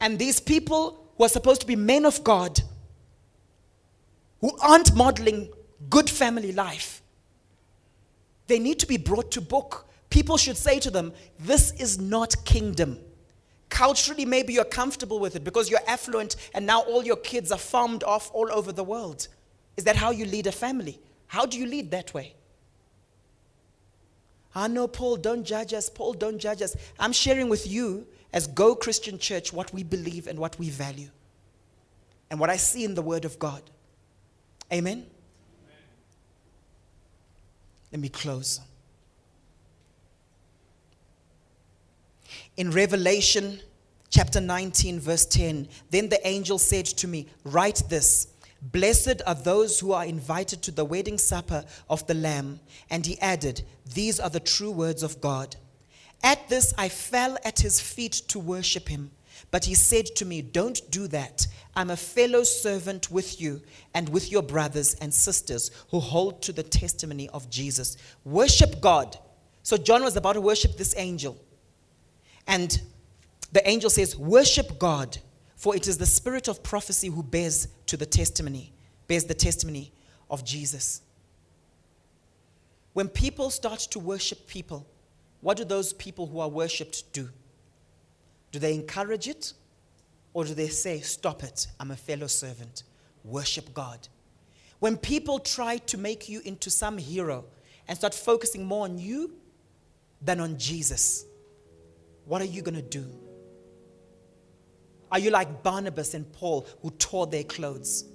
And 0.00 0.16
these 0.16 0.38
people 0.38 1.08
who 1.18 1.24
are 1.24 1.28
supposed 1.28 1.60
to 1.62 1.66
be 1.66 1.76
men 1.76 2.04
of 2.04 2.22
God, 2.22 2.60
who 4.42 4.54
aren't 4.58 4.94
modeling 4.94 5.48
good 5.88 6.10
family 6.10 6.52
life, 6.52 7.02
they 8.48 8.58
need 8.58 8.78
to 8.80 8.86
be 8.86 8.98
brought 8.98 9.30
to 9.30 9.40
book. 9.40 9.88
People 10.10 10.36
should 10.36 10.58
say 10.58 10.78
to 10.80 10.90
them, 10.90 11.14
This 11.38 11.72
is 11.80 11.98
not 11.98 12.44
kingdom. 12.44 12.98
Culturally, 13.70 14.26
maybe 14.26 14.52
you're 14.52 14.64
comfortable 14.64 15.18
with 15.18 15.34
it 15.34 15.44
because 15.44 15.70
you're 15.70 15.80
affluent 15.88 16.36
and 16.52 16.66
now 16.66 16.82
all 16.82 17.02
your 17.02 17.16
kids 17.16 17.50
are 17.50 17.58
farmed 17.58 18.04
off 18.04 18.30
all 18.34 18.52
over 18.52 18.70
the 18.70 18.84
world. 18.84 19.28
Is 19.78 19.84
that 19.84 19.96
how 19.96 20.10
you 20.10 20.26
lead 20.26 20.46
a 20.46 20.52
family? 20.52 21.00
How 21.28 21.46
do 21.46 21.58
you 21.58 21.64
lead 21.64 21.90
that 21.92 22.12
way? 22.12 22.34
I 24.54 24.68
know, 24.68 24.86
Paul, 24.86 25.16
don't 25.16 25.44
judge 25.44 25.72
us. 25.72 25.88
Paul, 25.88 26.12
don't 26.12 26.38
judge 26.38 26.60
us. 26.60 26.76
I'm 26.98 27.12
sharing 27.12 27.48
with 27.48 27.66
you, 27.66 28.06
as 28.34 28.46
Go 28.46 28.74
Christian 28.74 29.18
Church, 29.18 29.52
what 29.52 29.72
we 29.72 29.82
believe 29.82 30.26
and 30.26 30.38
what 30.38 30.58
we 30.58 30.68
value 30.68 31.08
and 32.30 32.38
what 32.38 32.50
I 32.50 32.56
see 32.56 32.84
in 32.84 32.94
the 32.94 33.02
Word 33.02 33.24
of 33.24 33.38
God. 33.38 33.62
Amen? 34.72 34.92
Amen. 34.92 35.06
Let 37.92 38.00
me 38.00 38.08
close. 38.08 38.60
In 42.56 42.70
Revelation 42.70 43.60
chapter 44.08 44.40
19, 44.40 45.00
verse 45.00 45.26
10, 45.26 45.68
then 45.90 46.08
the 46.08 46.26
angel 46.26 46.58
said 46.58 46.86
to 46.86 47.08
me, 47.08 47.26
Write 47.44 47.82
this 47.88 48.28
Blessed 48.62 49.22
are 49.26 49.34
those 49.34 49.80
who 49.80 49.92
are 49.92 50.04
invited 50.04 50.62
to 50.62 50.70
the 50.70 50.84
wedding 50.84 51.18
supper 51.18 51.64
of 51.90 52.06
the 52.06 52.14
Lamb. 52.14 52.60
And 52.90 53.04
he 53.04 53.20
added, 53.20 53.62
These 53.92 54.20
are 54.20 54.30
the 54.30 54.40
true 54.40 54.70
words 54.70 55.02
of 55.02 55.20
God. 55.20 55.56
At 56.22 56.48
this, 56.48 56.72
I 56.78 56.88
fell 56.88 57.36
at 57.44 57.60
his 57.60 57.80
feet 57.80 58.12
to 58.28 58.38
worship 58.38 58.88
him. 58.88 59.10
But 59.50 59.64
he 59.64 59.74
said 59.74 60.06
to 60.16 60.24
me, 60.24 60.42
Don't 60.42 60.80
do 60.90 61.06
that. 61.08 61.46
I'm 61.74 61.90
a 61.90 61.96
fellow 61.96 62.42
servant 62.42 63.10
with 63.10 63.40
you 63.40 63.62
and 63.94 64.08
with 64.08 64.30
your 64.30 64.42
brothers 64.42 64.94
and 64.94 65.12
sisters 65.12 65.70
who 65.90 66.00
hold 66.00 66.42
to 66.42 66.52
the 66.52 66.62
testimony 66.62 67.28
of 67.30 67.50
Jesus. 67.50 67.96
Worship 68.24 68.80
God. 68.80 69.18
So 69.62 69.76
John 69.76 70.02
was 70.02 70.16
about 70.16 70.34
to 70.34 70.40
worship 70.40 70.76
this 70.76 70.94
angel. 70.96 71.40
And 72.46 72.80
the 73.52 73.66
angel 73.68 73.90
says, 73.90 74.16
Worship 74.16 74.78
God, 74.78 75.18
for 75.56 75.76
it 75.76 75.86
is 75.86 75.98
the 75.98 76.06
spirit 76.06 76.48
of 76.48 76.62
prophecy 76.62 77.08
who 77.08 77.22
bears 77.22 77.68
to 77.86 77.96
the 77.96 78.06
testimony, 78.06 78.72
bears 79.06 79.24
the 79.24 79.34
testimony 79.34 79.92
of 80.30 80.44
Jesus. 80.44 81.02
When 82.92 83.08
people 83.08 83.50
start 83.50 83.80
to 83.90 83.98
worship 83.98 84.46
people, 84.46 84.86
what 85.40 85.56
do 85.56 85.64
those 85.64 85.92
people 85.92 86.26
who 86.26 86.40
are 86.40 86.48
worshiped 86.48 87.12
do? 87.12 87.30
Do 88.52 88.58
they 88.58 88.74
encourage 88.74 89.26
it? 89.26 89.54
Or 90.34 90.44
do 90.44 90.54
they 90.54 90.68
say, 90.68 91.00
Stop 91.00 91.42
it, 91.42 91.66
I'm 91.80 91.90
a 91.90 91.96
fellow 91.96 92.26
servant, 92.26 92.84
worship 93.24 93.74
God? 93.74 94.08
When 94.78 94.96
people 94.96 95.38
try 95.38 95.78
to 95.78 95.98
make 95.98 96.28
you 96.28 96.40
into 96.44 96.70
some 96.70 96.98
hero 96.98 97.44
and 97.88 97.96
start 97.96 98.14
focusing 98.14 98.64
more 98.64 98.84
on 98.84 98.98
you 98.98 99.32
than 100.20 100.40
on 100.40 100.58
Jesus, 100.58 101.24
what 102.24 102.40
are 102.40 102.46
you 102.46 102.62
going 102.62 102.74
to 102.74 102.82
do? 102.82 103.06
Are 105.10 105.18
you 105.18 105.30
like 105.30 105.62
Barnabas 105.62 106.14
and 106.14 106.30
Paul 106.32 106.66
who 106.80 106.90
tore 106.92 107.26
their 107.26 107.44
clothes? 107.44 108.06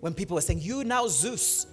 When 0.00 0.14
people 0.14 0.34
were 0.34 0.40
saying, 0.40 0.60
You 0.60 0.84
now, 0.84 1.06
Zeus, 1.06 1.66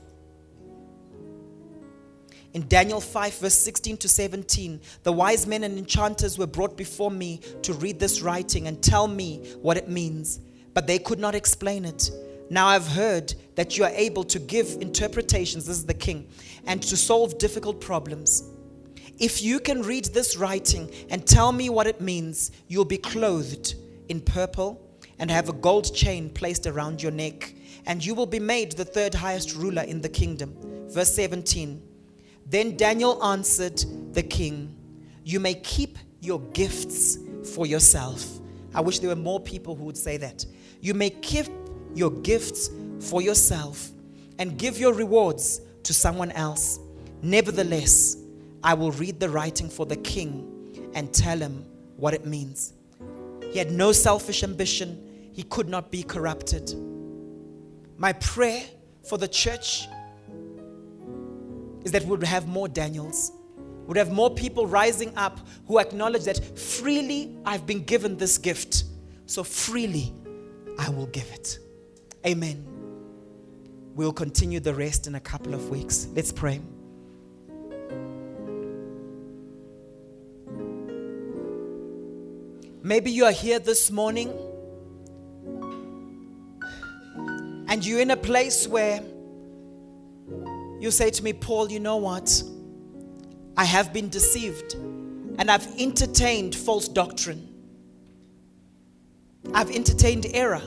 in 2.53 2.67
Daniel 2.67 3.01
5, 3.01 3.39
verse 3.39 3.57
16 3.57 3.97
to 3.97 4.07
17, 4.07 4.79
the 5.01 5.11
wise 5.11 5.47
men 5.47 5.63
and 5.63 5.77
enchanters 5.77 6.37
were 6.37 6.45
brought 6.45 6.77
before 6.77 7.09
me 7.09 7.39
to 7.63 7.73
read 7.73 7.99
this 7.99 8.21
writing 8.21 8.67
and 8.67 8.81
tell 8.83 9.07
me 9.07 9.37
what 9.61 9.75
it 9.75 9.89
means, 9.89 10.39
but 10.75 10.85
they 10.85 10.99
could 10.99 11.19
not 11.19 11.33
explain 11.33 11.83
it. 11.83 12.11
Now 12.51 12.67
I've 12.67 12.87
heard 12.87 13.33
that 13.55 13.75
you 13.75 13.83
are 13.85 13.91
able 13.95 14.23
to 14.25 14.37
give 14.37 14.77
interpretations, 14.81 15.65
this 15.65 15.77
is 15.77 15.85
the 15.85 15.95
king, 15.95 16.27
and 16.67 16.81
to 16.83 16.95
solve 16.95 17.39
difficult 17.39 17.81
problems. 17.81 18.43
If 19.17 19.41
you 19.41 19.59
can 19.59 19.81
read 19.81 20.05
this 20.05 20.37
writing 20.37 20.91
and 21.09 21.25
tell 21.25 21.51
me 21.51 21.71
what 21.71 21.87
it 21.87 22.01
means, 22.01 22.51
you'll 22.67 22.85
be 22.85 22.97
clothed 22.97 23.75
in 24.09 24.21
purple 24.21 24.79
and 25.17 25.31
have 25.31 25.49
a 25.49 25.53
gold 25.53 25.93
chain 25.95 26.29
placed 26.29 26.67
around 26.67 27.01
your 27.01 27.11
neck, 27.11 27.55
and 27.87 28.05
you 28.05 28.13
will 28.13 28.27
be 28.27 28.39
made 28.39 28.73
the 28.73 28.85
third 28.85 29.15
highest 29.15 29.55
ruler 29.55 29.83
in 29.83 30.01
the 30.01 30.09
kingdom. 30.09 30.55
Verse 30.89 31.15
17. 31.15 31.92
Then 32.45 32.77
Daniel 32.77 33.23
answered 33.23 33.83
the 34.13 34.23
king, 34.23 34.75
You 35.23 35.39
may 35.39 35.55
keep 35.55 35.97
your 36.19 36.39
gifts 36.39 37.17
for 37.53 37.65
yourself. 37.65 38.25
I 38.75 38.81
wish 38.81 38.99
there 38.99 39.09
were 39.09 39.15
more 39.15 39.39
people 39.39 39.75
who 39.75 39.85
would 39.85 39.97
say 39.97 40.17
that. 40.17 40.45
You 40.81 40.93
may 40.93 41.09
keep 41.09 41.47
your 41.93 42.11
gifts 42.11 42.69
for 42.99 43.21
yourself 43.21 43.89
and 44.39 44.57
give 44.57 44.77
your 44.77 44.93
rewards 44.93 45.61
to 45.83 45.93
someone 45.93 46.31
else. 46.31 46.79
Nevertheless, 47.21 48.17
I 48.63 48.73
will 48.73 48.91
read 48.91 49.19
the 49.19 49.29
writing 49.29 49.69
for 49.69 49.85
the 49.85 49.97
king 49.97 50.91
and 50.93 51.13
tell 51.13 51.37
him 51.37 51.65
what 51.97 52.13
it 52.13 52.25
means. 52.25 52.73
He 53.51 53.59
had 53.59 53.71
no 53.71 53.91
selfish 53.91 54.43
ambition, 54.43 55.29
he 55.31 55.43
could 55.43 55.69
not 55.69 55.91
be 55.91 56.03
corrupted. 56.03 56.73
My 57.97 58.13
prayer 58.13 58.63
for 59.07 59.17
the 59.17 59.27
church 59.27 59.87
is 61.83 61.91
that 61.91 62.03
we 62.03 62.09
would 62.11 62.23
have 62.23 62.47
more 62.47 62.67
Daniels. 62.67 63.31
We 63.57 63.87
would 63.87 63.97
have 63.97 64.11
more 64.11 64.33
people 64.33 64.65
rising 64.65 65.15
up 65.17 65.39
who 65.67 65.79
acknowledge 65.79 66.23
that 66.23 66.57
freely 66.57 67.35
I've 67.45 67.65
been 67.65 67.83
given 67.83 68.17
this 68.17 68.37
gift. 68.37 68.85
So 69.25 69.43
freely 69.43 70.13
I 70.79 70.89
will 70.89 71.07
give 71.07 71.29
it. 71.31 71.59
Amen. 72.25 72.65
We'll 73.95 74.13
continue 74.13 74.59
the 74.59 74.73
rest 74.73 75.07
in 75.07 75.15
a 75.15 75.19
couple 75.19 75.53
of 75.53 75.69
weeks. 75.69 76.07
Let's 76.15 76.31
pray. 76.31 76.61
Maybe 82.81 83.11
you 83.11 83.25
are 83.25 83.31
here 83.31 83.59
this 83.59 83.91
morning 83.91 84.33
and 87.67 87.85
you're 87.85 88.01
in 88.01 88.11
a 88.11 88.17
place 88.17 88.67
where 88.67 89.01
you 90.83 90.91
say 90.91 91.09
to 91.09 91.23
me, 91.23 91.31
Paul, 91.31 91.71
you 91.71 91.79
know 91.79 91.95
what? 91.95 92.43
I 93.55 93.63
have 93.63 93.93
been 93.93 94.09
deceived 94.09 94.73
and 94.73 95.49
I've 95.49 95.65
entertained 95.79 96.53
false 96.53 96.89
doctrine. 96.89 97.47
I've 99.53 99.71
entertained 99.71 100.25
error. 100.33 100.61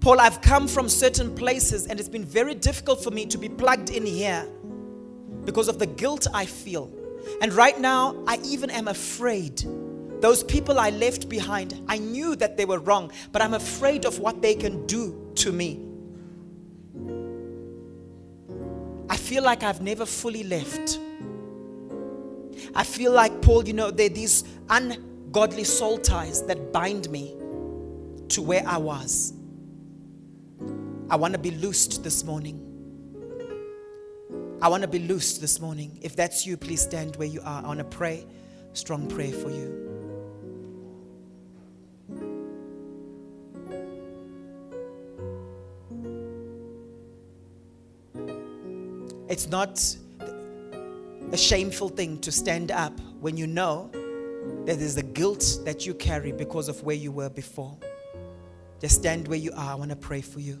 Paul, 0.00 0.18
I've 0.18 0.40
come 0.40 0.66
from 0.66 0.88
certain 0.88 1.32
places 1.36 1.86
and 1.86 2.00
it's 2.00 2.08
been 2.08 2.24
very 2.24 2.56
difficult 2.56 3.04
for 3.04 3.12
me 3.12 3.26
to 3.26 3.38
be 3.38 3.48
plugged 3.48 3.90
in 3.90 4.04
here 4.04 4.44
because 5.44 5.68
of 5.68 5.78
the 5.78 5.86
guilt 5.86 6.26
I 6.34 6.44
feel. 6.44 6.90
And 7.40 7.52
right 7.52 7.78
now, 7.78 8.20
I 8.26 8.40
even 8.42 8.70
am 8.70 8.88
afraid. 8.88 9.62
Those 10.20 10.42
people 10.42 10.80
I 10.80 10.90
left 10.90 11.28
behind, 11.28 11.80
I 11.86 11.98
knew 11.98 12.34
that 12.34 12.56
they 12.56 12.64
were 12.64 12.80
wrong, 12.80 13.12
but 13.30 13.40
I'm 13.40 13.54
afraid 13.54 14.04
of 14.04 14.18
what 14.18 14.42
they 14.42 14.56
can 14.56 14.84
do 14.86 15.30
to 15.36 15.52
me. 15.52 15.89
Feel 19.30 19.44
like 19.44 19.62
I've 19.62 19.80
never 19.80 20.04
fully 20.04 20.42
left. 20.42 20.98
I 22.74 22.82
feel 22.82 23.12
like, 23.12 23.40
Paul, 23.42 23.64
you 23.64 23.72
know, 23.72 23.92
there 23.92 24.06
are 24.06 24.08
these 24.12 24.42
ungodly 24.68 25.62
soul 25.62 25.98
ties 25.98 26.42
that 26.46 26.72
bind 26.72 27.08
me 27.10 27.36
to 28.30 28.42
where 28.42 28.64
I 28.66 28.78
was. 28.78 29.32
I 31.08 31.14
want 31.14 31.34
to 31.34 31.38
be 31.38 31.52
loosed 31.52 32.02
this 32.02 32.24
morning. 32.24 32.58
I 34.60 34.66
want 34.66 34.82
to 34.82 34.88
be 34.88 34.98
loosed 34.98 35.40
this 35.40 35.60
morning. 35.60 36.00
If 36.02 36.16
that's 36.16 36.44
you, 36.44 36.56
please 36.56 36.80
stand 36.80 37.14
where 37.14 37.28
you 37.28 37.40
are. 37.42 37.62
I 37.62 37.68
want 37.68 37.78
to 37.78 37.84
pray, 37.84 38.26
strong 38.72 39.06
prayer 39.06 39.32
for 39.32 39.50
you. 39.50 39.89
It's 49.30 49.48
not 49.48 49.96
a 51.30 51.36
shameful 51.36 51.88
thing 51.88 52.18
to 52.18 52.32
stand 52.32 52.72
up 52.72 52.98
when 53.20 53.36
you 53.36 53.46
know 53.46 53.88
that 54.66 54.80
there's 54.80 54.96
a 54.96 55.04
guilt 55.04 55.60
that 55.64 55.86
you 55.86 55.94
carry 55.94 56.32
because 56.32 56.68
of 56.68 56.82
where 56.82 56.96
you 56.96 57.12
were 57.12 57.30
before. 57.30 57.78
Just 58.80 58.96
stand 58.96 59.28
where 59.28 59.38
you 59.38 59.52
are. 59.52 59.70
I 59.70 59.74
want 59.76 59.90
to 59.90 59.96
pray 59.96 60.20
for 60.20 60.40
you. 60.40 60.60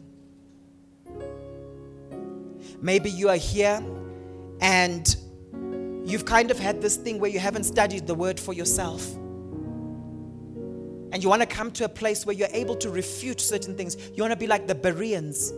Maybe 2.80 3.10
you 3.10 3.28
are 3.28 3.36
here 3.36 3.82
and 4.60 5.16
you've 6.04 6.24
kind 6.24 6.52
of 6.52 6.58
had 6.60 6.80
this 6.80 6.94
thing 6.94 7.18
where 7.18 7.30
you 7.30 7.40
haven't 7.40 7.64
studied 7.64 8.06
the 8.06 8.14
word 8.14 8.38
for 8.38 8.54
yourself. 8.54 9.04
And 11.12 11.24
you 11.24 11.28
want 11.28 11.42
to 11.42 11.46
come 11.46 11.72
to 11.72 11.86
a 11.86 11.88
place 11.88 12.24
where 12.24 12.36
you're 12.36 12.46
able 12.52 12.76
to 12.76 12.88
refute 12.88 13.40
certain 13.40 13.76
things. 13.76 13.96
You 14.14 14.22
want 14.22 14.30
to 14.30 14.38
be 14.38 14.46
like 14.46 14.68
the 14.68 14.76
Bereans 14.76 15.52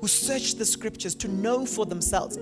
who 0.00 0.08
search 0.08 0.54
the 0.54 0.64
scriptures 0.64 1.14
to 1.16 1.28
know 1.28 1.66
for 1.66 1.86
themselves. 1.86 2.38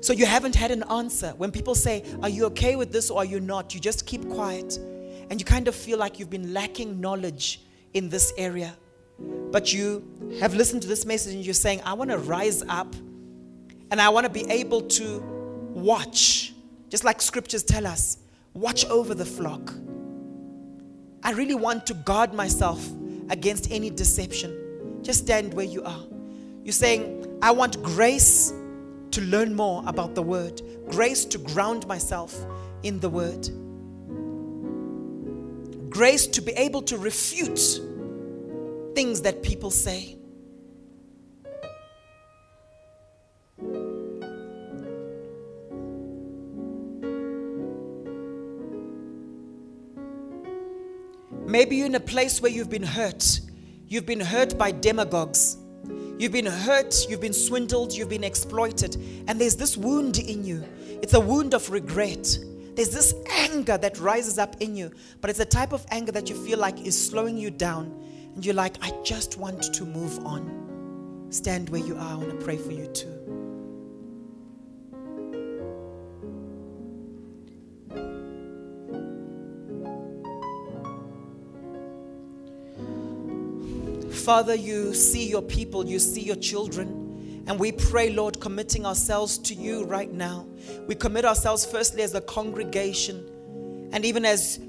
So 0.00 0.12
you 0.12 0.26
haven't 0.26 0.54
had 0.54 0.70
an 0.70 0.84
answer. 0.84 1.34
When 1.36 1.50
people 1.50 1.74
say, 1.74 2.04
Are 2.22 2.28
you 2.28 2.44
okay 2.46 2.76
with 2.76 2.92
this 2.92 3.10
or 3.10 3.18
are 3.18 3.24
you 3.24 3.40
not? 3.40 3.74
You 3.74 3.80
just 3.80 4.06
keep 4.06 4.28
quiet. 4.28 4.78
And 5.30 5.40
you 5.40 5.44
kind 5.44 5.68
of 5.68 5.74
feel 5.74 5.98
like 5.98 6.18
you've 6.18 6.30
been 6.30 6.54
lacking 6.54 7.00
knowledge 7.00 7.60
in 7.94 8.08
this 8.08 8.32
area. 8.38 8.74
But 9.18 9.72
you 9.72 10.36
have 10.40 10.54
listened 10.54 10.82
to 10.82 10.88
this 10.88 11.04
message 11.04 11.34
and 11.34 11.44
you're 11.44 11.54
saying, 11.54 11.82
I 11.84 11.94
want 11.94 12.10
to 12.10 12.18
rise 12.18 12.62
up 12.68 12.94
and 13.90 14.00
I 14.00 14.08
want 14.10 14.24
to 14.24 14.32
be 14.32 14.48
able 14.50 14.82
to 14.82 15.18
watch, 15.74 16.52
just 16.88 17.04
like 17.04 17.20
scriptures 17.20 17.62
tell 17.62 17.86
us, 17.86 18.18
watch 18.54 18.84
over 18.86 19.14
the 19.14 19.24
flock. 19.24 19.74
I 21.22 21.32
really 21.32 21.54
want 21.54 21.86
to 21.86 21.94
guard 21.94 22.32
myself 22.32 22.86
against 23.28 23.70
any 23.70 23.90
deception. 23.90 25.00
Just 25.02 25.20
stand 25.20 25.52
where 25.52 25.66
you 25.66 25.82
are. 25.82 26.04
You're 26.68 26.74
saying, 26.74 27.38
I 27.40 27.50
want 27.52 27.82
grace 27.82 28.52
to 29.12 29.22
learn 29.22 29.54
more 29.54 29.82
about 29.86 30.14
the 30.14 30.20
word, 30.20 30.60
grace 30.90 31.24
to 31.24 31.38
ground 31.38 31.86
myself 31.86 32.36
in 32.82 33.00
the 33.00 33.08
word, 33.08 33.48
grace 35.88 36.26
to 36.26 36.42
be 36.42 36.52
able 36.52 36.82
to 36.82 36.98
refute 36.98 37.80
things 38.94 39.22
that 39.22 39.42
people 39.42 39.70
say. 39.70 40.18
Maybe 51.46 51.76
you're 51.76 51.86
in 51.86 51.94
a 51.94 52.00
place 52.00 52.42
where 52.42 52.52
you've 52.52 52.68
been 52.68 52.82
hurt. 52.82 53.40
You've 53.86 54.04
been 54.04 54.20
hurt 54.20 54.58
by 54.58 54.70
demagogues 54.70 55.56
You've 56.18 56.32
been 56.32 56.46
hurt, 56.46 57.06
you've 57.08 57.20
been 57.20 57.32
swindled, 57.32 57.92
you've 57.92 58.08
been 58.08 58.24
exploited, 58.24 58.96
and 59.28 59.40
there's 59.40 59.54
this 59.54 59.76
wound 59.76 60.18
in 60.18 60.44
you. 60.44 60.64
It's 61.00 61.14
a 61.14 61.20
wound 61.20 61.54
of 61.54 61.70
regret. 61.70 62.36
There's 62.74 62.90
this 62.90 63.14
anger 63.30 63.78
that 63.78 64.00
rises 64.00 64.36
up 64.36 64.56
in 64.60 64.74
you, 64.74 64.90
but 65.20 65.30
it's 65.30 65.38
a 65.38 65.44
type 65.44 65.72
of 65.72 65.86
anger 65.90 66.10
that 66.10 66.28
you 66.28 66.34
feel 66.44 66.58
like 66.58 66.84
is 66.84 67.06
slowing 67.08 67.38
you 67.38 67.50
down, 67.50 67.86
and 68.34 68.44
you're 68.44 68.54
like, 68.54 68.76
I 68.82 68.92
just 69.04 69.38
want 69.38 69.62
to 69.74 69.84
move 69.84 70.18
on. 70.26 71.26
Stand 71.30 71.70
where 71.70 71.80
you 71.80 71.94
are. 71.96 72.12
I 72.12 72.16
want 72.16 72.30
to 72.30 72.44
pray 72.44 72.56
for 72.56 72.72
you 72.72 72.88
too. 72.88 73.27
Father, 84.28 84.54
you 84.54 84.92
see 84.92 85.26
your 85.26 85.40
people, 85.40 85.86
you 85.86 85.98
see 85.98 86.20
your 86.20 86.36
children. 86.36 87.44
And 87.46 87.58
we 87.58 87.72
pray, 87.72 88.10
Lord, 88.10 88.38
committing 88.40 88.84
ourselves 88.84 89.38
to 89.38 89.54
you 89.54 89.84
right 89.84 90.12
now. 90.12 90.46
We 90.86 90.96
commit 90.96 91.24
ourselves 91.24 91.64
firstly 91.64 92.02
as 92.02 92.14
a 92.14 92.20
congregation. 92.20 93.88
And 93.90 94.04
even 94.04 94.26
as 94.26 94.60